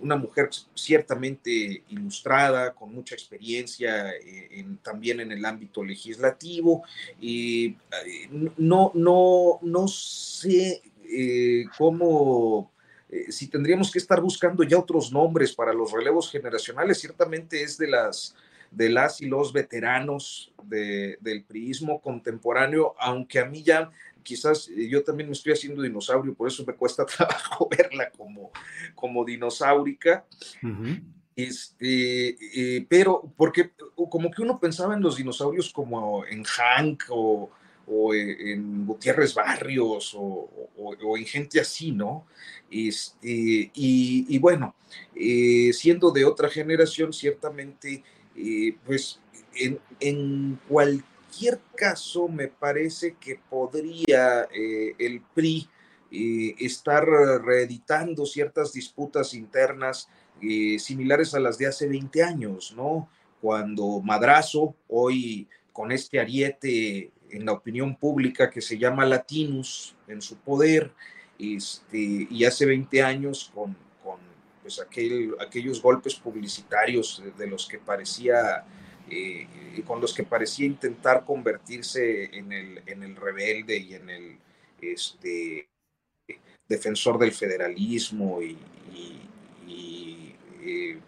una 0.00 0.16
mujer 0.16 0.48
ciertamente 0.74 1.82
ilustrada, 1.88 2.72
con 2.74 2.94
mucha 2.94 3.14
experiencia 3.14 4.10
eh, 4.12 4.64
también 4.82 5.20
en 5.20 5.32
el 5.32 5.44
ámbito 5.44 5.84
legislativo. 5.84 6.84
y 7.20 7.66
eh, 8.06 8.28
no, 8.56 8.92
no, 8.94 9.58
no 9.62 9.88
sé 9.88 10.82
eh, 11.04 11.64
cómo, 11.76 12.72
si 13.28 13.48
tendríamos 13.48 13.90
que 13.90 13.98
estar 13.98 14.20
buscando 14.20 14.62
ya 14.62 14.78
otros 14.78 15.12
nombres 15.12 15.54
para 15.54 15.74
los 15.74 15.92
relevos 15.92 16.30
generacionales, 16.30 16.98
ciertamente 16.98 17.62
es 17.62 17.76
de 17.76 17.88
las 17.88 18.34
de 18.72 18.88
las 18.88 19.20
y 19.20 19.26
los 19.26 19.52
veteranos 19.52 20.52
del 20.64 21.44
priismo 21.44 22.00
contemporáneo, 22.00 22.94
aunque 22.98 23.38
a 23.38 23.44
mí 23.44 23.62
ya 23.62 23.90
quizás 24.22 24.68
eh, 24.68 24.88
yo 24.88 25.02
también 25.02 25.28
me 25.28 25.34
estoy 25.34 25.52
haciendo 25.52 25.82
dinosaurio, 25.82 26.34
por 26.34 26.48
eso 26.48 26.64
me 26.66 26.74
cuesta 26.74 27.04
trabajo 27.06 27.68
verla 27.68 28.10
como, 28.10 28.50
como 28.94 29.24
dinosaurica. 29.24 30.24
Este, 31.34 32.76
eh, 32.76 32.86
pero 32.88 33.32
porque 33.36 33.70
como 34.10 34.30
que 34.30 34.42
uno 34.42 34.60
pensaba 34.60 34.94
en 34.94 35.00
los 35.00 35.16
dinosaurios 35.16 35.72
como 35.72 36.26
en 36.26 36.44
Hank 36.44 37.04
o, 37.08 37.50
o 37.86 38.14
en 38.14 38.86
Gutiérrez 38.86 39.34
Barrios 39.34 40.14
o, 40.14 40.50
o, 40.76 41.16
en 41.16 41.24
gente 41.24 41.58
así, 41.58 41.90
¿no? 41.90 42.26
Este, 42.70 43.70
y, 43.74 44.26
y 44.28 44.38
bueno, 44.38 44.74
eh, 45.14 45.72
siendo 45.72 46.10
de 46.10 46.24
otra 46.24 46.48
generación, 46.48 47.12
ciertamente, 47.12 48.02
pues 48.84 49.20
en, 49.54 49.78
en 50.00 50.58
cualquier 50.68 51.60
caso, 51.76 52.28
me 52.28 52.48
parece 52.48 53.16
que 53.18 53.40
podría 53.48 54.48
eh, 54.54 54.94
el 54.98 55.22
PRI 55.34 55.68
eh, 56.10 56.54
estar 56.58 57.06
reeditando 57.06 58.26
ciertas 58.26 58.72
disputas 58.72 59.34
internas 59.34 60.08
eh, 60.42 60.78
similares 60.78 61.34
a 61.34 61.40
las 61.40 61.58
de 61.58 61.66
hace 61.66 61.88
20 61.88 62.22
años, 62.22 62.74
¿no? 62.76 63.08
Cuando 63.40 64.00
Madrazo, 64.00 64.74
hoy 64.88 65.48
con 65.72 65.90
este 65.90 66.20
ariete 66.20 67.10
en 67.30 67.46
la 67.46 67.52
opinión 67.52 67.96
pública 67.96 68.50
que 68.50 68.60
se 68.60 68.76
llama 68.76 69.06
Latinus 69.06 69.96
en 70.06 70.20
su 70.20 70.36
poder, 70.36 70.92
este, 71.38 72.28
y 72.30 72.44
hace 72.44 72.66
20 72.66 73.02
años 73.02 73.50
con 73.54 73.76
pues 74.62 74.80
aquel, 74.80 75.34
aquellos 75.40 75.82
golpes 75.82 76.14
publicitarios 76.14 77.22
de 77.36 77.46
los 77.46 77.66
que 77.66 77.78
parecía 77.78 78.64
eh, 79.10 79.46
con 79.86 80.00
los 80.00 80.14
que 80.14 80.22
parecía 80.22 80.64
intentar 80.64 81.24
convertirse 81.24 82.24
en 82.36 82.52
el, 82.52 82.82
en 82.86 83.02
el 83.02 83.16
rebelde 83.16 83.76
y 83.76 83.94
en 83.94 84.08
el 84.08 84.38
este, 84.80 85.68
defensor 86.68 87.18
del 87.18 87.32
federalismo 87.32 88.40
y, 88.40 88.58
eh, 90.64 90.98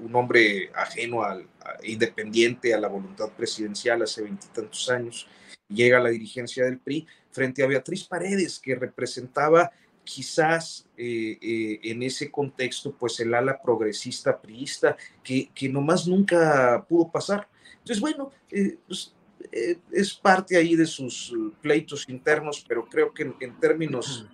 un 0.00 0.16
hombre 0.16 0.70
ajeno 0.74 1.22
al 1.22 1.46
independiente 1.84 2.74
a 2.74 2.80
la 2.80 2.88
voluntad 2.88 3.30
presidencial 3.30 4.02
hace 4.02 4.22
veintitantos 4.22 4.90
años, 4.90 5.28
llega 5.68 5.98
a 5.98 6.02
la 6.02 6.08
dirigencia 6.08 6.64
del 6.64 6.78
PRI 6.78 7.06
frente 7.30 7.62
a 7.62 7.66
Beatriz 7.66 8.04
Paredes, 8.04 8.58
que 8.58 8.74
representaba 8.74 9.70
quizás 10.04 10.86
eh, 10.96 11.80
en 11.82 12.02
ese 12.02 12.30
contexto, 12.30 12.92
pues 12.92 13.20
el 13.20 13.34
ala 13.34 13.60
progresista 13.62 14.40
priista, 14.40 14.96
que, 15.22 15.50
que 15.54 15.68
nomás 15.68 16.06
nunca 16.06 16.84
pudo 16.88 17.10
pasar. 17.10 17.48
Entonces, 17.78 18.00
bueno, 18.00 18.30
eh, 18.50 18.78
pues, 18.86 19.14
eh, 19.50 19.78
es 19.90 20.14
parte 20.14 20.56
ahí 20.56 20.76
de 20.76 20.86
sus 20.86 21.34
pleitos 21.60 22.08
internos, 22.08 22.64
pero 22.66 22.86
creo 22.86 23.12
que 23.12 23.32
en, 23.40 23.58
términos 23.58 24.26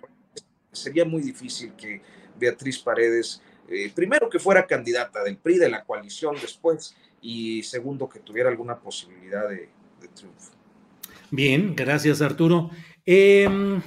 sería 0.71 1.05
muy 1.05 1.21
difícil 1.21 1.73
que 1.73 2.01
Beatriz 2.37 2.79
Paredes, 2.79 3.41
eh, 3.67 3.91
primero 3.93 4.29
que 4.29 4.39
fuera 4.39 4.67
candidata 4.67 5.23
del 5.23 5.37
PRI, 5.37 5.57
de 5.57 5.69
la 5.69 5.83
coalición 5.83 6.35
después, 6.41 6.95
y 7.21 7.63
segundo 7.63 8.07
que 8.07 8.19
tuviera 8.19 8.49
alguna 8.49 8.79
posibilidad 8.79 9.49
de, 9.49 9.69
triunfo. 10.13 10.51
Bien, 11.31 11.75
gracias 11.75 12.21
Arturo. 12.21 12.69
Em, 13.05 13.81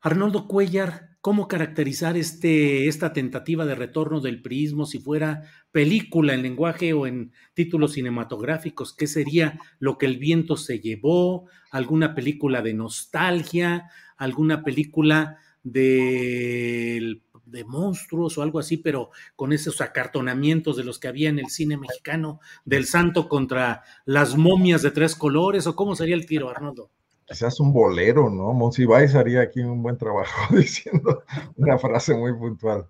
Arnoldo 0.00 0.46
Cuellar, 0.46 1.05
¿Cómo 1.26 1.48
caracterizar 1.48 2.16
este, 2.16 2.86
esta 2.86 3.12
tentativa 3.12 3.66
de 3.66 3.74
retorno 3.74 4.20
del 4.20 4.40
priismo 4.42 4.86
si 4.86 5.00
fuera 5.00 5.42
película 5.72 6.34
en 6.34 6.42
lenguaje 6.42 6.92
o 6.92 7.04
en 7.08 7.32
títulos 7.52 7.94
cinematográficos? 7.94 8.94
¿Qué 8.94 9.08
sería 9.08 9.58
lo 9.80 9.98
que 9.98 10.06
el 10.06 10.18
viento 10.18 10.56
se 10.56 10.78
llevó? 10.78 11.46
¿Alguna 11.72 12.14
película 12.14 12.62
de 12.62 12.74
nostalgia? 12.74 13.90
¿Alguna 14.16 14.62
película 14.62 15.38
de, 15.64 17.20
de 17.44 17.64
monstruos 17.64 18.38
o 18.38 18.42
algo 18.42 18.60
así, 18.60 18.76
pero 18.76 19.10
con 19.34 19.52
esos 19.52 19.80
acartonamientos 19.80 20.76
de 20.76 20.84
los 20.84 21.00
que 21.00 21.08
había 21.08 21.28
en 21.28 21.40
el 21.40 21.48
cine 21.48 21.76
mexicano 21.76 22.38
del 22.64 22.86
santo 22.86 23.28
contra 23.28 23.82
las 24.04 24.36
momias 24.36 24.80
de 24.82 24.92
tres 24.92 25.16
colores? 25.16 25.66
¿O 25.66 25.74
cómo 25.74 25.96
sería 25.96 26.14
el 26.14 26.24
tiro, 26.24 26.50
Arnoldo? 26.50 26.92
Quizás 27.26 27.60
un 27.60 27.72
bolero, 27.72 28.30
¿no? 28.30 28.52
Monsiváis 28.52 29.14
haría 29.14 29.42
aquí 29.42 29.60
un 29.60 29.82
buen 29.82 29.98
trabajo 29.98 30.54
diciendo 30.56 31.24
una 31.56 31.78
frase 31.78 32.14
muy 32.14 32.32
puntual. 32.32 32.88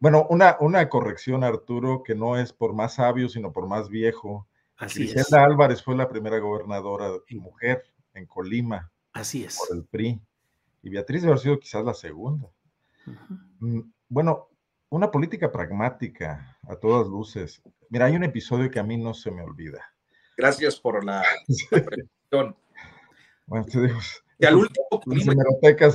Bueno, 0.00 0.26
una, 0.30 0.56
una 0.60 0.88
corrección, 0.88 1.44
Arturo, 1.44 2.02
que 2.02 2.14
no 2.14 2.38
es 2.38 2.52
por 2.52 2.72
más 2.72 2.94
sabio, 2.94 3.28
sino 3.28 3.52
por 3.52 3.66
más 3.66 3.88
viejo. 3.88 4.46
Así 4.76 5.08
Griselda 5.08 5.44
Álvarez 5.44 5.82
fue 5.82 5.96
la 5.96 6.08
primera 6.08 6.38
gobernadora 6.38 7.10
mujer 7.30 7.84
en 8.14 8.26
Colima. 8.26 8.90
Así 9.12 9.44
es. 9.44 9.58
Por 9.58 9.76
el 9.76 9.84
PRI. 9.84 10.20
Y 10.82 10.90
Beatriz 10.90 11.22
debe 11.22 11.32
haber 11.32 11.42
sido 11.42 11.58
quizás 11.58 11.84
la 11.84 11.94
segunda. 11.94 12.48
Mm, 13.58 13.80
bueno, 14.08 14.48
una 14.90 15.10
política 15.10 15.50
pragmática, 15.50 16.56
a 16.68 16.76
todas 16.76 17.08
luces. 17.08 17.60
Mira, 17.90 18.06
hay 18.06 18.14
un 18.14 18.24
episodio 18.24 18.70
que 18.70 18.78
a 18.78 18.84
mí 18.84 18.96
no 18.96 19.14
se 19.14 19.32
me 19.32 19.42
olvida. 19.42 19.84
Gracias 20.36 20.78
por 20.78 21.04
la, 21.04 21.24
la 22.30 22.54
bueno, 23.48 23.66
te 23.66 23.80
digo, 23.80 23.98
que 24.38 24.46
al 24.46 24.54
último 24.54 24.86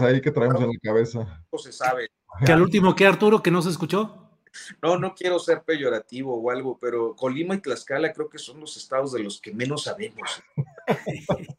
ahí 0.01 0.21
que 0.21 0.31
traemos 0.31 0.61
en 0.61 0.67
la 0.67 0.79
cabeza. 0.81 1.45
No 1.51 1.57
se 1.57 1.71
sabe. 1.71 2.09
Que 2.45 2.51
al 2.51 2.61
último, 2.61 2.93
¿qué 2.95 3.05
Arturo? 3.05 3.41
¿Que 3.41 3.51
no 3.51 3.61
se 3.61 3.69
escuchó? 3.69 4.19
No, 4.81 4.97
no 4.97 5.15
quiero 5.15 5.39
ser 5.39 5.63
peyorativo 5.63 6.35
o 6.35 6.51
algo, 6.51 6.77
pero 6.79 7.15
Colima 7.15 7.55
y 7.55 7.59
Tlaxcala 7.59 8.11
creo 8.11 8.29
que 8.29 8.37
son 8.37 8.59
los 8.59 8.75
estados 8.75 9.13
de 9.13 9.23
los 9.23 9.39
que 9.39 9.53
menos 9.53 9.83
sabemos. 9.83 10.43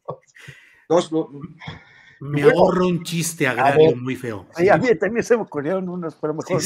me 2.21 2.43
ahorro 2.43 2.87
un 2.87 3.03
chiste 3.03 3.47
agrario 3.47 3.95
muy 3.95 4.15
feo. 4.15 4.45
a 4.55 4.77
mí 4.77 4.95
también 4.95 5.23
se 5.23 5.35
me 5.35 5.43
ocurrieron 5.43 5.89
unos, 5.89 6.15
pero 6.15 6.33
mejor. 6.33 6.61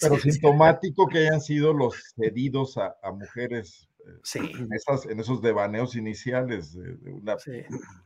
pero 0.00 0.18
sintomático 0.18 1.08
que 1.08 1.18
hayan 1.18 1.40
sido 1.40 1.72
los 1.72 1.94
cedidos 2.14 2.76
a, 2.76 2.94
a 3.02 3.10
mujeres 3.10 3.88
Sí. 4.22 4.38
En, 4.38 4.68
en 5.10 5.20
esos 5.20 5.42
devaneos 5.42 5.96
iniciales, 5.96 6.74
de, 6.74 6.96
una, 7.10 7.36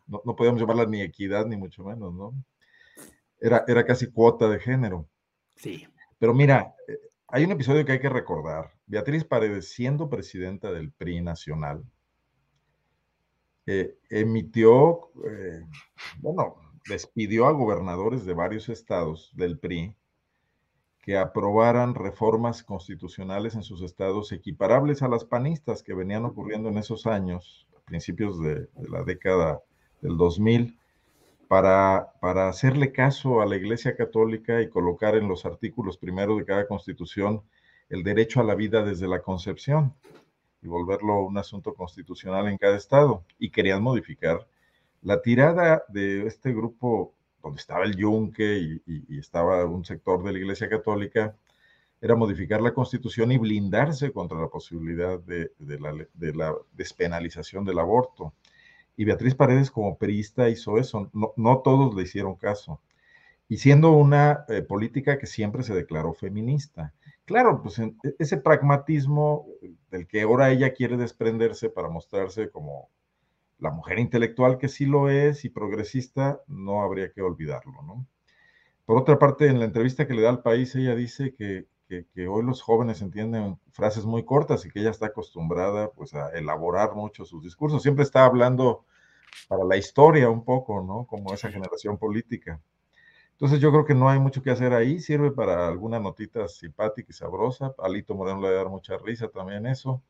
no, 0.07 0.23
no, 0.25 0.37
podíamos 0.37 0.61
llamarla 0.61 0.87
ni 0.87 1.03
equidad, 1.03 1.47
ni 1.47 1.57
mucho 1.57 1.85
menos, 1.85 2.15
¿no? 2.15 2.35
Era, 3.41 3.65
era 3.69 3.85
casi 3.85 4.11
cuota 4.11 4.49
de 4.49 4.59
género. 4.59 5.09
Sí. 5.57 5.87
Pero 6.19 6.35
mira, 6.35 6.75
eh, 6.89 6.99
hay 7.29 7.45
un 7.45 7.53
episodio 7.53 7.85
que 7.85 7.93
hay 7.93 8.01
que 8.01 8.09
recordar. 8.09 8.73
Beatriz 8.87 9.25
Paredes, 9.25 9.71
siendo 9.71 10.09
presidenta 10.09 10.73
del 10.73 10.93
PRI 10.93 11.21
nacional, 11.21 11.85
eh, 13.67 13.99
emitió, 14.09 15.11
eh, 15.31 15.63
bueno, 16.21 16.57
despidió 16.89 17.47
a 17.47 17.53
gobernadores 17.53 18.25
de 18.25 18.33
varios 18.33 18.69
estados 18.71 19.31
del 19.35 19.59
PRI 19.59 19.95
que 21.09 21.17
aprobaran 21.17 21.95
reformas 21.95 22.63
constitucionales 22.63 23.55
en 23.55 23.63
sus 23.63 23.81
estados 23.81 24.31
equiparables 24.31 25.01
a 25.01 25.09
las 25.09 25.25
panistas 25.25 25.83
que 25.83 25.95
venían 25.95 26.27
ocurriendo 26.27 26.69
en 26.69 26.77
esos 26.77 27.07
años, 27.07 27.67
a 27.79 27.81
principios 27.81 28.39
de, 28.43 28.69
la 28.91 29.05
década 29.05 29.63
del 30.03 30.19
2000, 30.19 30.79
para, 31.49 32.13
para 32.21 32.51
hacerle 32.51 32.93
caso 32.93 33.41
a 33.41 33.47
la 33.47 33.57
Iglesia 33.57 33.97
Católica 33.97 34.61
y 34.61 34.69
colocar 34.69 35.15
en 35.15 35.29
los 35.29 35.47
artículos 35.47 35.97
primeros 35.97 36.37
de 36.37 36.45
cada 36.45 36.69
constitución 36.69 37.41
el 37.89 38.03
derecho 38.03 38.41
a 38.41 38.45
la 38.45 38.55
vida 38.55 38.85
desde 38.85 39.09
la 39.09 39.23
concepción 39.23 39.95
y 40.61 40.69
volverlo 40.69 41.23
un 41.23 41.39
asunto 41.39 41.73
constitucional 41.73 42.49
en 42.49 42.59
cada 42.59 42.77
estado. 42.77 43.25
Y 43.39 43.51
querían 43.51 43.83
modificar 43.83 44.47
la 45.01 45.23
tirada 45.23 45.85
de 45.89 46.27
este 46.27 46.53
grupo 46.53 47.15
donde 47.43 47.61
estaba 47.61 47.85
el 47.85 47.97
yunque 47.97 48.81
y, 48.87 49.19
estaba 49.19 49.65
un 49.65 49.85
sector 49.85 50.23
de 50.23 50.33
la 50.33 50.39
Iglesia 50.39 50.69
Católica, 50.69 51.35
era 52.01 52.15
modificar 52.15 52.61
la 52.61 52.75
constitución 52.75 53.33
y 53.33 53.39
blindarse 53.39 54.13
contra 54.13 54.41
la 54.41 54.49
posibilidad 54.49 55.19
de, 55.19 55.51
la, 55.59 56.55
despenalización 56.73 57.65
del 57.65 57.79
aborto. 57.79 58.33
Y 58.97 59.05
Beatriz 59.05 59.35
Paredes 59.35 59.71
como 59.71 59.97
perista 59.97 60.49
hizo 60.49 60.79
eso, 60.79 61.11
no, 61.13 61.59
todos 61.59 61.95
le 61.95 62.03
hicieron 62.03 62.37
caso. 62.37 62.81
Y 63.49 63.59
siendo 63.59 63.93
una 63.93 64.45
eh, 64.49 64.63
política 64.63 65.19
que 65.19 65.27
siempre 65.27 65.63
se 65.63 65.75
declaró 65.75 66.13
feminista. 66.13 66.93
Claro, 67.25 67.63
pues 67.63 67.79
e, 67.79 67.95
ese 68.19 68.37
pragmatismo 68.37 69.47
del 69.91 70.07
que 70.07 70.23
ahora 70.23 70.51
ella 70.51 70.73
quiere 70.75 70.97
desprenderse 70.97 71.71
para 71.71 71.89
mostrarse 71.89 72.51
como 72.51 72.91
la 73.59 73.71
mujer 73.71 73.99
intelectual 73.99 74.59
que 74.59 74.69
sí 74.69 74.87
lo 74.87 75.11
es 75.11 75.45
y 75.45 75.49
progresista, 75.49 76.41
no 76.47 76.83
habría 76.83 77.13
que 77.13 77.23
olvidarlo, 77.23 77.83
¿no? 77.83 78.07
Por 78.85 78.97
otra 78.97 79.19
parte, 79.19 79.49
en 79.49 79.59
la 79.59 79.67
entrevista 79.67 80.07
que 80.07 80.15
le 80.15 80.23
da 80.23 80.31
al 80.31 80.43
país, 80.43 80.75
ella 80.75 80.95
dice 80.95 81.35
que, 81.35 81.67
hoy 82.27 82.43
los 82.43 82.63
jóvenes 82.63 83.03
entienden 83.03 83.59
frases 83.71 84.05
muy 84.05 84.25
cortas 84.25 84.65
y 84.65 84.71
que 84.71 84.81
ella 84.81 84.91
está 84.91 85.07
acostumbrada 85.07 85.91
pues 85.91 86.15
a 86.15 86.31
elaborar 86.31 86.95
mucho 86.95 87.25
sus 87.25 87.43
discursos. 87.43 87.83
Siempre 87.83 88.05
está 88.05 88.25
hablando 88.25 88.85
para 89.49 89.65
la 89.65 89.77
historia 89.77 90.31
un 90.31 90.45
poco, 90.45 90.83
¿no? 90.83 91.07
Como 91.07 91.35
esa 91.35 91.51
generación 91.51 91.99
política. 91.99 92.61
Entonces 93.33 93.61
yo 93.61 93.71
creo 93.71 93.85
que 93.85 93.95
no 93.95 94.09
hay 94.09 94.19
mucho 94.19 94.43
que 94.43 94.51
hacer 94.51 94.73
ahí, 94.73 95.01
sirve 95.01 95.33
para 95.33 95.69
alguna 95.69 96.01
notita 96.01 96.49
simpática 96.49 97.09
y 97.11 97.15
sabrosa. 97.15 97.75
Alito 97.79 98.15
Moreno 98.15 98.41
le 98.41 98.49
va 98.49 98.55
a 98.55 98.57
dar 98.57 98.69
mucha 98.69 98.97
risa 98.99 99.29
también 99.29 99.67
eso. 99.67 100.03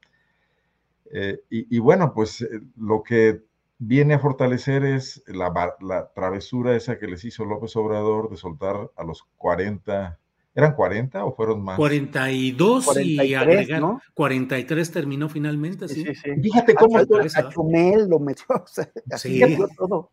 Eh, 1.13 1.41
y, 1.51 1.79
bueno, 1.79 2.13
pues 2.15 2.43
eh, 2.43 2.61
lo 2.77 3.03
que 3.03 3.43
viene 3.79 4.15
a 4.15 4.19
fortalecer 4.19 4.85
es 4.85 5.23
la, 5.27 5.53
la, 5.81 6.13
travesura 6.13 6.77
esa 6.77 6.99
que 6.99 7.07
les 7.07 7.25
hizo 7.25 7.45
López 7.45 7.75
Obrador 7.77 8.31
de 8.31 8.37
soltar 8.37 8.91
a 8.97 9.05
los 9.05 9.25
40, 9.37 10.19
¿eran 10.55 10.75
40 10.75 11.25
o 11.25 11.35
fueron 11.35 11.63
más? 11.63 11.77
42 11.77 12.99
y 12.99 13.35
agregar, 13.35 13.81
¿no? 13.81 14.01
43 14.15 14.91
terminó 14.91 15.29
finalmente, 15.29 15.89
sí. 15.89 16.05
Fíjate 16.05 16.75
cómo 16.75 16.99
a, 16.99 17.07
Chumel 17.51 18.09
lo 18.09 18.19
metió, 18.19 18.47
o 18.49 18.67
sea, 18.67 18.91
así 19.11 19.41
todo. 19.77 20.11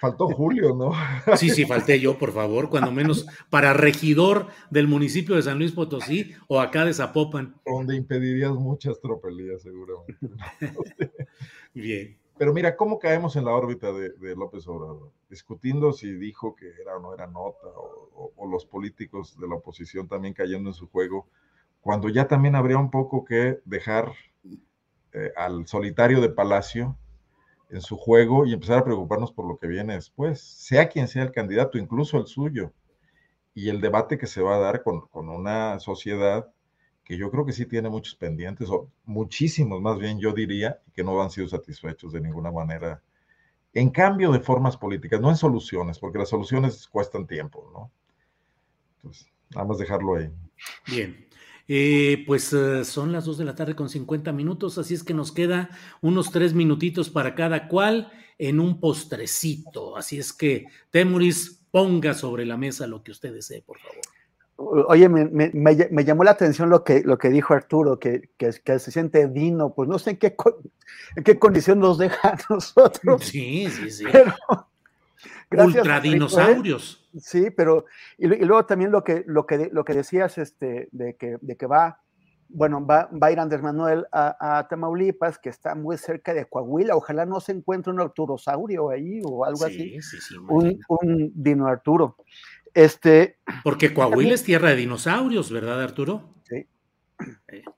Faltó 0.00 0.28
Julio, 0.28 0.74
¿no? 0.74 0.92
Sí, 1.36 1.50
sí, 1.50 1.64
falté 1.64 1.98
yo, 1.98 2.18
por 2.18 2.32
favor, 2.32 2.70
cuando 2.70 2.92
menos 2.92 3.26
para 3.50 3.72
regidor 3.72 4.46
del 4.70 4.86
municipio 4.86 5.34
de 5.34 5.42
San 5.42 5.58
Luis 5.58 5.72
Potosí 5.72 6.34
o 6.46 6.60
acá 6.60 6.84
de 6.84 6.94
Zapopan. 6.94 7.56
Donde 7.66 7.96
impedirías 7.96 8.52
muchas 8.52 9.00
tropelías, 9.00 9.62
seguramente. 9.62 10.28
Bien. 11.74 12.16
Pero 12.38 12.54
mira, 12.54 12.76
¿cómo 12.76 13.00
caemos 13.00 13.34
en 13.34 13.44
la 13.44 13.50
órbita 13.50 13.92
de, 13.92 14.36
López 14.36 14.68
Obrador? 14.68 15.10
Discutiendo 15.28 15.92
si 15.92 16.12
dijo 16.12 16.54
que 16.54 16.68
era 16.80 16.96
o 16.96 17.00
no 17.00 17.12
era 17.12 17.26
nota, 17.26 17.66
o, 17.66 18.46
los 18.48 18.64
políticos 18.64 19.36
de 19.38 19.48
la 19.48 19.56
oposición 19.56 20.06
también 20.06 20.32
cayendo 20.32 20.70
en 20.70 20.74
su 20.74 20.88
juego, 20.88 21.26
cuando 21.80 22.08
ya 22.08 22.28
también 22.28 22.54
habría 22.54 22.78
un 22.78 22.92
poco 22.92 23.24
que 23.24 23.58
dejar 23.64 24.12
eh, 25.12 25.32
al 25.36 25.66
solitario 25.66 26.20
de 26.20 26.28
Palacio 26.28 26.96
en 27.70 27.80
su 27.82 27.96
juego 27.96 28.46
y 28.46 28.52
empezar 28.52 28.78
a 28.78 28.84
preocuparnos 28.84 29.32
por 29.32 29.46
lo 29.46 29.58
que 29.58 29.66
viene 29.66 29.94
después, 29.94 30.40
sea 30.40 30.88
quien 30.88 31.08
sea 31.08 31.22
el 31.22 31.32
candidato, 31.32 31.78
incluso 31.78 32.18
el 32.18 32.26
suyo, 32.26 32.72
y 33.54 33.68
el 33.68 33.80
debate 33.80 34.18
que 34.18 34.26
se 34.26 34.40
va 34.40 34.56
a 34.56 34.58
dar 34.58 34.82
con, 34.82 35.08
una 35.12 35.80
sociedad 35.80 36.48
que 37.04 37.16
yo 37.16 37.30
creo 37.30 37.44
que 37.44 37.52
sí 37.52 37.66
tiene 37.66 37.88
muchos 37.88 38.14
pendientes, 38.14 38.68
o 38.70 38.88
muchísimos 39.04 39.80
más 39.80 39.98
bien 39.98 40.18
yo 40.20 40.32
diría, 40.32 40.80
que 40.94 41.02
no 41.02 41.20
han 41.22 41.30
sido 41.30 41.48
satisfechos 41.48 42.12
de 42.12 42.20
ninguna 42.20 42.52
manera, 42.52 43.02
en 43.74 43.90
cambio 43.90 44.32
de 44.32 44.40
formas 44.40 44.76
políticas, 44.76 45.20
no 45.20 45.30
en 45.30 45.36
soluciones, 45.36 45.98
porque 45.98 46.18
las 46.18 46.28
soluciones 46.28 46.86
cuestan 46.88 47.26
tiempo, 47.26 47.70
¿no? 47.72 47.90
Entonces, 48.96 49.28
nada 49.50 49.66
más 49.66 49.78
dejarlo 49.78 50.16
ahí. 50.16 50.30
Bien. 50.86 51.27
Eh, 51.70 52.24
pues 52.26 52.50
eh, 52.54 52.82
son 52.84 53.12
las 53.12 53.26
2 53.26 53.36
de 53.36 53.44
la 53.44 53.54
tarde 53.54 53.76
con 53.76 53.90
50 53.90 54.32
minutos, 54.32 54.78
así 54.78 54.94
es 54.94 55.04
que 55.04 55.12
nos 55.12 55.32
queda 55.32 55.68
unos 56.00 56.30
tres 56.30 56.54
minutitos 56.54 57.10
para 57.10 57.34
cada 57.34 57.68
cual 57.68 58.10
en 58.38 58.58
un 58.58 58.80
postrecito. 58.80 59.96
Así 59.96 60.18
es 60.18 60.32
que, 60.32 60.66
Temuris, 60.90 61.66
ponga 61.70 62.14
sobre 62.14 62.46
la 62.46 62.56
mesa 62.56 62.86
lo 62.86 63.02
que 63.02 63.10
usted 63.10 63.34
desee, 63.34 63.60
por 63.62 63.78
favor. 63.78 63.98
Oye, 64.88 65.08
me, 65.08 66.04
llamó 66.04 66.24
la 66.24 66.32
atención 66.32 66.68
lo 66.68 66.82
que, 66.82 67.02
lo 67.04 67.16
que 67.16 67.28
dijo 67.28 67.54
Arturo, 67.54 68.00
que, 68.00 68.30
que, 68.36 68.52
se 68.52 68.90
siente 68.90 69.28
Dino, 69.28 69.72
pues 69.72 69.88
no 69.88 70.00
sé 70.00 70.10
en 70.10 70.16
qué, 70.16 70.34
en 71.16 71.22
qué 71.22 71.38
condición 71.38 71.78
nos 71.78 71.98
deja 71.98 72.30
a 72.30 72.38
nosotros. 72.50 73.24
Sí, 73.24 73.68
sí, 73.70 73.90
sí. 73.90 74.04
Pero, 74.10 74.34
Ultradinosaurios. 75.50 77.08
Sí, 77.18 77.50
pero 77.50 77.86
y, 78.16 78.26
luego 78.26 78.66
también 78.66 78.90
lo 78.90 79.02
que, 79.02 79.24
lo 79.26 79.46
que, 79.46 79.70
lo 79.72 79.84
que 79.84 79.94
decías 79.94 80.38
este, 80.38 80.88
de, 80.92 81.16
que, 81.16 81.36
de 81.40 81.56
que 81.56 81.66
va, 81.66 82.00
bueno, 82.48 82.84
va, 82.84 83.10
va 83.12 83.28
a 83.28 83.32
ir 83.32 83.40
Andrés 83.40 83.62
Manuel 83.62 84.06
a, 84.12 84.66
Tamaulipas, 84.68 85.38
que 85.38 85.48
está 85.48 85.74
muy 85.74 85.98
cerca 85.98 86.32
de 86.34 86.46
Coahuila. 86.46 86.96
Ojalá 86.96 87.26
no 87.26 87.40
se 87.40 87.52
encuentre 87.52 87.92
un 87.92 88.00
Arturosaurio 88.00 88.90
ahí 88.90 89.20
o 89.24 89.44
algo 89.44 89.64
así. 89.64 90.00
Sí, 90.00 90.20
sí, 90.20 90.36
un, 90.48 90.80
un 90.88 91.32
dino 91.34 91.66
Arturo. 91.66 92.16
Este, 92.74 93.38
Porque 93.64 93.92
Coahuila 93.92 94.34
es 94.34 94.44
tierra 94.44 94.70
de 94.70 94.76
dinosaurios, 94.76 95.50
¿verdad, 95.50 95.82
Arturo? 95.82 96.34
Sí. 96.44 96.66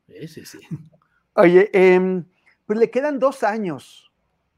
Eh, 0.09 0.29
sí, 0.29 0.45
sí. 0.45 0.59
Oye, 1.35 1.71
em, 1.73 2.25
pues 2.67 2.79
le 2.79 2.91
quedan 2.91 3.19
dos 3.19 3.43
años 3.43 4.10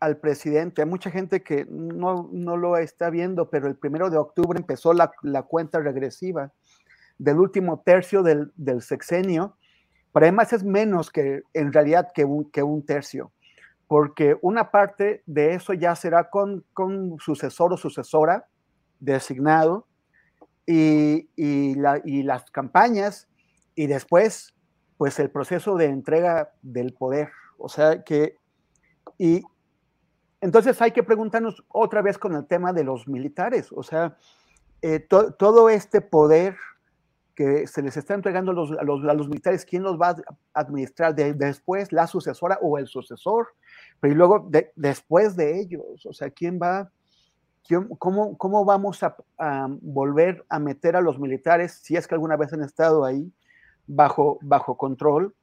al 0.03 0.17
presidente. 0.17 0.83
Hay 0.83 0.89
mucha 0.89 1.11
gente 1.11 1.45
que 1.45 1.65
no, 1.71 2.29
lo 2.33 2.77
está 2.77 3.09
viendo, 3.09 3.49
pero 3.51 3.69
el 3.69 3.77
primero 3.77 4.11
de 4.11 4.17
octubre 4.17 4.59
empezó 4.59 4.93
la, 4.93 5.13
cuenta 5.45 5.79
regresiva 5.79 6.53
del 7.19 7.39
último 7.39 7.83
tercio 7.87 8.25
del, 8.25 8.51
sexenio, 8.83 9.57
pero 10.13 10.27
además 10.27 10.53
es 10.53 10.65
menos 10.65 11.11
que 11.11 11.43
en 11.55 11.73
realidad 11.73 12.09
que 12.13 12.25
un, 12.25 12.51
que 12.51 12.65
un 12.65 12.85
tercio, 12.85 13.31
porque 13.87 14.37
una 14.43 14.73
parte 14.73 15.23
de 15.27 15.55
eso 15.55 15.73
ya 15.73 15.95
será 15.95 16.31
con, 16.31 16.65
con 16.73 17.17
sucesor 17.21 17.73
o 17.73 17.77
sucesora 17.77 18.47
designado 18.99 19.87
y, 20.67 21.29
y, 21.37 21.77
y 22.05 22.23
las 22.25 22.51
campañas 22.51 23.29
y 23.77 23.87
después 23.87 24.53
pues 24.97 25.19
el 25.21 25.31
proceso 25.31 25.77
de 25.77 25.87
entrega 25.87 26.53
del 26.63 26.93
poder. 26.93 27.31
O 27.57 27.69
sea 27.69 28.03
que, 28.03 28.37
y, 29.19 29.43
entonces 30.43 30.83
hay 30.83 30.91
que 30.91 31.05
preguntarnos 31.05 31.65
otra 31.69 32.03
vez 32.03 32.19
con 32.19 32.35
el 32.35 32.47
tema 32.47 32.73
de 32.73 32.83
los 32.83 33.07
militares, 33.07 33.71
o 33.71 33.85
sea, 33.85 34.17
eh, 34.83 34.99
todo 34.99 35.71
este 35.71 36.01
poder 36.01 36.57
que 37.37 37.69
se 37.69 37.81
les 37.81 37.97
está 37.97 38.15
entregando 38.15 38.51
a 38.51 38.55
los, 38.85 39.29
militares, 39.29 39.65
¿quién 39.65 39.85
los 39.85 39.99
va 39.99 40.09
a 40.09 40.17
administrar 40.53 41.15
después? 41.15 41.93
¿La 41.93 42.09
sucesora 42.09 42.59
o 42.61 42.77
el 42.77 42.89
sucesor? 42.89 43.55
Pero 44.01 44.13
y 44.13 44.17
luego 44.17 44.51
después 44.75 45.37
de 45.37 45.61
ellos, 45.61 46.05
o 46.05 46.13
sea, 46.13 46.29
¿quién 46.31 46.59
va? 46.61 46.91
cómo, 47.99 48.37
¿Cómo 48.37 48.65
vamos 48.65 49.01
a, 49.05 49.15
volver 49.81 50.45
a 50.49 50.59
meter 50.59 50.97
a 50.97 51.01
los 51.01 51.21
militares, 51.21 51.79
si 51.85 51.95
es 51.95 52.09
que 52.09 52.17
alguna 52.17 52.37
vez 52.37 52.53
han 52.53 52.65
estado 52.65 53.05
ahí, 53.05 53.33
bajo, 53.87 54.41
bajo 54.43 54.77
control, 54.77 55.37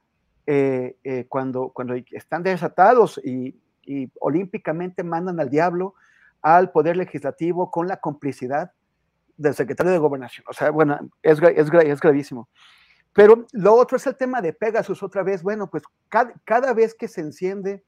eh, 0.45 0.97
eh, 1.05 1.25
cuando, 1.29 1.69
cuando 1.69 1.95
están 2.11 2.43
desatados 2.43 3.19
y, 3.23 3.55
y 3.89 4.11
olímpicamente 4.19 5.03
mandan 5.03 5.39
al 5.39 5.49
diablo 5.49 5.95
al 6.43 6.71
Poder 6.71 6.95
Legislativo 6.95 7.71
con 7.71 7.87
la 7.87 7.97
complicidad 7.97 8.71
del 9.35 9.55
secretario 9.55 9.91
de 9.91 9.97
Gobernación. 9.97 10.45
O 10.47 10.53
sea, 10.53 10.69
bueno, 10.69 10.99
es, 11.23 11.39
es, 11.41 11.99
gravísimo. 11.99 12.49
Pero 13.13 13.47
lo 13.51 13.73
otro 13.73 13.97
es 13.97 14.05
el 14.05 14.15
tema 14.15 14.41
de 14.41 14.53
Pegasus 14.53 15.01
otra 15.01 15.23
vez. 15.23 15.41
Bueno, 15.41 15.71
pues 15.71 15.83
cada, 16.07 16.73
vez 16.73 16.93
que 16.93 17.07
se 17.07 17.21
enciende, 17.21 17.83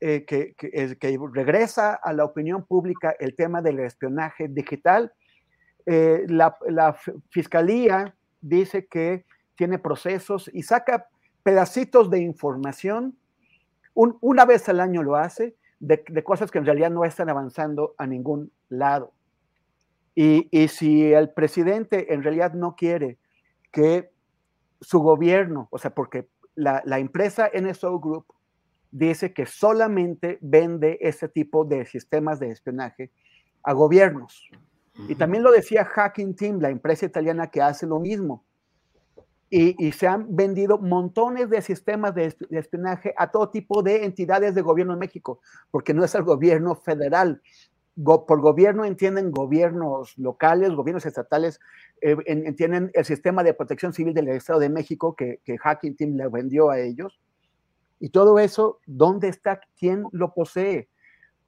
eh, 0.00 0.24
que, 0.26 0.54
que, 0.54 1.18
regresa 1.32 1.94
a 1.94 2.12
la 2.12 2.24
opinión 2.24 2.64
pública 2.66 3.14
el 3.20 3.36
tema 3.36 3.62
del 3.62 3.78
espionaje 3.78 4.48
digital, 4.48 5.12
eh, 5.86 6.24
la, 6.26 6.56
la, 6.66 6.96
fiscalía 7.30 8.16
dice 8.40 8.86
que 8.86 9.24
tiene 9.54 9.78
procesos 9.78 10.50
y 10.52 10.64
saca 10.64 11.06
pedacitos 11.44 12.10
de 12.10 12.18
información 12.18 13.16
una 13.94 14.44
vez 14.44 14.68
al 14.68 14.80
año 14.80 15.02
lo 15.02 15.16
hace, 15.16 15.56
de, 15.80 16.22
cosas 16.22 16.50
que 16.50 16.58
en 16.58 16.66
realidad 16.66 16.90
no 16.90 17.04
están 17.04 17.28
avanzando 17.28 17.94
a 17.98 18.06
ningún 18.06 18.52
lado. 18.68 19.12
Y, 20.14 20.48
si 20.68 21.12
el 21.12 21.30
presidente 21.30 22.12
en 22.12 22.22
realidad 22.22 22.52
no 22.52 22.76
quiere 22.76 23.18
que 23.72 24.10
su 24.80 25.00
gobierno, 25.00 25.68
o 25.70 25.78
sea, 25.78 25.94
porque 25.94 26.28
la, 26.54 26.82
empresa 26.98 27.50
NSO 27.54 27.98
Group 28.00 28.26
dice 28.90 29.32
que 29.32 29.46
solamente 29.46 30.38
vende 30.42 30.98
ese 31.00 31.28
tipo 31.28 31.64
de 31.64 31.86
sistemas 31.86 32.40
de 32.40 32.50
espionaje 32.50 33.10
a 33.62 33.72
gobiernos. 33.72 34.50
Y 35.08 35.14
también 35.14 35.42
lo 35.42 35.52
decía 35.52 35.84
Hacking 35.84 36.34
Team, 36.34 36.58
la 36.60 36.68
empresa 36.68 37.06
italiana 37.06 37.46
que 37.46 37.62
hace 37.62 37.86
lo 37.86 38.00
mismo 38.00 38.44
y, 39.50 39.92
se 39.92 40.06
han 40.06 40.34
vendido 40.34 40.78
montones 40.78 41.50
de 41.50 41.60
sistemas 41.60 42.14
de, 42.14 42.34
espionaje 42.50 43.12
a 43.16 43.30
todo 43.30 43.50
tipo 43.50 43.82
de 43.82 44.04
entidades 44.04 44.54
de 44.54 44.62
gobierno 44.62 44.92
en 44.92 45.00
México, 45.00 45.40
porque 45.72 45.92
no 45.92 46.04
es 46.04 46.14
el 46.14 46.22
gobierno 46.22 46.76
federal 46.76 47.42
por 48.04 48.40
gobierno 48.40 48.84
entienden 48.84 49.30
gobiernos 49.30 50.16
locales, 50.16 50.72
gobiernos 50.72 51.06
estatales, 51.06 51.60
eh, 52.00 52.16
entienden 52.26 52.90
el 52.94 53.04
sistema 53.04 53.42
de 53.42 53.54
protección 53.54 53.92
civil 53.92 54.14
del 54.14 54.28
Estado 54.28 54.60
de 54.60 54.70
México 54.70 55.14
que, 55.14 55.40
que 55.44 55.58
Hacking 55.58 55.96
Team 55.96 56.16
le 56.16 56.28
vendió 56.28 56.70
a 56.70 56.78
ellos. 56.78 57.20
Y 57.98 58.10
todo 58.10 58.38
eso, 58.38 58.78
¿dónde 58.86 59.28
está? 59.28 59.60
¿Quién 59.78 60.04
lo 60.12 60.32
posee? 60.32 60.88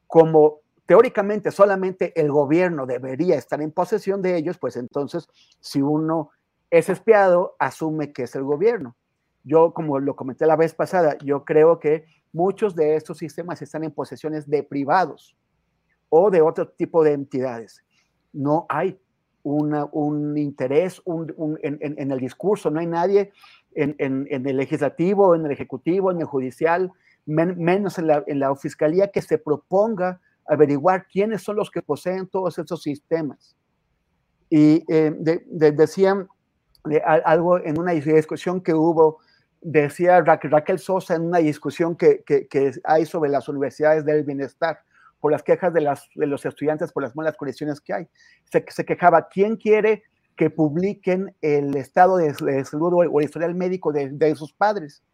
Como 0.07 0.61
teóricamente 0.85 1.51
solamente 1.51 2.13
el 2.21 2.31
gobierno 2.31 2.85
debería 2.85 3.37
estar 3.37 3.63
en 3.63 3.71
posesión 3.71 4.21
de 4.21 4.37
ellos, 4.37 4.59
pues 4.59 4.77
entonces 4.77 5.27
si 5.61 5.81
uno 5.81 6.33
es 6.73 6.89
espiado, 6.89 7.55
asume 7.59 8.14
que 8.14 8.23
es 8.23 8.35
el 8.35 8.45
gobierno. 8.45 8.97
Yo, 9.45 9.75
como 9.75 10.01
lo 10.01 10.16
comenté 10.16 10.47
la 10.47 10.57
vez 10.57 10.75
pasada, 10.75 11.18
yo 11.23 11.45
creo 11.45 11.79
que 11.79 12.07
muchos 12.33 12.75
de 12.75 12.97
estos 12.97 13.18
sistemas 13.18 13.61
están 13.61 13.85
en 13.85 13.91
posesiones 13.91 14.49
de 14.49 14.62
privados 14.62 15.37
o 16.09 16.31
de 16.31 16.41
otro 16.41 16.66
tipo 16.68 17.05
de 17.05 17.12
entidades. 17.12 17.85
No 18.33 18.64
hay 18.70 18.99
un 19.43 20.39
interés 20.39 21.03
en, 21.62 22.11
el 22.11 22.18
discurso, 22.18 22.70
no 22.70 22.81
hay 22.81 22.87
nadie 22.87 23.33
en, 23.75 24.27
el 24.31 24.57
legislativo, 24.57 25.35
en 25.35 25.45
el 25.45 25.53
ejecutivo, 25.53 26.11
en 26.11 26.20
el 26.20 26.27
judicial, 26.27 26.91
menos 27.27 27.99
en 27.99 28.07
la, 28.07 28.57
fiscalía 28.57 29.09
que 29.09 29.20
se 29.20 29.37
proponga 29.37 30.23
averiguar 30.47 31.07
quiénes 31.07 31.43
son 31.43 31.57
los 31.57 31.70
que 31.70 31.83
poseen 31.83 32.29
todos 32.29 32.59
esos 32.59 32.81
sistemas. 32.81 33.55
Y 34.49 34.85
eh, 34.89 35.12
decían 35.51 36.29
algo 37.05 37.59
en 37.59 37.78
una 37.78 37.93
discusión 37.93 38.61
que 38.61 38.74
hubo, 38.74 39.18
decía 39.61 40.20
Raquel 40.20 40.78
Sosa 40.78 41.14
en 41.14 41.22
una 41.22 41.39
discusión 41.39 41.97
que, 41.97 42.22
que 42.24 42.72
hay 42.85 43.07
sobre 43.07 43.30
las 43.30 43.49
universidades 43.49 44.05
del 44.05 44.24
bienestar 44.24 44.80
por 45.22 45.30
las 45.30 45.45
quejas 45.45 45.72
de, 45.72 45.80
las, 45.80 46.09
de 46.16 46.26
los 46.26 46.45
estudiantes 46.45 46.93
por 46.93 47.05
las 47.05 47.14
malas 47.14 47.37
condiciones 47.37 47.80
que 47.80 47.95
hay. 47.95 48.09
Se, 48.51 48.64
se 48.68 48.85
quejaba, 48.85 49.28
¿quién 49.28 49.57
quiere 49.57 50.03
que 50.37 50.51
publiquen 50.51 51.33
el 51.41 51.76
estado 51.76 52.16
de, 52.16 52.35
salud 52.64 52.93
o 53.09 53.20
el 53.20 53.24
historial 53.24 53.55
médico 53.55 53.93
de, 53.93 54.11
de, 54.11 54.35
sus 54.35 54.53
padres? 54.53 55.05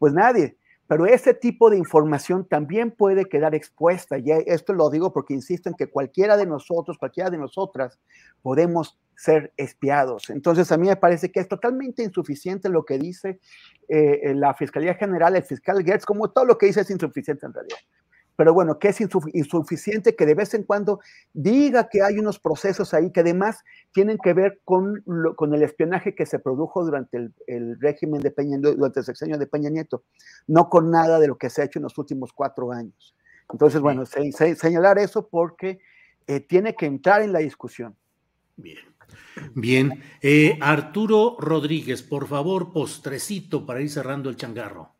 Pues 0.00 0.12
nadie. 0.12 0.56
Pero 0.88 1.06
ese 1.06 1.34
tipo 1.34 1.70
de 1.70 1.78
información 1.78 2.44
también 2.44 2.90
puede 2.90 3.26
quedar 3.26 3.54
expuesta. 3.54 4.18
Y 4.18 4.32
esto 4.32 4.72
lo 4.72 4.90
digo 4.90 5.12
porque 5.12 5.34
insisto 5.34 5.68
en 5.68 5.76
que 5.76 5.86
cualquiera 5.86 6.36
de 6.36 6.46
nosotros, 6.46 6.98
cualquiera 6.98 7.30
de 7.30 7.38
nosotras, 7.38 8.00
podemos 8.42 8.98
ser 9.16 9.52
espiados. 9.56 10.30
Entonces, 10.30 10.70
a 10.72 10.76
mí 10.76 10.88
me 10.88 10.96
parece 10.96 11.30
que 11.30 11.40
es 11.40 11.48
totalmente 11.48 12.02
insuficiente 12.02 12.68
lo 12.68 12.84
que 12.84 12.98
dice 12.98 13.40
eh, 13.88 14.32
la 14.34 14.54
Fiscalía 14.54 14.94
General, 14.94 15.36
el 15.36 15.42
fiscal 15.42 15.82
Gertz, 15.84 16.04
como 16.04 16.30
todo 16.30 16.44
lo 16.44 16.58
que 16.58 16.66
dice 16.66 16.80
es 16.80 16.90
insuficiente 16.90 17.46
en 17.46 17.52
realidad 17.52 17.78
pero 18.36 18.52
bueno, 18.52 18.78
que 18.78 18.88
es 18.88 19.00
insuficiente 19.00 20.16
que 20.16 20.26
de 20.26 20.34
vez 20.34 20.54
en 20.54 20.64
cuando 20.64 21.00
diga 21.32 21.88
que 21.88 22.02
hay 22.02 22.18
unos 22.18 22.38
procesos 22.38 22.92
ahí 22.92 23.12
que 23.12 23.20
además 23.20 23.62
tienen 23.92 24.18
que 24.18 24.32
ver 24.32 24.60
con, 24.64 25.04
con 25.36 25.54
el 25.54 25.62
espionaje 25.62 26.14
que 26.14 26.26
se 26.26 26.38
produjo 26.38 26.84
durante 26.84 27.30
el, 27.46 27.80
régimen 27.80 28.20
de 28.20 28.30
Peña, 28.30 28.58
durante 28.58 29.00
el 29.00 29.06
sexenio 29.06 29.38
de 29.38 29.46
Peña 29.46 29.70
Nieto, 29.70 30.04
no 30.46 30.68
con 30.68 30.90
nada 30.90 31.18
de 31.20 31.28
lo 31.28 31.38
que 31.38 31.50
se 31.50 31.62
ha 31.62 31.64
hecho 31.64 31.78
en 31.78 31.84
los 31.84 31.96
últimos 31.96 32.32
cuatro 32.32 32.72
años. 32.72 33.14
Entonces, 33.50 33.80
bueno, 33.80 34.04
señalar 34.06 34.98
eso 34.98 35.28
porque 35.28 35.78
eh, 36.26 36.40
tiene 36.40 36.74
que 36.74 36.86
entrar 36.86 37.22
en 37.22 37.32
la 37.32 37.38
discusión. 37.40 37.94
Bien. 38.56 38.78
Bien. 39.54 40.02
Eh, 40.22 40.58
Arturo 40.60 41.36
Rodríguez, 41.38 42.02
por 42.02 42.26
favor, 42.28 42.72
postrecito 42.72 43.66
para 43.66 43.80
ir 43.80 43.90
cerrando 43.90 44.30
el 44.30 44.36
changarro. 44.36 44.94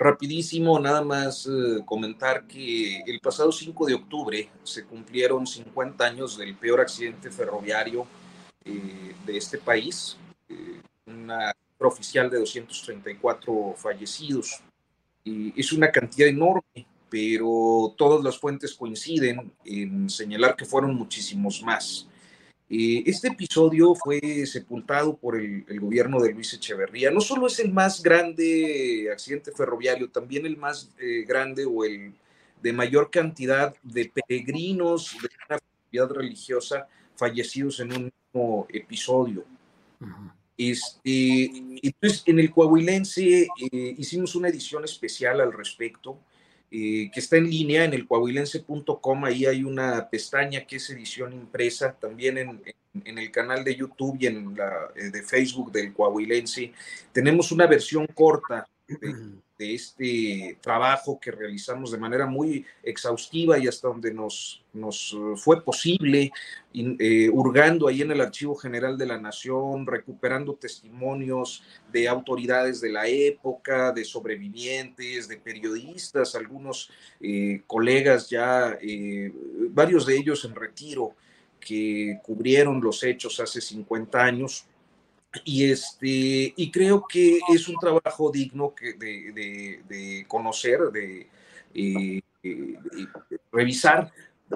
Rapidísimo, 0.00 0.78
nada 0.78 1.02
más 1.02 1.44
eh, 1.46 1.82
comentar 1.84 2.46
que 2.46 3.00
el 3.00 3.18
pasado 3.18 3.50
5 3.50 3.84
de 3.86 3.94
octubre 3.94 4.48
se 4.62 4.84
cumplieron 4.84 5.44
50 5.44 6.04
años 6.04 6.38
del 6.38 6.54
peor 6.54 6.80
accidente 6.80 7.32
ferroviario 7.32 8.06
eh, 8.64 9.16
de 9.26 9.36
este 9.36 9.58
país, 9.58 10.16
eh, 10.48 10.80
una 11.04 11.52
oficial 11.80 12.30
de 12.30 12.38
234 12.38 13.74
fallecidos. 13.76 14.62
es 15.24 15.72
una 15.72 15.90
cantidad 15.90 16.28
enorme, 16.28 16.86
pero 17.10 17.92
todas 17.96 18.22
las 18.22 18.38
fuentes 18.38 18.74
coinciden 18.74 19.52
en 19.64 20.08
señalar 20.08 20.54
que 20.54 20.64
fueron 20.64 20.94
muchísimos 20.94 21.60
más. 21.62 22.06
Eh, 22.70 23.02
este 23.06 23.28
episodio 23.28 23.94
fue 23.94 24.20
sepultado 24.44 25.16
por 25.16 25.40
el, 25.40 25.64
gobierno 25.80 26.20
de 26.20 26.32
Luis 26.32 26.52
Echeverría. 26.52 27.10
No 27.10 27.20
solo 27.20 27.46
es 27.46 27.58
el 27.60 27.72
más 27.72 28.02
grande 28.02 29.08
accidente 29.10 29.52
ferroviario, 29.52 30.10
también 30.10 30.44
el 30.44 30.58
más 30.58 30.90
eh, 30.98 31.24
grande 31.26 31.64
o 31.64 31.84
el 31.84 32.12
de 32.62 32.72
mayor 32.72 33.10
cantidad 33.10 33.74
de 33.82 34.12
peregrinos 34.12 35.16
de 35.22 35.30
una 35.46 35.56
actividad 35.56 36.10
religiosa 36.10 36.88
fallecidos 37.16 37.80
en 37.80 37.92
un 37.92 38.12
mismo 38.12 38.66
episodio. 38.68 39.44
este, 40.56 41.50
entonces, 41.82 42.22
en 42.26 42.38
el 42.38 42.50
Coahuilense 42.50 43.48
eh, 43.72 43.94
hicimos 43.96 44.34
una 44.34 44.48
edición 44.48 44.84
especial 44.84 45.40
al 45.40 45.52
respecto. 45.52 46.18
Eh, 46.70 47.10
que 47.12 47.20
está 47.20 47.38
en 47.38 47.48
línea 47.48 47.84
en 47.84 47.94
el 47.94 48.06
coahuilense.com. 48.06 49.24
Ahí 49.24 49.46
hay 49.46 49.64
una 49.64 50.08
pestaña 50.10 50.66
que 50.66 50.76
es 50.76 50.90
edición 50.90 51.32
impresa, 51.32 51.92
también 51.98 52.36
en, 52.36 52.62
en, 53.04 53.18
el 53.18 53.30
canal 53.30 53.64
de 53.64 53.74
YouTube 53.74 54.18
y 54.20 54.26
en 54.26 54.54
la 54.54 54.90
eh, 54.94 55.10
de 55.10 55.22
Facebook 55.22 55.72
del 55.72 55.94
Coahuilense. 55.94 56.72
Tenemos 57.10 57.52
una 57.52 57.66
versión 57.66 58.06
corta 58.06 58.68
de 58.86 58.98
este 59.58 60.56
trabajo 60.60 61.18
que 61.20 61.32
realizamos 61.32 61.90
de 61.90 61.98
manera 61.98 62.26
muy 62.26 62.64
exhaustiva 62.82 63.58
y 63.58 63.66
hasta 63.66 63.88
donde 63.88 64.14
nos, 64.14 64.64
nos 64.72 65.12
uh, 65.12 65.36
fue 65.36 65.64
posible, 65.64 66.30
eh, 66.72 67.28
hurgando 67.32 67.88
ahí 67.88 68.02
en 68.02 68.12
el 68.12 68.20
Archivo 68.20 68.54
General 68.54 68.96
de 68.96 69.06
la 69.06 69.18
Nación, 69.18 69.84
recuperando 69.84 70.54
testimonios 70.54 71.64
de 71.90 72.06
autoridades 72.06 72.80
de 72.80 72.92
la 72.92 73.08
época, 73.08 73.90
de 73.90 74.04
sobrevivientes, 74.04 75.26
de 75.26 75.38
periodistas, 75.38 76.36
algunos 76.36 76.90
eh, 77.20 77.62
colegas 77.66 78.30
ya, 78.30 78.78
eh, 78.80 79.32
varios 79.70 80.06
de 80.06 80.16
ellos 80.16 80.44
en 80.44 80.54
retiro, 80.54 81.14
que 81.58 82.20
cubrieron 82.22 82.80
los 82.80 83.02
hechos 83.02 83.40
hace 83.40 83.60
50 83.60 84.22
años 84.22 84.67
y, 85.44 85.70
este, 85.70 86.52
y 86.56 86.70
creo 86.70 87.04
que 87.08 87.40
es 87.52 87.68
un 87.68 87.76
trabajo 87.76 88.30
digno 88.30 88.74
que 88.74 88.94
de, 88.94 90.24
conocer, 90.26 90.80
de, 90.92 91.28
eh, 91.74 92.20
eh, 92.42 92.76
revisar, 93.52 94.12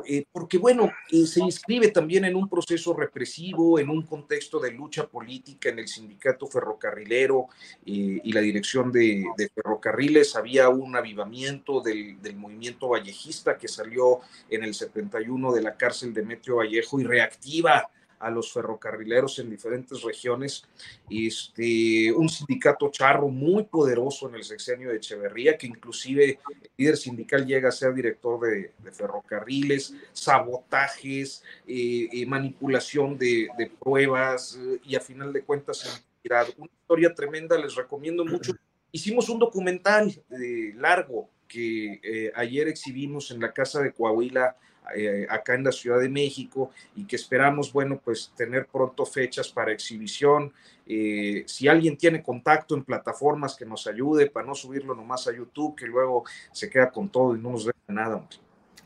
eh, 0.06 0.24
porque 0.32 0.56
bueno, 0.56 0.90
se 1.10 1.40
inscribe 1.40 1.88
también 1.88 2.24
en 2.24 2.34
un 2.34 2.48
proceso 2.48 2.94
represivo, 2.94 3.78
en 3.78 3.90
un 3.90 4.02
contexto 4.02 4.58
de 4.58 4.70
lucha 4.70 5.06
política 5.06 5.68
en 5.68 5.80
el 5.80 5.88
sindicato 5.88 6.46
ferrocarrilero 6.46 7.48
y 7.84 8.32
la 8.32 8.40
dirección 8.40 8.90
de, 8.90 9.24
ferrocarriles. 9.54 10.34
Había 10.34 10.70
un 10.70 10.96
avivamiento 10.96 11.82
del, 11.82 12.22
del, 12.22 12.36
movimiento 12.36 12.88
vallejista 12.88 13.58
que 13.58 13.68
salió 13.68 14.20
en 14.48 14.64
el 14.64 14.72
71 14.72 15.52
de 15.52 15.62
la 15.62 15.76
cárcel 15.76 16.14
de 16.14 16.22
Metro 16.22 16.56
Vallejo 16.56 16.98
y 16.98 17.04
reactiva 17.04 17.90
a 18.22 18.30
los 18.30 18.52
ferrocarrileros 18.52 19.40
en 19.40 19.50
diferentes 19.50 20.00
regiones. 20.02 20.64
Este, 21.10 22.12
un 22.12 22.28
sindicato 22.28 22.88
charro 22.90 23.28
muy 23.28 23.64
poderoso 23.64 24.28
en 24.28 24.36
el 24.36 24.44
sexenio 24.44 24.90
de 24.90 24.96
Echeverría, 24.96 25.58
que 25.58 25.66
inclusive 25.66 26.38
el 26.48 26.70
líder 26.76 26.96
sindical 26.96 27.44
llega 27.44 27.68
a 27.68 27.72
ser 27.72 27.92
director 27.92 28.40
de, 28.40 28.70
ferrocarriles, 28.92 29.94
sabotajes, 30.12 31.42
eh, 31.66 32.08
eh, 32.12 32.26
manipulación 32.26 33.18
de, 33.18 33.48
pruebas 33.80 34.56
eh, 34.60 34.80
y 34.84 34.94
a 34.94 35.00
final 35.00 35.32
de 35.32 35.42
cuentas 35.42 36.04
una 36.56 36.70
historia 36.72 37.12
tremenda, 37.12 37.58
les 37.58 37.74
recomiendo 37.74 38.24
mucho. 38.24 38.52
Hicimos 38.92 39.28
un 39.28 39.40
documental 39.40 40.14
largo 40.76 41.28
que 41.48 42.30
ayer 42.34 42.68
exhibimos 42.68 43.30
en 43.30 43.40
la 43.40 43.52
Casa 43.52 43.80
de 43.80 43.92
Coahuila 43.92 44.56
eh, 44.94 45.26
acá 45.30 45.54
en 45.54 45.64
la 45.64 45.72
Ciudad 45.72 46.00
de 46.00 46.08
México 46.08 46.70
y 46.96 47.04
que 47.04 47.16
esperamos, 47.16 47.72
bueno, 47.72 48.00
pues 48.04 48.32
tener 48.36 48.66
pronto 48.66 49.06
fechas 49.06 49.48
para 49.48 49.72
exhibición. 49.72 50.52
Eh, 50.86 51.44
si 51.46 51.68
alguien 51.68 51.96
tiene 51.96 52.22
contacto 52.22 52.74
en 52.74 52.84
plataformas 52.84 53.56
que 53.56 53.64
nos 53.64 53.86
ayude 53.86 54.28
para 54.28 54.46
no 54.46 54.54
subirlo 54.54 54.94
nomás 54.94 55.28
a 55.28 55.32
YouTube, 55.32 55.76
que 55.76 55.86
luego 55.86 56.24
se 56.50 56.68
queda 56.68 56.90
con 56.90 57.08
todo 57.08 57.36
y 57.36 57.40
no 57.40 57.52
nos 57.52 57.66
ve 57.66 57.72
nada. 57.88 58.26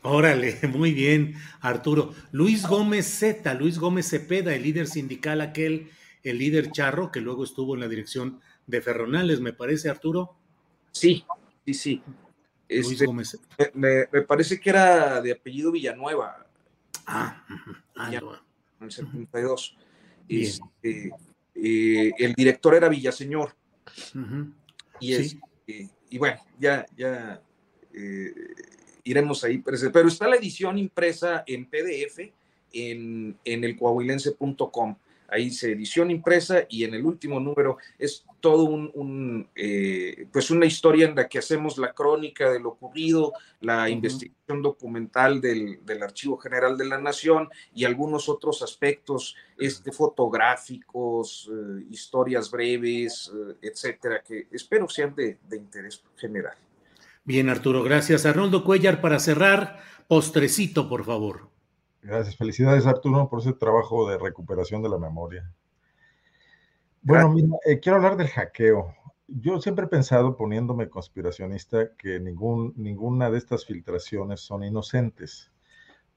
Órale, 0.03 0.57
muy 0.69 0.93
bien, 0.93 1.33
Arturo. 1.59 2.13
Luis 2.31 2.67
Gómez 2.67 3.07
Z, 3.07 3.53
Luis 3.55 3.79
Gómez 3.79 4.07
Cepeda, 4.09 4.53
el 4.53 4.63
líder 4.63 4.87
sindical 4.87 5.41
aquel, 5.41 5.89
el 6.23 6.37
líder 6.37 6.71
charro, 6.71 7.11
que 7.11 7.21
luego 7.21 7.43
estuvo 7.43 7.73
en 7.73 7.81
la 7.81 7.87
dirección 7.87 8.39
de 8.67 8.81
Ferronales, 8.81 9.39
me 9.39 9.53
parece, 9.53 9.89
Arturo. 9.89 10.35
Sí, 10.91 11.25
sí, 11.65 11.73
sí. 11.73 12.03
Este, 12.69 13.05
me, 13.73 14.05
parece 14.27 14.59
que 14.59 14.69
era 14.69 15.21
de 15.21 15.31
apellido 15.31 15.71
Villanueva. 15.71 16.45
Ah, 17.05 17.45
ah 17.95 18.11
en 18.11 18.85
el 18.85 18.91
72. 18.91 19.77
Este, 20.27 21.11
eh, 21.55 22.11
el 22.17 22.33
director 22.33 22.75
era 22.75 22.89
Villaseñor. 22.89 23.55
y, 24.99 25.39
y 26.09 26.17
bueno, 26.17 26.39
ya, 26.59 26.85
ya. 26.95 27.41
Eh, 27.93 28.33
iremos 29.03 29.43
ahí. 29.43 29.59
Pero 29.59 30.07
está 30.07 30.27
la 30.27 30.35
edición 30.35 30.77
impresa 30.77 31.43
en 31.47 31.65
PDF 31.65 32.19
en, 32.73 33.37
en 33.43 33.63
el 33.63 33.77
coahuilense.com. 33.77 34.95
Ahí 35.29 35.45
dice 35.45 35.71
edición 35.71 36.09
impresa 36.09 36.65
y 36.69 36.83
en 36.83 36.93
el 36.93 37.05
último 37.05 37.39
número 37.39 37.77
es 37.99 38.25
todo 38.39 38.63
un, 38.63 39.47
eh, 39.55 40.27
pues 40.31 40.51
una 40.51 40.65
historia 40.65 41.07
en 41.07 41.15
la 41.15 41.27
que 41.27 41.39
hacemos 41.39 41.77
la 41.77 41.93
crónica 41.93 42.49
de 42.49 42.59
lo 42.59 42.69
ocurrido, 42.69 43.33
la 43.61 43.89
investigación 43.89 44.61
documental 44.61 45.41
del, 45.41 45.79
Archivo 46.01 46.37
General 46.37 46.77
de 46.77 46.85
la 46.85 46.99
Nación 46.99 47.49
y 47.73 47.83
algunos 47.83 48.29
otros 48.29 48.61
aspectos 48.61 49.35
este, 49.57 49.91
fotográficos, 49.91 51.49
eh, 51.51 51.85
historias 51.89 52.49
breves, 52.49 53.31
eh, 53.33 53.55
etcétera, 53.61 54.21
que 54.25 54.47
espero 54.51 54.87
sean 54.87 55.13
de, 55.15 55.39
de 55.49 55.57
interés 55.57 56.01
general. 56.15 56.55
Bien, 57.25 57.49
Arturo, 57.49 57.83
gracias. 57.83 58.25
Arnoldo 58.25 58.63
Cuellar, 58.63 59.01
para 59.01 59.19
cerrar, 59.19 59.79
postrecito, 60.07 60.87
por 60.87 61.03
favor. 61.03 61.56
Gracias, 62.07 62.37
felicidades 62.37 62.85
Arturo 62.85 63.27
por 63.27 63.41
ese 63.41 63.51
trabajo 63.51 64.09
de 64.09 64.17
recuperación 64.17 64.81
de 64.81 64.87
la 64.87 64.97
memoria. 64.97 65.53
Bueno, 67.01 67.29
mira, 67.33 67.49
eh, 67.65 67.81
quiero 67.81 67.97
hablar 67.97 68.15
del 68.15 68.29
hackeo. 68.29 68.95
Yo 69.27 69.59
siempre 69.59 69.83
he 69.83 69.89
pensado, 69.89 70.37
poniéndome 70.37 70.87
conspiracionista, 70.87 71.93
que 71.97 72.21
ningún, 72.21 72.73
ninguna 72.77 73.29
de 73.29 73.37
estas 73.37 73.65
filtraciones 73.65 74.39
son 74.39 74.63
inocentes. 74.63 75.51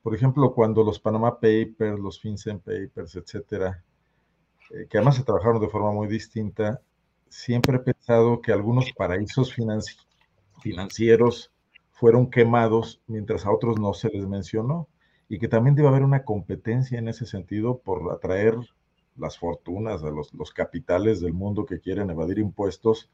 Por 0.01 0.15
ejemplo, 0.15 0.55
cuando 0.55 0.85
los 0.85 1.01
Panama 1.01 1.41
Papers, 1.41 1.99
los 1.99 2.21
FinCEN 2.21 2.61
Papers, 2.61 3.17
etcétera, 3.17 3.83
eh, 4.71 4.87
que 4.89 4.97
además 4.97 5.17
se 5.17 5.25
trabajaron 5.25 5.61
de 5.61 5.71
forma 5.71 5.91
muy 5.91 6.07
distinta, 6.07 6.81
siempre 7.29 7.79
he 7.79 7.81
pensado 7.81 8.41
que 8.41 8.53
algunos 8.53 8.93
paraísos 8.93 9.53
financieros 10.63 11.51
fueron 11.91 12.31
quemados 12.31 13.03
mientras 13.09 13.45
a 13.45 13.51
otros 13.51 13.81
no 13.81 13.93
se 13.93 14.09
les 14.11 14.29
mencionó 14.29 14.87
y 15.31 15.39
que 15.39 15.47
también 15.47 15.77
debe 15.77 15.87
haber 15.87 16.03
una 16.03 16.25
competencia 16.25 16.99
en 16.99 17.07
ese 17.07 17.25
sentido 17.25 17.79
por 17.79 18.13
atraer 18.13 18.57
las 19.17 19.39
fortunas, 19.39 20.03
los, 20.03 20.35
los 20.35 20.53
capitales 20.53 21.21
del 21.21 21.33
mundo 21.33 21.65
que 21.65 21.79
quieren 21.79 22.11
evadir 22.11 22.41
impuestos 22.41 23.13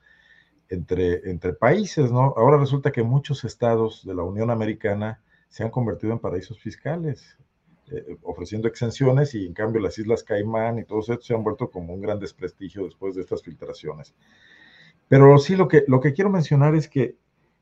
entre, 0.71 1.29
entre 1.31 1.53
países, 1.53 2.11
¿no? 2.11 2.33
Ahora 2.39 2.57
resulta 2.57 2.91
que 2.91 3.03
muchos 3.03 3.45
estados 3.45 4.03
de 4.07 4.15
la 4.15 4.23
Unión 4.23 4.51
Americana 4.51 5.21
se 5.51 5.63
han 5.63 5.71
convertido 5.71 6.15
en 6.15 6.19
paraísos 6.19 6.59
fiscales, 6.59 7.37
eh, 7.93 8.17
ofreciendo 8.23 8.67
exenciones 8.67 9.35
y 9.35 9.47
en 9.47 9.53
cambio 9.53 9.83
las 9.83 9.99
Islas 9.99 10.23
Caimán 10.23 10.79
y 10.79 10.85
todos 10.85 11.11
estos 11.11 11.27
se 11.27 11.35
han 11.35 11.45
vuelto 11.45 11.71
como 11.71 11.93
un 11.93 12.01
gran 12.01 12.19
desprestigio 12.19 12.85
después 12.85 13.15
de 13.15 13.21
estas 13.21 13.43
filtraciones. 13.43 14.15
Pero 15.07 15.37
sí, 15.37 15.55
lo 15.55 15.69
que, 15.69 15.85
lo 15.87 16.01
que 16.01 16.15
quiero 16.15 16.31
mencionar 16.31 16.75
es 16.77 16.89
que 16.89 17.19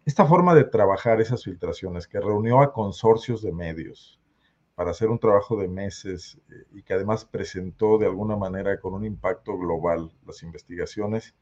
esta 0.06 0.24
forma 0.26 0.54
de 0.54 0.62
trabajar 0.62 1.20
esas 1.20 1.42
filtraciones, 1.42 2.06
que 2.06 2.20
reunió 2.20 2.60
a 2.60 2.72
consorcios 2.72 3.42
de 3.42 3.50
medios, 3.50 4.20
para 4.74 4.90
hacer 4.90 5.08
un 5.08 5.18
trabajo 5.18 5.56
de 5.56 5.68
meses 5.68 6.40
eh, 6.50 6.64
y 6.72 6.82
que 6.82 6.94
además 6.94 7.24
presentó 7.24 7.98
de 7.98 8.06
alguna 8.06 8.36
manera 8.36 8.80
con 8.80 8.94
un 8.94 9.04
impacto 9.04 9.56
global 9.56 10.12
las 10.26 10.42
investigaciones, 10.42 11.34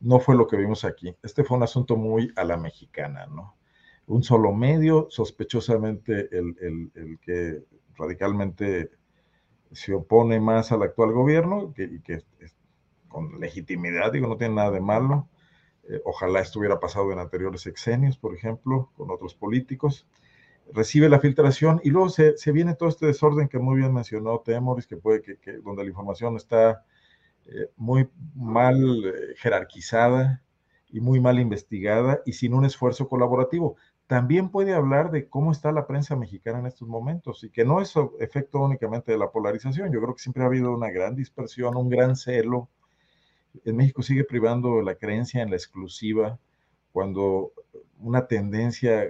no 0.00 0.18
fue 0.20 0.36
lo 0.36 0.46
que 0.46 0.56
vimos 0.56 0.84
aquí. 0.84 1.14
Este 1.22 1.44
fue 1.44 1.56
un 1.56 1.62
asunto 1.62 1.96
muy 1.96 2.32
a 2.36 2.44
la 2.44 2.56
mexicana, 2.56 3.26
¿no? 3.26 3.56
Un 4.06 4.22
solo 4.22 4.52
medio, 4.52 5.06
sospechosamente 5.08 6.28
el, 6.36 6.90
el, 6.94 7.18
que 7.20 7.64
radicalmente 7.96 8.90
se 9.72 9.94
opone 9.94 10.40
más 10.40 10.72
al 10.72 10.82
actual 10.82 11.12
gobierno 11.12 11.72
que, 11.74 11.84
y 11.84 12.00
que 12.00 12.22
con 13.08 13.40
legitimidad, 13.40 14.12
digo, 14.12 14.26
no 14.26 14.36
tiene 14.36 14.56
nada 14.56 14.72
de 14.72 14.80
malo. 14.80 15.28
Eh, 15.84 16.00
ojalá 16.04 16.40
estuviera 16.40 16.80
pasado 16.80 17.12
en 17.12 17.18
anteriores 17.18 17.62
sexenios, 17.62 18.18
por 18.18 18.34
ejemplo, 18.34 18.90
con 18.96 19.10
otros 19.10 19.34
políticos 19.34 20.06
recibe 20.72 21.08
la 21.08 21.20
filtración 21.20 21.80
y 21.84 21.90
luego 21.90 22.08
se, 22.08 22.34
viene 22.52 22.74
todo 22.74 22.88
este 22.88 23.06
desorden 23.06 23.48
que 23.48 23.58
muy 23.58 23.76
bien 23.76 23.92
mencionó 23.92 24.40
Temoris, 24.40 24.86
que 24.86 24.96
puede 24.96 25.22
que, 25.22 25.52
donde 25.58 25.82
la 25.82 25.90
información 25.90 26.36
está 26.36 26.84
eh, 27.46 27.70
muy 27.76 28.08
mal 28.34 29.04
eh, 29.04 29.34
jerarquizada 29.36 30.42
y 30.88 31.00
muy 31.00 31.20
mal 31.20 31.38
investigada 31.38 32.22
y 32.24 32.32
sin 32.32 32.54
un 32.54 32.64
esfuerzo 32.64 33.08
colaborativo. 33.08 33.76
También 34.06 34.50
puede 34.50 34.74
hablar 34.74 35.10
de 35.10 35.28
cómo 35.28 35.50
está 35.50 35.72
la 35.72 35.86
prensa 35.86 36.14
mexicana 36.14 36.58
en 36.58 36.66
estos 36.66 36.86
momentos 36.88 37.42
y 37.42 37.50
que 37.50 37.64
no 37.64 37.80
es 37.80 37.94
efecto 38.20 38.60
únicamente 38.60 39.12
de 39.12 39.18
la 39.18 39.30
polarización. 39.30 39.92
Yo 39.92 40.00
creo 40.00 40.14
que 40.14 40.22
siempre 40.22 40.42
ha 40.42 40.46
habido 40.46 40.74
una 40.74 40.90
gran 40.90 41.16
dispersión, 41.16 41.76
un 41.76 41.88
gran 41.88 42.14
celo. 42.14 42.68
En 43.64 43.76
México 43.76 44.02
sigue 44.02 44.24
privando 44.24 44.82
la 44.82 44.94
creencia 44.94 45.42
en 45.42 45.50
la 45.50 45.56
exclusiva 45.56 46.38
cuando 46.92 47.52
una 47.98 48.26
tendencia 48.26 49.04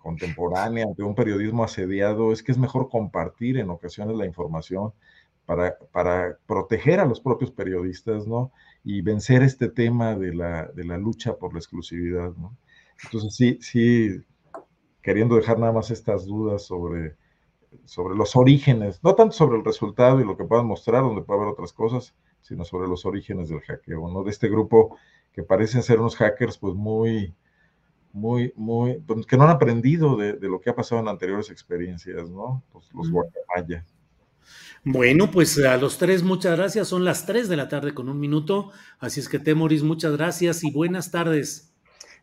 contemporánea, 0.00 0.84
ante 0.84 1.02
un 1.02 1.14
periodismo 1.14 1.64
asediado, 1.64 2.32
es 2.32 2.42
que 2.42 2.52
es 2.52 2.58
mejor 2.58 2.88
compartir 2.88 3.58
en 3.58 3.70
ocasiones 3.70 4.16
la 4.16 4.26
información 4.26 4.92
para, 5.46 5.76
para 5.92 6.38
proteger 6.46 7.00
a 7.00 7.06
los 7.06 7.20
propios 7.20 7.50
periodistas, 7.50 8.26
¿no? 8.26 8.52
Y 8.84 9.02
vencer 9.02 9.42
este 9.42 9.68
tema 9.68 10.16
de 10.16 10.34
la, 10.34 10.66
de 10.66 10.84
la 10.84 10.96
lucha 10.96 11.36
por 11.36 11.52
la 11.52 11.58
exclusividad, 11.58 12.34
¿no? 12.36 12.56
Entonces, 13.04 13.34
sí, 13.34 13.58
sí, 13.60 14.22
queriendo 15.02 15.36
dejar 15.36 15.58
nada 15.58 15.72
más 15.72 15.90
estas 15.90 16.26
dudas 16.26 16.64
sobre, 16.64 17.16
sobre 17.84 18.16
los 18.16 18.36
orígenes, 18.36 19.02
no 19.02 19.14
tanto 19.14 19.34
sobre 19.34 19.58
el 19.58 19.64
resultado 19.64 20.20
y 20.20 20.24
lo 20.24 20.36
que 20.36 20.44
puedan 20.44 20.66
mostrar, 20.66 21.02
donde 21.02 21.22
puede 21.22 21.40
haber 21.40 21.52
otras 21.52 21.72
cosas, 21.72 22.14
sino 22.42 22.64
sobre 22.64 22.88
los 22.88 23.04
orígenes 23.04 23.48
del 23.48 23.60
hackeo, 23.60 24.08
¿no? 24.08 24.22
De 24.22 24.30
este 24.30 24.48
grupo 24.48 24.96
que 25.32 25.42
parecen 25.42 25.82
ser 25.82 26.00
unos 26.00 26.16
hackers, 26.16 26.58
pues 26.58 26.74
muy, 26.74 27.34
muy, 28.12 28.52
muy, 28.56 29.00
pues, 29.06 29.26
que 29.26 29.36
no 29.36 29.44
han 29.44 29.50
aprendido 29.50 30.16
de, 30.16 30.36
lo 30.40 30.60
que 30.60 30.70
ha 30.70 30.74
pasado 30.74 31.00
en 31.00 31.08
anteriores 31.08 31.50
experiencias, 31.50 32.30
¿no? 32.30 32.62
Los, 32.74 32.92
los 32.92 33.10
Guacamaya. 33.10 33.84
Bueno, 34.82 35.30
pues 35.30 35.58
a 35.58 35.76
los 35.76 35.98
tres, 35.98 36.22
muchas 36.22 36.56
gracias. 36.56 36.88
Son 36.88 37.04
las 37.04 37.26
tres 37.26 37.48
de 37.48 37.56
la 37.56 37.68
tarde 37.68 37.92
con 37.92 38.08
un 38.08 38.18
minuto. 38.18 38.70
Así 38.98 39.20
es 39.20 39.28
que, 39.28 39.38
Temoris, 39.38 39.82
muchas 39.82 40.16
gracias 40.16 40.64
y 40.64 40.70
buenas 40.70 41.10
tardes. 41.10 41.70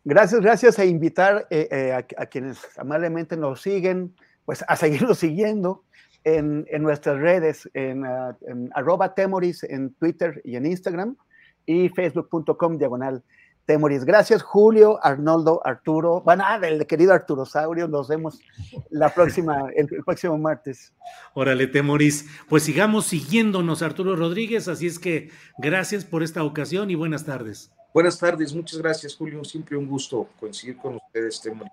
Gracias, 0.04 0.40
gracias 0.40 0.78
a 0.78 0.84
invitar 0.84 1.46
eh, 1.50 1.68
eh, 1.70 1.92
a, 1.92 2.26
quienes 2.26 2.58
amablemente 2.78 3.36
nos 3.36 3.62
siguen, 3.62 4.14
pues 4.44 4.64
a 4.66 4.74
seguirnos 4.74 5.18
siguiendo 5.20 5.84
en, 6.24 6.66
nuestras 6.80 7.18
redes, 7.18 7.68
en, 7.74 8.04
uh, 8.04 8.34
en, 8.46 8.70
arroba 8.74 9.14
Temoris 9.14 9.62
en 9.64 9.94
Twitter 9.94 10.40
y 10.44 10.56
en 10.56 10.66
Instagram 10.66 11.16
y 11.64 11.88
facebook.com 11.90 12.78
diagonal 12.78 13.22
Temoris. 13.68 14.06
Gracias, 14.06 14.42
Julio, 14.42 14.98
Arnoldo, 15.04 15.60
Arturo. 15.62 16.22
Bueno, 16.22 16.42
ah, 16.46 16.58
el 16.62 16.86
querido 16.86 17.12
Arturo 17.12 17.44
Saurio. 17.44 17.86
Nos 17.86 18.08
vemos 18.08 18.40
la 18.88 19.12
próxima, 19.12 19.68
el, 19.76 19.86
próximo 20.06 20.38
martes. 20.38 20.94
Órale, 21.34 21.66
Temoris. 21.66 22.24
Pues 22.48 22.62
sigamos 22.62 23.04
siguiéndonos, 23.08 23.82
Arturo 23.82 24.16
Rodríguez. 24.16 24.68
Así 24.68 24.86
es 24.86 24.98
que 24.98 25.28
gracias 25.58 26.06
por 26.06 26.22
esta 26.22 26.44
ocasión 26.44 26.90
y 26.90 26.94
buenas 26.94 27.26
tardes. 27.26 27.70
Buenas 27.92 28.18
tardes, 28.18 28.54
muchas 28.54 28.78
gracias, 28.78 29.14
Julio. 29.14 29.44
Siempre 29.44 29.76
un 29.76 29.86
gusto 29.86 30.30
coincidir 30.40 30.78
con 30.78 30.94
ustedes, 30.94 31.38
Temoris. 31.42 31.70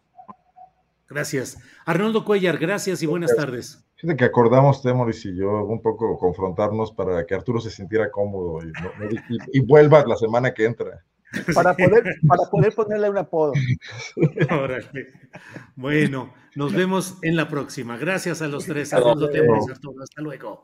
Gracias. 1.08 1.58
Arnoldo 1.86 2.26
Cuellar, 2.26 2.58
gracias 2.58 3.04
y 3.04 3.06
buenas 3.06 3.34
tardes. 3.34 3.86
Fíjate 3.96 4.18
que 4.18 4.26
acordamos, 4.26 4.82
Temoris 4.82 5.26
y 5.28 5.38
yo, 5.38 5.64
un 5.64 5.82
poco 5.82 6.18
confrontarnos 6.18 6.92
para 6.92 7.26
que 7.26 7.36
Arturo 7.36 7.62
se 7.62 7.70
sintiera 7.70 8.12
cómodo 8.12 8.60
y 9.54 9.60
vuelva 9.62 10.06
la 10.06 10.18
semana 10.18 10.54
que 10.54 10.66
entra 10.66 11.06
para 11.54 11.76
poder, 11.76 12.16
para 12.28 12.44
poder 12.50 12.74
ponerle 12.74 13.10
un 13.10 13.18
apodo. 13.18 13.54
Bueno, 15.76 16.34
nos 16.56 16.74
vemos 16.74 17.18
en 17.22 17.36
la 17.36 17.48
próxima. 17.50 17.98
Gracias 17.98 18.42
a 18.42 18.48
los 18.48 18.66
tres. 18.66 18.94
Hasta 18.94 20.22
luego. 20.22 20.64